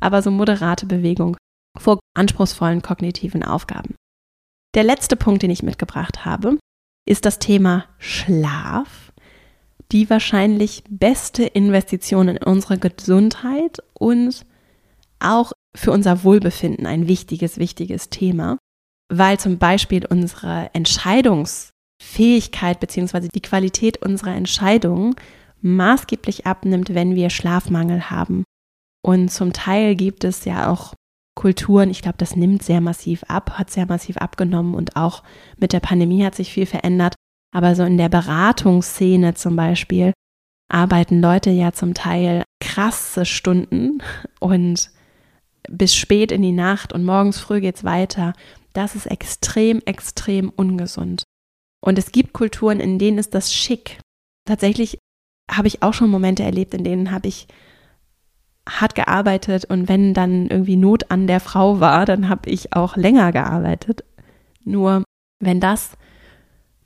aber 0.00 0.22
so 0.22 0.30
moderate 0.30 0.86
Bewegung 0.86 1.36
vor 1.78 2.00
anspruchsvollen 2.16 2.82
kognitiven 2.82 3.42
Aufgaben. 3.42 3.94
Der 4.74 4.84
letzte 4.84 5.16
Punkt, 5.16 5.42
den 5.42 5.50
ich 5.50 5.62
mitgebracht 5.62 6.24
habe, 6.24 6.58
ist 7.06 7.26
das 7.26 7.38
Thema 7.38 7.84
Schlaf 7.98 9.12
die 9.92 10.08
wahrscheinlich 10.08 10.82
beste 10.88 11.44
Investition 11.44 12.28
in 12.28 12.38
unsere 12.38 12.78
Gesundheit 12.78 13.78
und 13.92 14.46
auch 15.20 15.52
für 15.76 15.92
unser 15.92 16.24
Wohlbefinden 16.24 16.86
ein 16.86 17.08
wichtiges, 17.08 17.58
wichtiges 17.58 18.08
Thema, 18.08 18.58
weil 19.12 19.38
zum 19.38 19.58
Beispiel 19.58 20.06
unsere 20.06 20.70
Entscheidungsfähigkeit 20.72 22.80
bzw. 22.80 23.28
die 23.28 23.42
Qualität 23.42 23.98
unserer 23.98 24.34
Entscheidungen 24.34 25.14
maßgeblich 25.60 26.46
abnimmt, 26.46 26.94
wenn 26.94 27.14
wir 27.14 27.30
Schlafmangel 27.30 28.10
haben. 28.10 28.44
Und 29.04 29.30
zum 29.30 29.52
Teil 29.52 29.96
gibt 29.96 30.24
es 30.24 30.44
ja 30.44 30.70
auch 30.70 30.94
Kulturen, 31.34 31.90
ich 31.90 32.02
glaube, 32.02 32.18
das 32.18 32.36
nimmt 32.36 32.62
sehr 32.62 32.80
massiv 32.80 33.24
ab, 33.24 33.58
hat 33.58 33.70
sehr 33.70 33.86
massiv 33.86 34.18
abgenommen 34.18 34.74
und 34.74 34.96
auch 34.96 35.22
mit 35.56 35.72
der 35.72 35.80
Pandemie 35.80 36.24
hat 36.24 36.34
sich 36.34 36.52
viel 36.52 36.66
verändert. 36.66 37.14
Aber 37.54 37.74
so 37.74 37.84
in 37.84 37.98
der 37.98 38.08
Beratungsszene 38.08 39.34
zum 39.34 39.56
Beispiel 39.56 40.12
arbeiten 40.70 41.20
Leute 41.20 41.50
ja 41.50 41.72
zum 41.72 41.94
Teil 41.94 42.44
krasse 42.60 43.26
Stunden 43.26 44.02
und 44.40 44.90
bis 45.68 45.94
spät 45.94 46.32
in 46.32 46.42
die 46.42 46.52
Nacht 46.52 46.92
und 46.92 47.04
morgens 47.04 47.38
früh 47.38 47.60
geht's 47.60 47.84
weiter. 47.84 48.32
Das 48.72 48.94
ist 48.94 49.06
extrem, 49.06 49.80
extrem 49.84 50.50
ungesund. 50.50 51.24
Und 51.84 51.98
es 51.98 52.12
gibt 52.12 52.32
Kulturen, 52.32 52.80
in 52.80 52.98
denen 52.98 53.18
ist 53.18 53.34
das 53.34 53.52
schick. 53.52 54.00
Tatsächlich 54.46 54.98
habe 55.50 55.68
ich 55.68 55.82
auch 55.82 55.94
schon 55.94 56.10
Momente 56.10 56.42
erlebt, 56.42 56.74
in 56.74 56.84
denen 56.84 57.10
habe 57.10 57.28
ich 57.28 57.48
hart 58.68 58.94
gearbeitet 58.94 59.64
und 59.64 59.88
wenn 59.88 60.14
dann 60.14 60.46
irgendwie 60.46 60.76
Not 60.76 61.10
an 61.10 61.26
der 61.26 61.40
Frau 61.40 61.80
war, 61.80 62.06
dann 62.06 62.28
habe 62.28 62.48
ich 62.48 62.74
auch 62.74 62.96
länger 62.96 63.32
gearbeitet. 63.32 64.04
Nur 64.64 65.02
wenn 65.40 65.58
das 65.58 65.92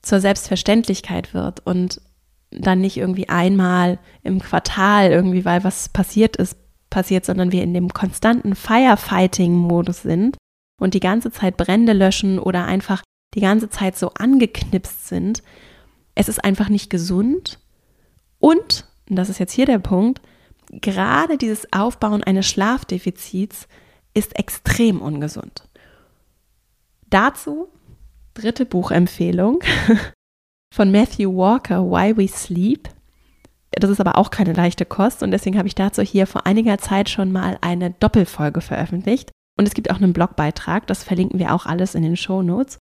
zur 0.00 0.20
Selbstverständlichkeit 0.20 1.34
wird 1.34 1.60
und 1.66 2.00
dann 2.50 2.80
nicht 2.80 2.96
irgendwie 2.96 3.28
einmal 3.28 3.98
im 4.22 4.40
Quartal 4.40 5.10
irgendwie, 5.10 5.44
weil 5.44 5.64
was 5.64 5.90
passiert 5.90 6.36
ist, 6.36 6.56
passiert, 6.88 7.26
sondern 7.26 7.52
wir 7.52 7.62
in 7.62 7.74
dem 7.74 7.92
konstanten 7.92 8.54
Firefighting-Modus 8.54 10.02
sind 10.02 10.36
und 10.78 10.94
die 10.94 11.00
ganze 11.00 11.30
Zeit 11.30 11.56
Brände 11.56 11.92
löschen 11.92 12.38
oder 12.38 12.64
einfach 12.66 13.02
die 13.34 13.40
ganze 13.40 13.68
Zeit 13.68 13.96
so 13.96 14.10
angeknipst 14.14 15.08
sind. 15.08 15.42
Es 16.14 16.28
ist 16.28 16.44
einfach 16.44 16.68
nicht 16.68 16.90
gesund 16.90 17.58
und, 18.38 18.86
und 19.08 19.16
das 19.16 19.28
ist 19.28 19.38
jetzt 19.38 19.52
hier 19.52 19.66
der 19.66 19.78
Punkt, 19.78 20.20
gerade 20.70 21.38
dieses 21.38 21.72
Aufbauen 21.72 22.22
eines 22.22 22.46
Schlafdefizits 22.46 23.68
ist 24.14 24.38
extrem 24.38 25.00
ungesund. 25.00 25.68
Dazu 27.08 27.68
dritte 28.34 28.66
Buchempfehlung 28.66 29.60
von 30.74 30.90
Matthew 30.90 31.34
Walker, 31.34 31.82
Why 31.84 32.16
We 32.16 32.28
Sleep. 32.28 32.88
Das 33.70 33.90
ist 33.90 34.00
aber 34.00 34.16
auch 34.16 34.30
keine 34.30 34.52
leichte 34.52 34.84
Kost 34.86 35.22
und 35.22 35.30
deswegen 35.30 35.58
habe 35.58 35.68
ich 35.68 35.74
dazu 35.74 36.02
hier 36.02 36.26
vor 36.26 36.46
einiger 36.46 36.78
Zeit 36.78 37.10
schon 37.10 37.32
mal 37.32 37.58
eine 37.60 37.90
Doppelfolge 37.90 38.60
veröffentlicht. 38.60 39.32
Und 39.58 39.66
es 39.66 39.74
gibt 39.74 39.90
auch 39.90 39.96
einen 39.96 40.12
Blogbeitrag, 40.12 40.86
das 40.86 41.02
verlinken 41.02 41.38
wir 41.38 41.54
auch 41.54 41.66
alles 41.66 41.94
in 41.94 42.02
den 42.02 42.16
Show 42.16 42.42
Notes, 42.42 42.78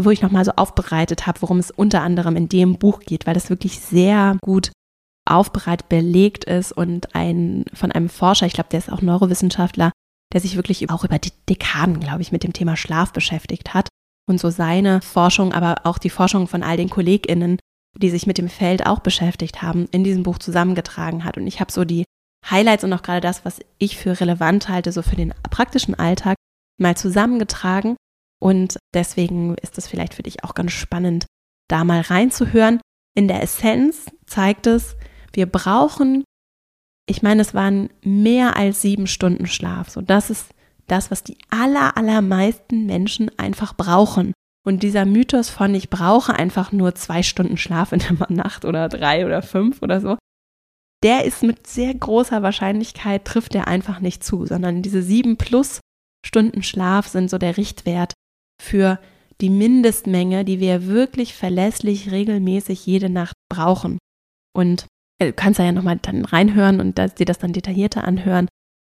wo 0.00 0.10
ich 0.10 0.22
nochmal 0.22 0.44
so 0.44 0.52
aufbereitet 0.52 1.26
habe, 1.26 1.40
worum 1.42 1.58
es 1.58 1.70
unter 1.70 2.02
anderem 2.02 2.36
in 2.36 2.48
dem 2.48 2.78
Buch 2.78 3.00
geht, 3.00 3.26
weil 3.26 3.34
das 3.34 3.50
wirklich 3.50 3.80
sehr 3.80 4.36
gut 4.42 4.72
aufbereitet, 5.28 5.88
belegt 5.88 6.44
ist 6.44 6.72
und 6.72 7.14
ein, 7.14 7.64
von 7.72 7.92
einem 7.92 8.08
Forscher, 8.08 8.46
ich 8.46 8.54
glaube, 8.54 8.70
der 8.70 8.78
ist 8.78 8.90
auch 8.90 9.02
Neurowissenschaftler, 9.02 9.92
der 10.32 10.40
sich 10.40 10.56
wirklich 10.56 10.90
auch 10.90 11.04
über 11.04 11.18
die 11.18 11.32
Dekaden, 11.48 12.00
glaube 12.00 12.22
ich, 12.22 12.32
mit 12.32 12.42
dem 12.42 12.52
Thema 12.52 12.76
Schlaf 12.76 13.12
beschäftigt 13.12 13.74
hat 13.74 13.88
und 14.28 14.40
so 14.40 14.50
seine 14.50 15.02
Forschung, 15.02 15.52
aber 15.52 15.86
auch 15.86 15.98
die 15.98 16.10
Forschung 16.10 16.46
von 16.46 16.62
all 16.62 16.76
den 16.76 16.90
KollegInnen, 16.90 17.58
die 17.96 18.10
sich 18.10 18.26
mit 18.26 18.38
dem 18.38 18.48
Feld 18.48 18.86
auch 18.86 19.00
beschäftigt 19.00 19.62
haben, 19.62 19.86
in 19.90 20.04
diesem 20.04 20.22
Buch 20.22 20.38
zusammengetragen 20.38 21.24
hat. 21.24 21.36
Und 21.36 21.46
ich 21.46 21.60
habe 21.60 21.72
so 21.72 21.84
die 21.84 22.04
Highlights 22.48 22.84
und 22.84 22.92
auch 22.92 23.02
gerade 23.02 23.20
das, 23.20 23.44
was 23.44 23.60
ich 23.78 23.96
für 23.96 24.20
relevant 24.20 24.68
halte, 24.68 24.92
so 24.92 25.02
für 25.02 25.16
den 25.16 25.34
praktischen 25.50 25.94
Alltag, 25.94 26.36
mal 26.78 26.96
zusammengetragen. 26.96 27.96
Und 28.40 28.78
deswegen 28.94 29.54
ist 29.56 29.76
es 29.78 29.86
vielleicht 29.86 30.14
für 30.14 30.22
dich 30.22 30.44
auch 30.44 30.54
ganz 30.54 30.72
spannend, 30.72 31.26
da 31.68 31.84
mal 31.84 32.00
reinzuhören. 32.00 32.80
In 33.14 33.28
der 33.28 33.42
Essenz 33.42 34.06
zeigt 34.26 34.66
es, 34.66 34.96
wir 35.32 35.46
brauchen, 35.46 36.24
ich 37.06 37.22
meine, 37.22 37.42
es 37.42 37.54
waren 37.54 37.90
mehr 38.02 38.56
als 38.56 38.80
sieben 38.80 39.06
Stunden 39.06 39.46
Schlaf. 39.46 39.90
So, 39.90 40.00
das 40.00 40.30
ist 40.30 40.54
das, 40.86 41.10
was 41.10 41.22
die 41.22 41.38
aller, 41.50 41.96
allermeisten 41.96 42.86
Menschen 42.86 43.30
einfach 43.38 43.74
brauchen. 43.74 44.32
Und 44.66 44.82
dieser 44.82 45.06
Mythos 45.06 45.48
von 45.48 45.74
ich 45.74 45.90
brauche 45.90 46.34
einfach 46.34 46.72
nur 46.72 46.94
zwei 46.94 47.22
Stunden 47.22 47.56
Schlaf 47.56 47.92
in 47.92 48.00
der 48.00 48.12
Nacht 48.28 48.64
oder 48.64 48.88
drei 48.88 49.24
oder 49.26 49.42
fünf 49.42 49.82
oder 49.82 50.00
so, 50.00 50.18
der 51.02 51.24
ist 51.24 51.42
mit 51.42 51.66
sehr 51.66 51.94
großer 51.94 52.42
Wahrscheinlichkeit, 52.42 53.24
trifft 53.24 53.54
der 53.54 53.68
einfach 53.68 54.00
nicht 54.00 54.22
zu, 54.22 54.46
sondern 54.46 54.82
diese 54.82 55.02
sieben 55.02 55.36
plus 55.36 55.80
Stunden 56.24 56.62
Schlaf 56.62 57.08
sind 57.08 57.30
so 57.30 57.38
der 57.38 57.56
Richtwert 57.56 58.12
für 58.60 58.98
die 59.40 59.50
Mindestmenge, 59.50 60.44
die 60.44 60.60
wir 60.60 60.86
wirklich 60.86 61.34
verlässlich 61.34 62.10
regelmäßig 62.10 62.84
jede 62.84 63.08
Nacht 63.08 63.34
brauchen. 63.48 63.98
Und 64.54 64.86
äh, 65.18 65.26
du 65.26 65.32
kannst 65.32 65.58
da 65.58 65.64
ja 65.64 65.72
nochmal 65.72 65.98
dann 66.02 66.24
reinhören 66.26 66.80
und 66.80 66.98
dir 66.98 67.24
das 67.24 67.38
dann 67.38 67.54
detaillierter 67.54 68.04
anhören. 68.04 68.48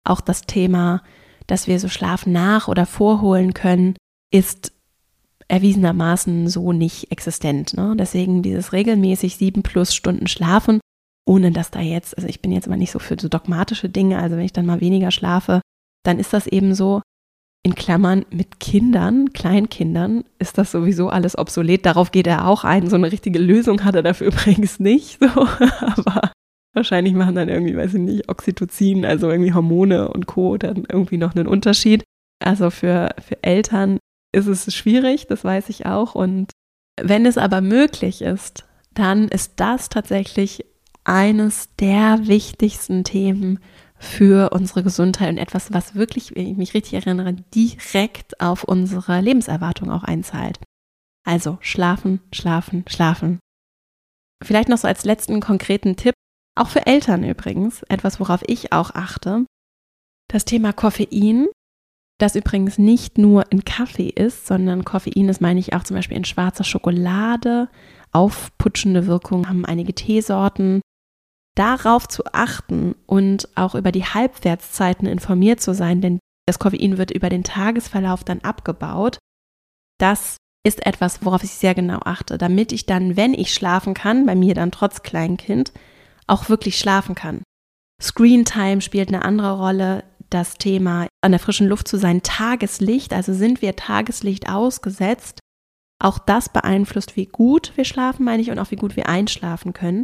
Auch 0.05 0.21
das 0.21 0.43
Thema, 0.43 1.03
dass 1.47 1.67
wir 1.67 1.79
so 1.79 1.89
Schlaf 1.89 2.25
nach- 2.25 2.69
oder 2.69 2.85
vorholen 2.85 3.53
können, 3.53 3.95
ist 4.33 4.71
erwiesenermaßen 5.49 6.47
so 6.47 6.71
nicht 6.71 7.11
existent. 7.11 7.75
Ne? 7.75 7.95
Deswegen 7.97 8.41
dieses 8.41 8.73
regelmäßig 8.73 9.37
sieben 9.37 9.63
plus 9.63 9.95
Stunden 9.95 10.27
schlafen, 10.27 10.79
ohne 11.27 11.51
dass 11.51 11.71
da 11.71 11.81
jetzt, 11.81 12.17
also 12.17 12.27
ich 12.27 12.41
bin 12.41 12.51
jetzt 12.51 12.67
immer 12.67 12.77
nicht 12.77 12.91
so 12.91 12.99
für 12.99 13.17
so 13.19 13.27
dogmatische 13.27 13.89
Dinge, 13.89 14.19
also 14.19 14.37
wenn 14.37 14.45
ich 14.45 14.53
dann 14.53 14.65
mal 14.65 14.81
weniger 14.81 15.11
schlafe, 15.11 15.61
dann 16.03 16.19
ist 16.19 16.33
das 16.33 16.47
eben 16.47 16.73
so, 16.73 17.01
in 17.63 17.75
Klammern 17.75 18.25
mit 18.31 18.61
Kindern, 18.61 19.33
Kleinkindern, 19.33 20.23
ist 20.39 20.57
das 20.57 20.71
sowieso 20.71 21.09
alles 21.09 21.37
obsolet. 21.37 21.85
Darauf 21.85 22.11
geht 22.11 22.25
er 22.25 22.47
auch 22.47 22.63
ein. 22.63 22.89
So 22.89 22.95
eine 22.95 23.11
richtige 23.11 23.39
Lösung 23.39 23.83
hat 23.83 23.93
er 23.93 24.03
dafür 24.03 24.27
übrigens 24.31 24.79
nicht. 24.79 25.19
So. 25.19 25.27
Aber 25.81 26.31
wahrscheinlich 26.73 27.13
machen 27.13 27.35
dann 27.35 27.49
irgendwie, 27.49 27.75
weiß 27.75 27.95
ich 27.95 27.99
nicht, 27.99 28.29
Oxytocin, 28.29 29.05
also 29.05 29.29
irgendwie 29.29 29.53
Hormone 29.53 30.07
und 30.07 30.27
Co. 30.27 30.57
dann 30.57 30.85
irgendwie 30.89 31.17
noch 31.17 31.35
einen 31.35 31.47
Unterschied. 31.47 32.05
Also 32.39 32.69
für, 32.69 33.13
für 33.19 33.43
Eltern 33.43 33.99
ist 34.31 34.47
es 34.47 34.73
schwierig, 34.73 35.27
das 35.27 35.43
weiß 35.43 35.67
ich 35.67 35.85
auch. 35.85 36.15
Und 36.15 36.51
wenn 37.01 37.25
es 37.25 37.37
aber 37.37 37.59
möglich 37.59 38.21
ist, 38.21 38.65
dann 38.93 39.27
ist 39.27 39.53
das 39.57 39.89
tatsächlich 39.89 40.63
eines 41.07 41.73
der 41.79 42.27
wichtigsten 42.27 43.03
Themen 43.03 43.59
für 43.97 44.51
unsere 44.51 44.83
Gesundheit 44.83 45.29
und 45.29 45.37
etwas, 45.37 45.73
was 45.73 45.95
wirklich, 45.95 46.35
wenn 46.35 46.47
ich 46.47 46.57
mich 46.57 46.73
richtig 46.73 46.93
erinnere, 46.93 47.33
direkt 47.33 48.39
auf 48.41 48.63
unsere 48.63 49.21
Lebenserwartung 49.21 49.89
auch 49.89 50.03
einzahlt. 50.03 50.59
Also 51.25 51.57
schlafen, 51.61 52.21
schlafen, 52.33 52.83
schlafen. 52.87 53.39
Vielleicht 54.43 54.69
noch 54.69 54.77
so 54.77 54.87
als 54.87 55.05
letzten 55.05 55.39
konkreten 55.39 55.95
Tipp, 55.95 56.13
auch 56.55 56.67
für 56.69 56.85
Eltern 56.85 57.23
übrigens, 57.23 57.83
etwas, 57.83 58.19
worauf 58.19 58.41
ich 58.45 58.71
auch 58.73 58.91
achte. 58.91 59.45
Das 60.29 60.45
Thema 60.45 60.73
Koffein, 60.73 61.47
das 62.19 62.35
übrigens 62.35 62.77
nicht 62.77 63.17
nur 63.17 63.51
in 63.51 63.63
Kaffee 63.63 64.09
ist, 64.09 64.45
sondern 64.45 64.83
Koffein 64.83 65.29
ist, 65.29 65.41
meine 65.41 65.59
ich, 65.59 65.73
auch 65.73 65.83
zum 65.83 65.95
Beispiel 65.95 66.17
in 66.17 66.25
schwarzer 66.25 66.63
Schokolade. 66.63 67.69
Aufputschende 68.11 69.07
Wirkung 69.07 69.47
haben 69.47 69.65
einige 69.65 69.93
Teesorten 69.93 70.81
darauf 71.57 72.07
zu 72.07 72.23
achten 72.33 72.95
und 73.05 73.49
auch 73.55 73.75
über 73.75 73.91
die 73.91 74.05
Halbwertszeiten 74.05 75.07
informiert 75.07 75.59
zu 75.61 75.73
sein, 75.73 76.01
denn 76.01 76.19
das 76.47 76.59
Koffein 76.59 76.97
wird 76.97 77.11
über 77.11 77.29
den 77.29 77.43
Tagesverlauf 77.43 78.23
dann 78.23 78.39
abgebaut. 78.41 79.17
Das 79.99 80.37
ist 80.65 80.85
etwas, 80.85 81.25
worauf 81.25 81.43
ich 81.43 81.51
sehr 81.51 81.75
genau 81.75 81.99
achte, 82.03 82.37
damit 82.37 82.71
ich 82.71 82.85
dann, 82.85 83.17
wenn 83.17 83.33
ich 83.33 83.53
schlafen 83.53 83.93
kann, 83.93 84.25
bei 84.25 84.35
mir 84.35 84.53
dann 84.53 84.71
trotz 84.71 85.01
Kleinkind, 85.01 85.71
auch 86.27 86.49
wirklich 86.49 86.77
schlafen 86.77 87.15
kann. 87.15 87.41
Screen 88.01 88.45
Time 88.45 88.81
spielt 88.81 89.07
eine 89.09 89.23
andere 89.23 89.57
Rolle. 89.57 90.03
Das 90.29 90.55
Thema 90.55 91.07
an 91.21 91.31
der 91.31 91.39
frischen 91.39 91.67
Luft 91.69 91.87
zu 91.87 91.97
sein, 91.97 92.21
Tageslicht, 92.21 93.13
also 93.13 93.33
sind 93.33 93.61
wir 93.61 93.77
Tageslicht 93.77 94.49
ausgesetzt. 94.49 95.39
Auch 96.03 96.19
das 96.19 96.49
beeinflusst, 96.49 97.15
wie 97.15 97.27
gut 97.27 97.71
wir 97.75 97.85
schlafen, 97.85 98.25
meine 98.25 98.41
ich, 98.41 98.51
und 98.51 98.59
auch 98.59 98.69
wie 98.69 98.75
gut 98.75 98.97
wir 98.97 99.07
einschlafen 99.07 99.71
können. 99.71 100.03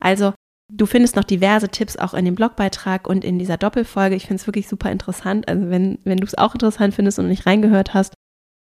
Also 0.00 0.32
Du 0.72 0.86
findest 0.86 1.16
noch 1.16 1.24
diverse 1.24 1.68
Tipps 1.68 1.96
auch 1.96 2.14
in 2.14 2.24
dem 2.24 2.34
Blogbeitrag 2.34 3.06
und 3.06 3.24
in 3.24 3.38
dieser 3.38 3.58
Doppelfolge. 3.58 4.16
Ich 4.16 4.26
finde 4.26 4.40
es 4.40 4.46
wirklich 4.46 4.68
super 4.68 4.90
interessant. 4.90 5.46
Also 5.46 5.68
wenn, 5.68 5.98
wenn 6.04 6.16
du 6.16 6.24
es 6.24 6.38
auch 6.38 6.54
interessant 6.54 6.94
findest 6.94 7.18
und 7.18 7.28
nicht 7.28 7.46
reingehört 7.46 7.92
hast, 7.92 8.14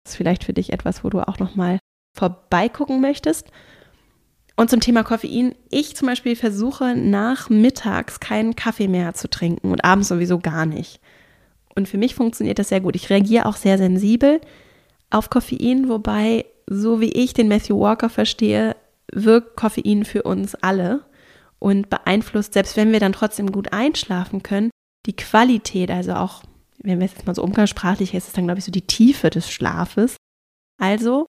ist 0.07 0.17
vielleicht 0.17 0.45
für 0.45 0.53
dich 0.53 0.73
etwas, 0.73 1.03
wo 1.03 1.11
du 1.11 1.21
auch 1.21 1.39
nochmal 1.39 1.79
vorbeigucken 2.17 3.01
möchtest. 3.01 3.51
Und 4.57 4.71
zum 4.71 4.81
Thema 4.81 5.05
Koffein. 5.05 5.55
Ich 5.71 5.95
zum 5.95 6.09
Beispiel 6.09 6.35
versuche 6.35 6.97
nachmittags 6.97 8.19
keinen 8.19 8.57
Kaffee 8.57 8.89
mehr 8.89 9.15
zu 9.15 9.29
trinken 9.29 9.71
und 9.71 9.85
abends 9.85 10.09
sowieso 10.09 10.39
gar 10.39 10.67
nicht. 10.67 11.01
Und 11.77 11.89
für 11.89 11.99
mich 11.99 12.15
funktioniert 12.17 12.59
das 12.59 12.71
sehr 12.71 12.81
gut. 12.81 12.97
Ich 12.97 13.09
reagiere 13.11 13.47
auch 13.47 13.57
sehr 13.57 13.79
sensibel 13.79 14.41
auf 15.11 15.31
Koffein, 15.31 15.89
wobei, 15.89 16.45
so 16.67 17.01
wie 17.01 17.13
ich 17.13 17.35
den 17.35 17.47
Matthew 17.47 17.79
Walker 17.79 18.09
verstehe, 18.09 18.75
wirkt 19.13 19.57
Koffein 19.57 20.05
für 20.05 20.25
uns 20.25 20.57
alle 20.57 21.05
und 21.59 21.91
beeinflusst, 21.91 22.55
selbst 22.55 22.77
wenn 22.77 22.93
wir 22.93 23.01
dann 23.01 23.13
trotzdem 23.13 23.53
gut 23.53 23.73
einschlafen 23.73 24.43
können, 24.43 24.71
die 25.07 25.17
Qualität, 25.17 25.91
also 25.91 26.15
auch, 26.15 26.43
wenn 26.83 27.01
wir 27.01 27.07
es 27.07 27.15
jetzt 27.15 27.27
mal 27.27 27.35
so 27.35 27.43
umgangssprachlich 27.43 28.15
ist 28.15 28.29
es 28.29 28.33
dann, 28.33 28.45
glaube 28.45 28.59
ich, 28.59 28.65
so 28.65 28.73
die 28.73 28.87
Tiefe 28.87 29.31
des 29.31 29.51
Schlafes. 29.51 30.17
Also, 30.81 31.27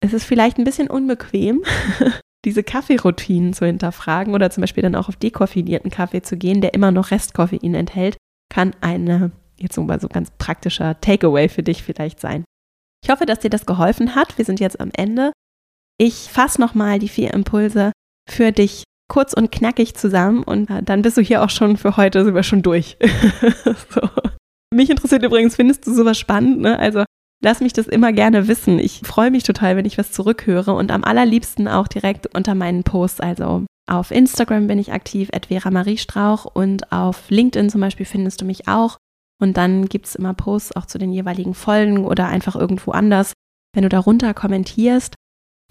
es 0.00 0.12
ist 0.12 0.24
vielleicht 0.24 0.58
ein 0.58 0.64
bisschen 0.64 0.88
unbequem, 0.88 1.64
diese 2.44 2.62
Kaffeeroutinen 2.62 3.52
zu 3.52 3.66
hinterfragen 3.66 4.34
oder 4.34 4.50
zum 4.50 4.60
Beispiel 4.60 4.82
dann 4.82 4.94
auch 4.94 5.08
auf 5.08 5.16
dekoffinierten 5.16 5.90
Kaffee 5.90 6.22
zu 6.22 6.36
gehen, 6.36 6.60
der 6.60 6.74
immer 6.74 6.90
noch 6.90 7.10
Restkoffein 7.10 7.74
enthält, 7.74 8.16
kann 8.48 8.76
eine, 8.80 9.32
jetzt 9.58 9.74
so 9.74 9.82
mal 9.82 10.00
so 10.00 10.08
ganz 10.08 10.30
praktischer 10.38 11.00
Takeaway 11.00 11.48
für 11.48 11.62
dich 11.62 11.82
vielleicht 11.82 12.20
sein. 12.20 12.44
Ich 13.02 13.10
hoffe, 13.10 13.26
dass 13.26 13.40
dir 13.40 13.50
das 13.50 13.66
geholfen 13.66 14.14
hat. 14.14 14.38
Wir 14.38 14.44
sind 14.44 14.60
jetzt 14.60 14.80
am 14.80 14.90
Ende. 14.92 15.32
Ich 15.98 16.30
fasse 16.30 16.60
nochmal 16.60 16.98
die 16.98 17.08
vier 17.08 17.34
Impulse 17.34 17.92
für 18.28 18.52
dich 18.52 18.84
kurz 19.08 19.32
und 19.32 19.50
knackig 19.50 19.94
zusammen 19.94 20.42
und 20.42 20.70
äh, 20.70 20.82
dann 20.82 21.02
bist 21.02 21.16
du 21.16 21.22
hier 21.22 21.42
auch 21.42 21.50
schon 21.50 21.76
für 21.76 21.96
heute, 21.96 22.34
wir 22.34 22.42
schon 22.42 22.62
durch. 22.62 22.96
so. 23.90 24.00
Mich 24.72 24.90
interessiert 24.90 25.24
übrigens, 25.24 25.56
findest 25.56 25.86
du 25.86 25.94
sowas 25.94 26.18
spannend? 26.18 26.60
Ne? 26.60 26.78
Also 26.78 27.04
lass 27.42 27.60
mich 27.60 27.72
das 27.72 27.86
immer 27.86 28.12
gerne 28.12 28.48
wissen. 28.48 28.78
Ich 28.78 29.00
freue 29.04 29.30
mich 29.30 29.44
total, 29.44 29.76
wenn 29.76 29.86
ich 29.86 29.98
was 29.98 30.12
zurückhöre 30.12 30.74
und 30.74 30.90
am 30.90 31.04
allerliebsten 31.04 31.68
auch 31.68 31.88
direkt 31.88 32.34
unter 32.34 32.54
meinen 32.54 32.84
Posts. 32.84 33.20
Also 33.20 33.64
auf 33.88 34.10
Instagram 34.10 34.66
bin 34.66 34.78
ich 34.78 34.92
aktiv, 34.92 35.30
Vera 35.48 35.70
Marie 35.70 35.96
Strauch 35.96 36.44
und 36.44 36.92
auf 36.92 37.30
LinkedIn 37.30 37.70
zum 37.70 37.80
Beispiel 37.80 38.06
findest 38.06 38.40
du 38.40 38.44
mich 38.44 38.68
auch. 38.68 38.98
Und 39.40 39.56
dann 39.56 39.86
gibt 39.86 40.06
es 40.06 40.16
immer 40.16 40.34
Posts 40.34 40.76
auch 40.76 40.84
zu 40.84 40.98
den 40.98 41.12
jeweiligen 41.12 41.54
Folgen 41.54 42.04
oder 42.04 42.26
einfach 42.26 42.56
irgendwo 42.56 42.90
anders. 42.90 43.32
Wenn 43.72 43.84
du 43.84 43.88
darunter 43.88 44.34
kommentierst, 44.34 45.14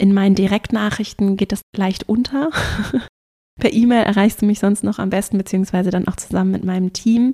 in 0.00 0.14
meinen 0.14 0.34
Direktnachrichten 0.34 1.36
geht 1.36 1.52
das 1.52 1.60
leicht 1.76 2.08
unter. 2.08 2.50
Per 3.58 3.72
E-Mail 3.72 4.04
erreichst 4.04 4.40
du 4.40 4.46
mich 4.46 4.60
sonst 4.60 4.84
noch 4.84 4.98
am 4.98 5.10
besten, 5.10 5.38
beziehungsweise 5.38 5.90
dann 5.90 6.08
auch 6.08 6.16
zusammen 6.16 6.52
mit 6.52 6.64
meinem 6.64 6.92
Team, 6.92 7.32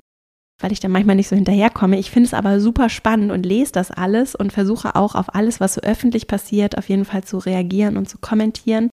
weil 0.59 0.71
ich 0.71 0.79
dann 0.79 0.91
manchmal 0.91 1.15
nicht 1.15 1.27
so 1.27 1.35
hinterherkomme. 1.35 1.99
Ich 1.99 2.11
finde 2.11 2.27
es 2.27 2.33
aber 2.33 2.59
super 2.59 2.89
spannend 2.89 3.31
und 3.31 3.45
lese 3.45 3.71
das 3.71 3.91
alles 3.91 4.35
und 4.35 4.51
versuche 4.51 4.95
auch 4.95 5.15
auf 5.15 5.35
alles, 5.35 5.59
was 5.59 5.75
so 5.75 5.81
öffentlich 5.81 6.27
passiert, 6.27 6.77
auf 6.77 6.89
jeden 6.89 7.05
Fall 7.05 7.23
zu 7.23 7.37
reagieren 7.37 7.97
und 7.97 8.09
zu 8.09 8.17
kommentieren. 8.17 8.89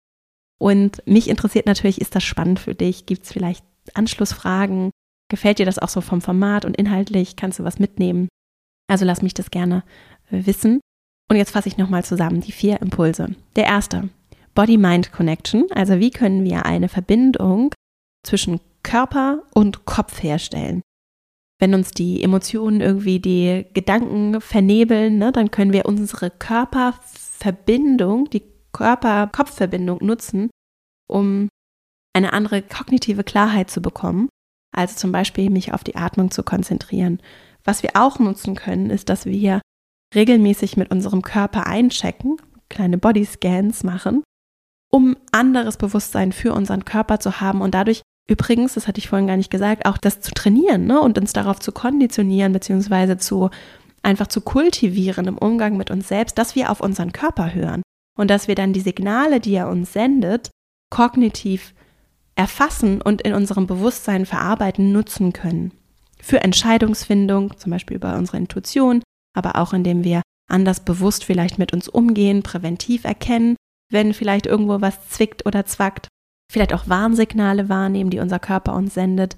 Und 0.58 1.02
mich 1.06 1.28
interessiert 1.28 1.66
natürlich, 1.66 2.00
ist 2.00 2.14
das 2.14 2.24
spannend 2.24 2.58
für 2.58 2.74
dich? 2.74 3.06
Gibt 3.06 3.24
es 3.24 3.32
vielleicht 3.32 3.64
Anschlussfragen? 3.94 4.90
Gefällt 5.30 5.58
dir 5.58 5.66
das 5.66 5.78
auch 5.78 5.88
so 5.88 6.00
vom 6.00 6.20
Format 6.20 6.64
und 6.64 6.76
inhaltlich? 6.76 7.36
Kannst 7.36 7.58
du 7.58 7.64
was 7.64 7.78
mitnehmen? 7.78 8.28
Also 8.88 9.04
lass 9.04 9.22
mich 9.22 9.34
das 9.34 9.50
gerne 9.50 9.84
wissen. 10.30 10.80
Und 11.30 11.36
jetzt 11.36 11.52
fasse 11.52 11.68
ich 11.68 11.78
nochmal 11.78 12.04
zusammen 12.04 12.40
die 12.40 12.52
vier 12.52 12.82
Impulse. 12.82 13.36
Der 13.54 13.64
erste, 13.64 14.08
Body-Mind-Connection, 14.60 15.68
also 15.70 16.00
wie 16.00 16.10
können 16.10 16.44
wir 16.44 16.66
eine 16.66 16.90
Verbindung 16.90 17.72
zwischen 18.22 18.60
Körper 18.82 19.42
und 19.54 19.86
Kopf 19.86 20.22
herstellen. 20.22 20.82
Wenn 21.58 21.72
uns 21.74 21.92
die 21.92 22.22
Emotionen 22.22 22.82
irgendwie 22.82 23.20
die 23.20 23.64
Gedanken 23.72 24.38
vernebeln, 24.42 25.16
ne, 25.16 25.32
dann 25.32 25.50
können 25.50 25.72
wir 25.72 25.86
unsere 25.86 26.30
Körperverbindung, 26.30 28.28
die 28.28 28.42
Körper-Kopf-Verbindung 28.74 30.04
nutzen, 30.04 30.50
um 31.08 31.48
eine 32.14 32.34
andere 32.34 32.60
kognitive 32.60 33.24
Klarheit 33.24 33.70
zu 33.70 33.80
bekommen. 33.80 34.28
Also 34.76 34.94
zum 34.96 35.10
Beispiel 35.10 35.48
mich 35.48 35.72
auf 35.72 35.84
die 35.84 35.96
Atmung 35.96 36.30
zu 36.30 36.42
konzentrieren. 36.42 37.22
Was 37.64 37.82
wir 37.82 37.92
auch 37.94 38.18
nutzen 38.18 38.56
können, 38.56 38.90
ist, 38.90 39.08
dass 39.08 39.24
wir 39.24 39.62
regelmäßig 40.14 40.76
mit 40.76 40.90
unserem 40.90 41.22
Körper 41.22 41.66
einchecken, 41.66 42.36
kleine 42.68 42.98
Bodyscans 42.98 43.84
machen, 43.84 44.22
um 44.90 45.16
anderes 45.32 45.76
Bewusstsein 45.76 46.32
für 46.32 46.52
unseren 46.52 46.84
Körper 46.84 47.20
zu 47.20 47.40
haben 47.40 47.60
und 47.60 47.74
dadurch 47.74 48.02
übrigens, 48.28 48.74
das 48.74 48.86
hatte 48.86 48.98
ich 48.98 49.08
vorhin 49.08 49.26
gar 49.26 49.36
nicht 49.36 49.50
gesagt, 49.50 49.86
auch 49.86 49.98
das 49.98 50.20
zu 50.20 50.32
trainieren 50.32 50.86
ne? 50.86 51.00
und 51.00 51.18
uns 51.18 51.32
darauf 51.32 51.58
zu 51.58 51.72
konditionieren, 51.72 52.52
beziehungsweise 52.52 53.18
zu 53.18 53.50
einfach 54.02 54.28
zu 54.28 54.40
kultivieren 54.40 55.26
im 55.26 55.36
Umgang 55.38 55.76
mit 55.76 55.90
uns 55.90 56.08
selbst, 56.08 56.38
dass 56.38 56.54
wir 56.54 56.70
auf 56.70 56.80
unseren 56.80 57.12
Körper 57.12 57.54
hören 57.54 57.82
und 58.16 58.30
dass 58.30 58.48
wir 58.48 58.54
dann 58.54 58.72
die 58.72 58.80
Signale, 58.80 59.40
die 59.40 59.54
er 59.54 59.68
uns 59.68 59.92
sendet, 59.92 60.50
kognitiv 60.90 61.74
erfassen 62.34 63.02
und 63.02 63.20
in 63.22 63.34
unserem 63.34 63.66
Bewusstsein 63.66 64.26
verarbeiten, 64.26 64.92
nutzen 64.92 65.32
können. 65.32 65.72
Für 66.22 66.40
Entscheidungsfindung, 66.40 67.56
zum 67.58 67.70
Beispiel 67.70 67.96
über 67.96 68.16
unsere 68.16 68.38
Intuition, 68.38 69.02
aber 69.36 69.56
auch 69.56 69.72
indem 69.72 70.04
wir 70.04 70.22
anders 70.48 70.80
bewusst 70.80 71.24
vielleicht 71.24 71.58
mit 71.58 71.72
uns 71.72 71.88
umgehen, 71.88 72.42
präventiv 72.42 73.04
erkennen, 73.04 73.56
wenn 73.90 74.14
vielleicht 74.14 74.46
irgendwo 74.46 74.80
was 74.80 75.08
zwickt 75.08 75.44
oder 75.46 75.66
zwackt, 75.66 76.08
vielleicht 76.50 76.72
auch 76.72 76.88
Warnsignale 76.88 77.68
wahrnehmen, 77.68 78.10
die 78.10 78.20
unser 78.20 78.38
Körper 78.38 78.74
uns 78.74 78.94
sendet. 78.94 79.36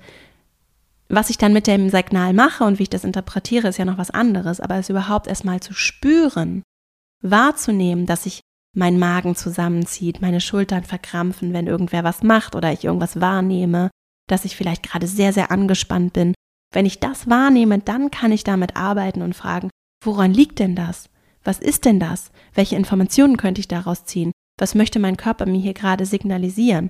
Was 1.08 1.30
ich 1.30 1.38
dann 1.38 1.52
mit 1.52 1.66
dem 1.66 1.90
Signal 1.90 2.32
mache 2.32 2.64
und 2.64 2.78
wie 2.78 2.84
ich 2.84 2.90
das 2.90 3.04
interpretiere, 3.04 3.68
ist 3.68 3.78
ja 3.78 3.84
noch 3.84 3.98
was 3.98 4.10
anderes, 4.10 4.60
aber 4.60 4.76
es 4.76 4.88
überhaupt 4.88 5.26
erstmal 5.26 5.60
zu 5.60 5.74
spüren, 5.74 6.62
wahrzunehmen, 7.22 8.06
dass 8.06 8.24
sich 8.24 8.40
mein 8.74 8.98
Magen 8.98 9.34
zusammenzieht, 9.36 10.22
meine 10.22 10.40
Schultern 10.40 10.84
verkrampfen, 10.84 11.52
wenn 11.52 11.66
irgendwer 11.66 12.04
was 12.04 12.22
macht 12.22 12.54
oder 12.54 12.72
ich 12.72 12.84
irgendwas 12.84 13.20
wahrnehme, 13.20 13.90
dass 14.28 14.46
ich 14.46 14.56
vielleicht 14.56 14.82
gerade 14.82 15.06
sehr, 15.06 15.32
sehr 15.32 15.50
angespannt 15.50 16.14
bin. 16.14 16.34
Wenn 16.72 16.86
ich 16.86 17.00
das 17.00 17.28
wahrnehme, 17.28 17.80
dann 17.80 18.10
kann 18.10 18.32
ich 18.32 18.44
damit 18.44 18.76
arbeiten 18.76 19.20
und 19.20 19.36
fragen, 19.36 19.68
woran 20.02 20.32
liegt 20.32 20.58
denn 20.58 20.74
das? 20.74 21.10
Was 21.44 21.58
ist 21.58 21.84
denn 21.84 22.00
das? 22.00 22.30
Welche 22.54 22.76
Informationen 22.76 23.36
könnte 23.36 23.60
ich 23.60 23.68
daraus 23.68 24.06
ziehen? 24.06 24.32
Was 24.62 24.76
möchte 24.76 25.00
mein 25.00 25.16
Körper 25.16 25.44
mir 25.44 25.60
hier 25.60 25.74
gerade 25.74 26.06
signalisieren? 26.06 26.88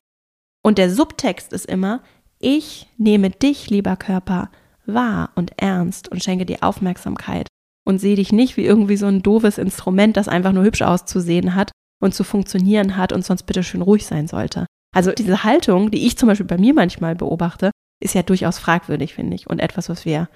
Und 0.62 0.76
der 0.76 0.90
Subtext 0.90 1.54
ist 1.54 1.64
immer, 1.64 2.02
ich 2.38 2.86
nehme 2.98 3.30
dich, 3.30 3.70
lieber 3.70 3.96
Körper, 3.96 4.50
wahr 4.84 5.30
und 5.36 5.52
ernst 5.56 6.10
und 6.10 6.22
schenke 6.22 6.44
dir 6.44 6.58
Aufmerksamkeit 6.60 7.48
und 7.86 7.98
sehe 7.98 8.16
dich 8.16 8.30
nicht 8.30 8.58
wie 8.58 8.66
irgendwie 8.66 8.98
so 8.98 9.06
ein 9.06 9.22
doofes 9.22 9.56
Instrument, 9.56 10.18
das 10.18 10.28
einfach 10.28 10.52
nur 10.52 10.64
hübsch 10.64 10.82
auszusehen 10.82 11.54
hat 11.54 11.72
und 11.98 12.14
zu 12.14 12.24
funktionieren 12.24 12.98
hat 12.98 13.10
und 13.10 13.24
sonst 13.24 13.44
bitte 13.44 13.62
schön 13.62 13.80
ruhig 13.80 14.04
sein 14.04 14.28
sollte. 14.28 14.66
Also 14.94 15.12
diese 15.12 15.42
Haltung, 15.42 15.90
die 15.90 16.06
ich 16.06 16.18
zum 16.18 16.28
Beispiel 16.28 16.44
bei 16.44 16.58
mir 16.58 16.74
manchmal 16.74 17.14
beobachte, 17.14 17.70
ist 18.00 18.14
ja 18.14 18.22
durchaus 18.22 18.58
fragwürdig, 18.58 19.14
finde 19.14 19.34
ich, 19.34 19.48
und 19.48 19.60
etwas, 19.60 19.88
was 19.88 20.04
wir, 20.04 20.28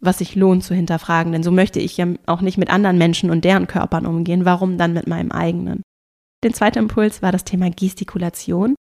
was 0.00 0.18
sich 0.18 0.34
lohnt 0.34 0.64
zu 0.64 0.74
hinterfragen. 0.74 1.30
Denn 1.30 1.44
so 1.44 1.52
möchte 1.52 1.78
ich 1.78 1.96
ja 1.96 2.08
auch 2.26 2.40
nicht 2.40 2.58
mit 2.58 2.70
anderen 2.70 2.98
Menschen 2.98 3.30
und 3.30 3.44
deren 3.44 3.68
Körpern 3.68 4.04
umgehen. 4.04 4.44
Warum 4.44 4.78
dann 4.78 4.94
mit 4.94 5.06
meinem 5.06 5.30
eigenen? 5.30 5.82
Der 6.42 6.52
zweite 6.52 6.78
Impuls 6.78 7.22
war 7.22 7.32
das 7.32 7.44
Thema 7.44 7.70
Gestikulation. 7.70 8.74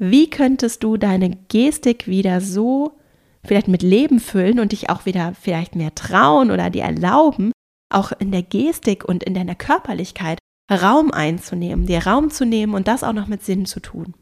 Wie 0.00 0.30
könntest 0.30 0.82
du 0.82 0.96
deine 0.96 1.30
Gestik 1.48 2.06
wieder 2.06 2.40
so 2.40 2.98
vielleicht 3.44 3.68
mit 3.68 3.82
Leben 3.82 4.20
füllen 4.20 4.60
und 4.60 4.72
dich 4.72 4.90
auch 4.90 5.06
wieder 5.06 5.34
vielleicht 5.34 5.74
mehr 5.74 5.94
trauen 5.94 6.50
oder 6.50 6.70
dir 6.70 6.84
erlauben, 6.84 7.52
auch 7.92 8.12
in 8.18 8.32
der 8.32 8.42
Gestik 8.42 9.04
und 9.04 9.22
in 9.22 9.34
deiner 9.34 9.54
Körperlichkeit 9.54 10.38
Raum 10.70 11.10
einzunehmen, 11.10 11.86
dir 11.86 12.06
Raum 12.06 12.30
zu 12.30 12.44
nehmen 12.44 12.74
und 12.74 12.88
das 12.88 13.04
auch 13.04 13.12
noch 13.12 13.26
mit 13.26 13.42
Sinn 13.42 13.66
zu 13.66 13.80
tun. 13.80 14.14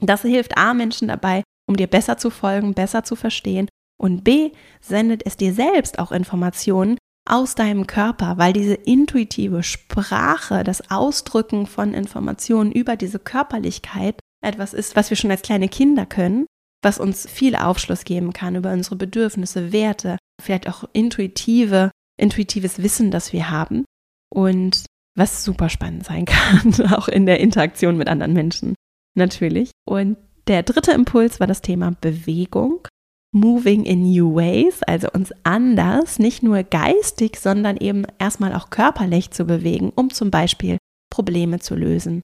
Das 0.00 0.22
hilft 0.22 0.56
A 0.56 0.74
Menschen 0.74 1.08
dabei, 1.08 1.42
um 1.66 1.76
dir 1.76 1.86
besser 1.86 2.16
zu 2.16 2.30
folgen, 2.30 2.74
besser 2.74 3.04
zu 3.04 3.16
verstehen 3.16 3.68
und 4.00 4.24
B 4.24 4.52
sendet 4.80 5.26
es 5.26 5.36
dir 5.36 5.52
selbst 5.52 5.98
auch 5.98 6.12
Informationen 6.12 6.97
aus 7.28 7.54
deinem 7.54 7.86
Körper, 7.86 8.38
weil 8.38 8.52
diese 8.52 8.74
intuitive 8.74 9.62
Sprache, 9.62 10.64
das 10.64 10.90
Ausdrücken 10.90 11.66
von 11.66 11.94
Informationen 11.94 12.72
über 12.72 12.96
diese 12.96 13.18
Körperlichkeit 13.18 14.18
etwas 14.44 14.74
ist, 14.74 14.96
was 14.96 15.10
wir 15.10 15.16
schon 15.16 15.30
als 15.30 15.42
kleine 15.42 15.68
Kinder 15.68 16.06
können 16.06 16.46
was 16.82 16.98
uns 16.98 17.28
viel 17.28 17.56
Aufschluss 17.56 18.04
geben 18.04 18.32
kann 18.32 18.56
über 18.56 18.72
unsere 18.72 18.96
Bedürfnisse, 18.96 19.72
Werte, 19.72 20.16
vielleicht 20.40 20.68
auch 20.68 20.84
intuitive, 20.92 21.90
intuitives 22.18 22.82
Wissen, 22.82 23.10
das 23.10 23.32
wir 23.32 23.50
haben 23.50 23.84
und 24.32 24.86
was 25.16 25.44
super 25.44 25.68
spannend 25.68 26.04
sein 26.04 26.24
kann, 26.26 26.92
auch 26.92 27.08
in 27.08 27.26
der 27.26 27.40
Interaktion 27.40 27.96
mit 27.96 28.08
anderen 28.08 28.32
Menschen, 28.32 28.74
natürlich. 29.14 29.70
Und 29.84 30.16
der 30.46 30.62
dritte 30.62 30.92
Impuls 30.92 31.40
war 31.40 31.46
das 31.46 31.62
Thema 31.62 31.94
Bewegung. 32.00 32.86
Moving 33.32 33.84
in 33.84 34.10
New 34.10 34.34
Ways, 34.34 34.82
also 34.84 35.08
uns 35.12 35.32
anders, 35.42 36.18
nicht 36.18 36.42
nur 36.42 36.62
geistig, 36.62 37.38
sondern 37.38 37.76
eben 37.76 38.06
erstmal 38.18 38.54
auch 38.54 38.70
körperlich 38.70 39.30
zu 39.32 39.44
bewegen, 39.44 39.92
um 39.94 40.10
zum 40.10 40.30
Beispiel 40.30 40.78
Probleme 41.10 41.58
zu 41.58 41.74
lösen, 41.74 42.22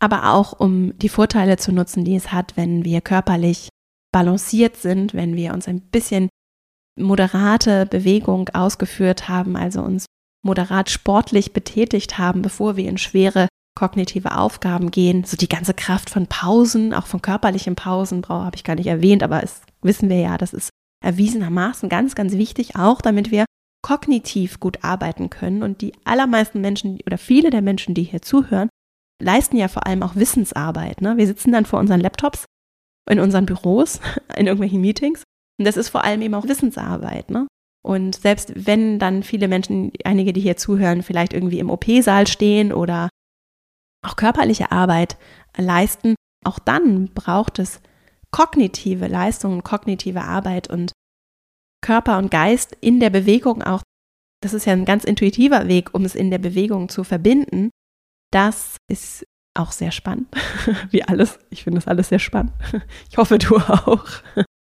aber 0.00 0.32
auch 0.32 0.58
um 0.58 0.96
die 0.98 1.08
Vorteile 1.08 1.56
zu 1.56 1.72
nutzen, 1.72 2.04
die 2.04 2.16
es 2.16 2.32
hat, 2.32 2.56
wenn 2.56 2.84
wir 2.84 3.00
körperlich 3.00 3.68
balanciert 4.12 4.76
sind, 4.76 5.14
wenn 5.14 5.36
wir 5.36 5.54
uns 5.54 5.66
ein 5.68 5.80
bisschen 5.80 6.28
moderate 6.98 7.86
Bewegung 7.86 8.48
ausgeführt 8.50 9.28
haben, 9.28 9.56
also 9.56 9.82
uns 9.82 10.06
moderat 10.44 10.90
sportlich 10.90 11.52
betätigt 11.52 12.18
haben, 12.18 12.42
bevor 12.42 12.76
wir 12.76 12.88
in 12.88 12.98
schwere 12.98 13.48
kognitive 13.74 14.36
Aufgaben 14.36 14.90
gehen. 14.90 15.24
So 15.24 15.36
die 15.36 15.48
ganze 15.48 15.74
Kraft 15.74 16.10
von 16.10 16.26
Pausen, 16.26 16.94
auch 16.94 17.06
von 17.06 17.22
körperlichen 17.22 17.74
Pausen, 17.74 18.22
habe 18.28 18.56
ich 18.56 18.64
gar 18.64 18.76
nicht 18.76 18.86
erwähnt, 18.86 19.22
aber 19.22 19.42
es 19.42 19.62
wissen 19.82 20.08
wir 20.08 20.18
ja, 20.18 20.38
das 20.38 20.52
ist 20.52 20.70
erwiesenermaßen 21.02 21.88
ganz, 21.88 22.14
ganz 22.14 22.32
wichtig, 22.32 22.76
auch 22.76 23.00
damit 23.00 23.30
wir 23.30 23.44
kognitiv 23.82 24.60
gut 24.60 24.78
arbeiten 24.82 25.30
können. 25.30 25.62
Und 25.62 25.80
die 25.80 25.92
allermeisten 26.04 26.60
Menschen 26.60 27.00
oder 27.06 27.18
viele 27.18 27.50
der 27.50 27.62
Menschen, 27.62 27.94
die 27.94 28.04
hier 28.04 28.22
zuhören, 28.22 28.68
leisten 29.20 29.56
ja 29.56 29.68
vor 29.68 29.86
allem 29.86 30.02
auch 30.02 30.16
Wissensarbeit. 30.16 31.00
Ne? 31.00 31.16
Wir 31.16 31.26
sitzen 31.26 31.52
dann 31.52 31.66
vor 31.66 31.80
unseren 31.80 32.00
Laptops 32.00 32.44
in 33.10 33.18
unseren 33.18 33.46
Büros, 33.46 34.00
in 34.36 34.46
irgendwelchen 34.46 34.80
Meetings. 34.80 35.24
Und 35.58 35.66
das 35.66 35.76
ist 35.76 35.88
vor 35.88 36.04
allem 36.04 36.22
eben 36.22 36.34
auch 36.34 36.46
Wissensarbeit. 36.46 37.30
Ne? 37.30 37.46
Und 37.84 38.14
selbst 38.14 38.52
wenn 38.54 38.98
dann 38.98 39.22
viele 39.22 39.48
Menschen, 39.48 39.92
einige, 40.04 40.32
die 40.32 40.40
hier 40.40 40.56
zuhören, 40.56 41.02
vielleicht 41.02 41.32
irgendwie 41.32 41.58
im 41.58 41.70
OP-Saal 41.70 42.26
stehen 42.26 42.72
oder 42.72 43.08
auch 44.04 44.16
körperliche 44.16 44.72
Arbeit 44.72 45.16
leisten, 45.56 46.14
auch 46.44 46.58
dann 46.58 47.12
braucht 47.14 47.58
es 47.58 47.80
kognitive 48.30 49.06
Leistungen, 49.06 49.62
kognitive 49.62 50.22
Arbeit 50.22 50.68
und 50.68 50.92
Körper 51.82 52.18
und 52.18 52.30
Geist 52.30 52.76
in 52.80 53.00
der 53.00 53.10
Bewegung 53.10 53.62
auch. 53.62 53.82
Das 54.42 54.54
ist 54.54 54.64
ja 54.64 54.72
ein 54.72 54.84
ganz 54.84 55.04
intuitiver 55.04 55.68
Weg, 55.68 55.94
um 55.94 56.04
es 56.04 56.14
in 56.14 56.30
der 56.30 56.38
Bewegung 56.38 56.88
zu 56.88 57.04
verbinden. 57.04 57.70
Das 58.32 58.76
ist 58.88 59.24
auch 59.54 59.72
sehr 59.72 59.92
spannend. 59.92 60.28
Wie 60.90 61.04
alles. 61.04 61.38
Ich 61.50 61.64
finde 61.64 61.78
das 61.78 61.88
alles 61.88 62.08
sehr 62.08 62.18
spannend. 62.18 62.52
Ich 63.10 63.18
hoffe, 63.18 63.38
du 63.38 63.56
auch. 63.56 64.06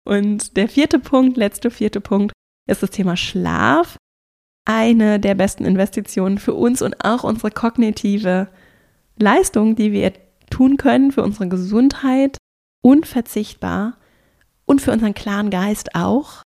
Und 0.06 0.56
der 0.56 0.68
vierte 0.68 0.98
Punkt, 0.98 1.36
letzte 1.36 1.70
vierte 1.70 2.00
Punkt, 2.00 2.32
ist 2.68 2.82
das 2.82 2.90
Thema 2.90 3.16
Schlaf. 3.16 3.96
Eine 4.66 5.20
der 5.20 5.34
besten 5.34 5.64
Investitionen 5.64 6.38
für 6.38 6.54
uns 6.54 6.82
und 6.82 7.04
auch 7.04 7.22
unsere 7.22 7.50
kognitive 7.50 8.48
Leistung, 9.16 9.76
die 9.76 9.92
wir 9.92 10.12
tun 10.50 10.76
können 10.76 11.12
für 11.12 11.22
unsere 11.22 11.48
Gesundheit. 11.48 12.36
Unverzichtbar 12.82 13.96
und 14.66 14.82
für 14.82 14.92
unseren 14.92 15.14
klaren 15.14 15.50
Geist 15.50 15.94
auch. 15.94 16.42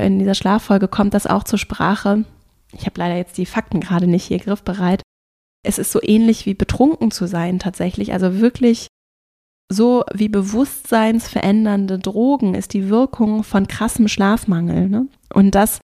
In 0.00 0.18
dieser 0.18 0.34
Schlaffolge 0.34 0.88
kommt 0.88 1.14
das 1.14 1.26
auch 1.26 1.44
zur 1.44 1.58
Sprache. 1.58 2.24
Ich 2.72 2.86
habe 2.86 2.98
leider 2.98 3.16
jetzt 3.16 3.38
die 3.38 3.46
Fakten 3.46 3.80
gerade 3.80 4.06
nicht 4.06 4.24
hier 4.24 4.38
griffbereit 4.38 5.02
es 5.62 5.78
ist 5.78 5.92
so 5.92 6.00
ähnlich 6.02 6.46
wie 6.46 6.54
betrunken 6.54 7.10
zu 7.10 7.26
sein 7.26 7.58
tatsächlich. 7.58 8.12
Also 8.12 8.40
wirklich 8.40 8.88
so 9.70 10.04
wie 10.14 10.28
bewusstseinsverändernde 10.28 11.98
Drogen 11.98 12.54
ist 12.54 12.72
die 12.72 12.88
Wirkung 12.88 13.44
von 13.44 13.68
krassem 13.68 14.08
Schlafmangel. 14.08 14.88
Ne? 14.88 15.08
Und 15.34 15.54
das, 15.54 15.80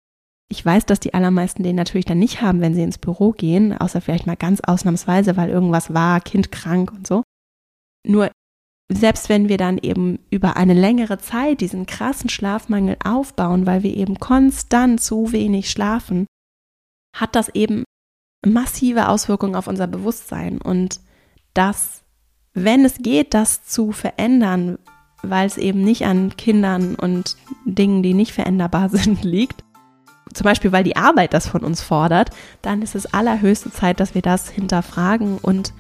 ich 0.52 0.66
weiß, 0.66 0.86
dass 0.86 1.00
die 1.00 1.14
allermeisten 1.14 1.64
den 1.64 1.78
natürlich 1.78 2.06
dann 2.06 2.20
nicht 2.20 2.42
haben, 2.42 2.60
wenn 2.60 2.76
sie 2.76 2.84
ins 2.84 2.98
Büro 2.98 3.32
gehen, 3.32 3.76
außer 3.76 4.02
vielleicht 4.02 4.28
mal 4.28 4.36
ganz 4.36 4.60
ausnahmsweise, 4.60 5.38
weil 5.38 5.50
irgendwas 5.50 5.94
war, 5.94 6.20
Kind 6.20 6.52
krank 6.52 6.92
und 6.92 7.08
so. 7.08 7.24
Nur 8.06 8.30
selbst 8.92 9.30
wenn 9.30 9.48
wir 9.48 9.58
dann 9.58 9.78
eben 9.78 10.20
über 10.30 10.58
eine 10.58 10.74
längere 10.74 11.18
Zeit 11.20 11.62
diesen 11.62 11.86
krassen 11.86 12.30
Schlafmangel 12.30 12.98
aufbauen, 13.02 13.66
weil 13.66 13.84
wir 13.84 13.96
eben 13.96 14.20
konstant 14.20 15.00
zu 15.00 15.32
wenig 15.32 15.72
schlafen, 15.72 16.28
hat 17.16 17.36
das 17.38 17.48
eben 17.50 17.86
massive 18.46 19.08
Auswirkungen 19.08 19.56
auf 19.56 19.68
unser 19.68 19.88
Bewusstsein 19.88 20.60
und 20.60 21.00
das, 21.54 22.04
wenn 22.54 22.84
es 22.84 22.98
geht, 22.98 23.34
das 23.34 23.64
zu 23.64 23.94
verändern, 23.94 24.80
weil 25.24 25.48
es 25.48 25.58
eben 25.58 25.82
nicht 25.82 26.06
an 26.06 26.36
Kindern 26.36 26.96
und 26.96 27.38
Dingen, 27.64 28.04
die 28.04 28.14
nicht 28.14 28.34
veränderbar 28.34 28.90
sind, 28.90 29.24
liegt, 29.24 29.64
zum 30.34 30.46
Beispiel 30.46 30.72
weil 30.72 30.84
die 30.84 30.96
Arbeit 30.96 31.34
das 31.34 31.48
von 31.48 31.64
uns 31.64 31.82
fordert, 31.82 32.30
dann 32.62 32.82
ist 32.82 32.96
es 32.96 33.14
allerhöchste 33.14 33.72
Zeit, 33.72 34.00
dass 34.00 34.16
wir 34.16 34.22
das 34.22 34.50
hinterfragen 34.50 35.38
und 35.38 35.74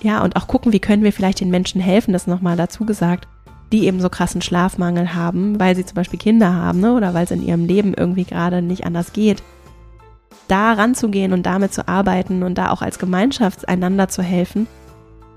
ja, 0.00 0.22
und 0.22 0.36
auch 0.36 0.46
gucken, 0.46 0.72
wie 0.72 0.80
können 0.80 1.02
wir 1.02 1.12
vielleicht 1.12 1.40
den 1.40 1.50
Menschen 1.50 1.80
helfen, 1.80 2.12
das 2.12 2.26
nochmal 2.26 2.56
dazu 2.56 2.84
gesagt, 2.84 3.26
die 3.72 3.86
eben 3.86 4.00
so 4.00 4.08
krassen 4.08 4.42
Schlafmangel 4.42 5.14
haben, 5.14 5.58
weil 5.58 5.74
sie 5.74 5.84
zum 5.84 5.96
Beispiel 5.96 6.18
Kinder 6.18 6.54
haben 6.54 6.80
ne, 6.80 6.94
oder 6.94 7.14
weil 7.14 7.24
es 7.24 7.30
in 7.30 7.42
ihrem 7.42 7.64
Leben 7.64 7.94
irgendwie 7.94 8.24
gerade 8.24 8.62
nicht 8.62 8.84
anders 8.84 9.12
geht. 9.12 9.42
Da 10.48 10.74
ranzugehen 10.74 11.32
und 11.32 11.44
damit 11.44 11.74
zu 11.74 11.88
arbeiten 11.88 12.42
und 12.42 12.56
da 12.56 12.70
auch 12.70 12.82
als 12.82 12.98
Gemeinschaft 12.98 13.68
einander 13.68 14.08
zu 14.08 14.22
helfen, 14.22 14.68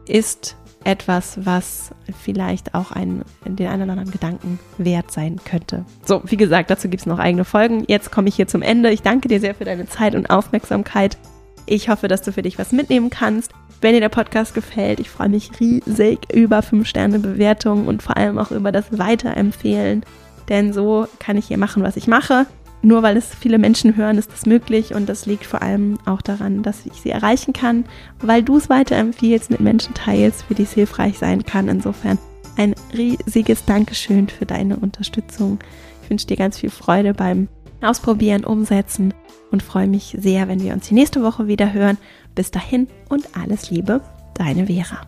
ist 0.08 0.56
etwas, 0.84 1.40
was 1.46 1.92
vielleicht 2.22 2.74
auch 2.74 2.92
ein, 2.92 3.24
den 3.46 3.68
einen 3.68 3.84
oder 3.84 3.92
anderen 3.94 4.12
Gedanken 4.12 4.60
wert 4.78 5.12
sein 5.12 5.40
könnte. 5.44 5.86
So, 6.06 6.22
wie 6.26 6.38
gesagt, 6.38 6.70
dazu 6.70 6.90
gibt 6.90 7.02
es 7.02 7.06
noch 7.06 7.20
eigene 7.20 7.46
Folgen. 7.46 7.84
Jetzt 7.88 8.12
komme 8.12 8.30
ich 8.30 8.36
hier 8.36 8.48
zum 8.48 8.62
Ende. 8.62 8.92
Ich 8.92 9.02
danke 9.02 9.28
dir 9.28 9.40
sehr 9.40 9.56
für 9.56 9.66
deine 9.66 9.88
Zeit 9.88 10.16
und 10.16 10.30
Aufmerksamkeit. 10.30 11.18
Ich 11.66 11.90
hoffe, 11.90 12.08
dass 12.08 12.22
du 12.22 12.32
für 12.32 12.42
dich 12.42 12.58
was 12.58 12.72
mitnehmen 12.72 13.10
kannst. 13.10 13.52
Wenn 13.82 13.94
dir 13.94 14.02
der 14.02 14.10
Podcast 14.10 14.54
gefällt, 14.54 15.00
ich 15.00 15.10
freue 15.10 15.30
mich 15.30 15.52
riesig 15.60 16.34
über 16.34 16.60
5-Sterne-Bewertungen 16.60 17.88
und 17.88 18.04
vor 18.04 18.18
allem 18.18 18.38
auch 18.38 18.52
über 18.52 18.72
das 18.72 18.98
Weiterempfehlen. 18.98 20.04
Denn 20.50 20.74
so 20.74 21.08
kann 21.20 21.38
ich 21.38 21.48
hier 21.48 21.58
machen, 21.58 21.84
was 21.84 21.96
ich 21.96 22.08
mache. 22.08 22.46
Nur 22.82 23.04
weil 23.04 23.18
es 23.18 23.36
viele 23.36 23.58
Menschen 23.58 23.98
hören, 23.98 24.18
ist 24.18 24.32
das 24.32 24.46
möglich 24.46 24.94
und 24.96 25.10
das 25.10 25.26
liegt 25.26 25.46
vor 25.46 25.62
allem 25.62 25.98
auch 26.06 26.22
daran, 26.22 26.64
dass 26.64 26.86
ich 26.86 26.94
sie 26.94 27.10
erreichen 27.10 27.52
kann, 27.52 27.86
weil 28.22 28.42
du 28.42 28.58
es 28.58 28.70
weiterempfiehlst, 28.70 29.52
mit 29.52 29.60
Menschen 29.60 29.94
teilst, 29.94 30.44
für 30.44 30.56
die 30.56 30.64
es 30.64 30.74
hilfreich 30.74 31.18
sein 31.18 31.44
kann. 31.44 31.68
Insofern 31.68 32.18
ein 32.56 32.76
riesiges 32.94 33.66
Dankeschön 33.66 34.30
für 34.30 34.46
deine 34.46 34.78
Unterstützung. 34.78 35.60
Ich 36.04 36.10
wünsche 36.10 36.28
dir 36.28 36.38
ganz 36.38 36.60
viel 36.60 36.70
Freude 36.70 37.14
beim 37.14 37.50
Ausprobieren, 37.82 38.44
Umsetzen 38.44 39.14
und 39.52 39.64
freue 39.64 39.88
mich 39.88 40.16
sehr, 40.20 40.48
wenn 40.48 40.62
wir 40.62 40.74
uns 40.74 40.88
die 40.88 40.94
nächste 40.94 41.24
Woche 41.24 41.48
wieder 41.48 41.74
hören. 41.74 41.98
Bis 42.36 42.52
dahin 42.52 42.88
und 43.10 43.38
alles 43.38 43.72
Liebe, 43.72 44.02
deine 44.36 44.68
Vera. 44.68 45.02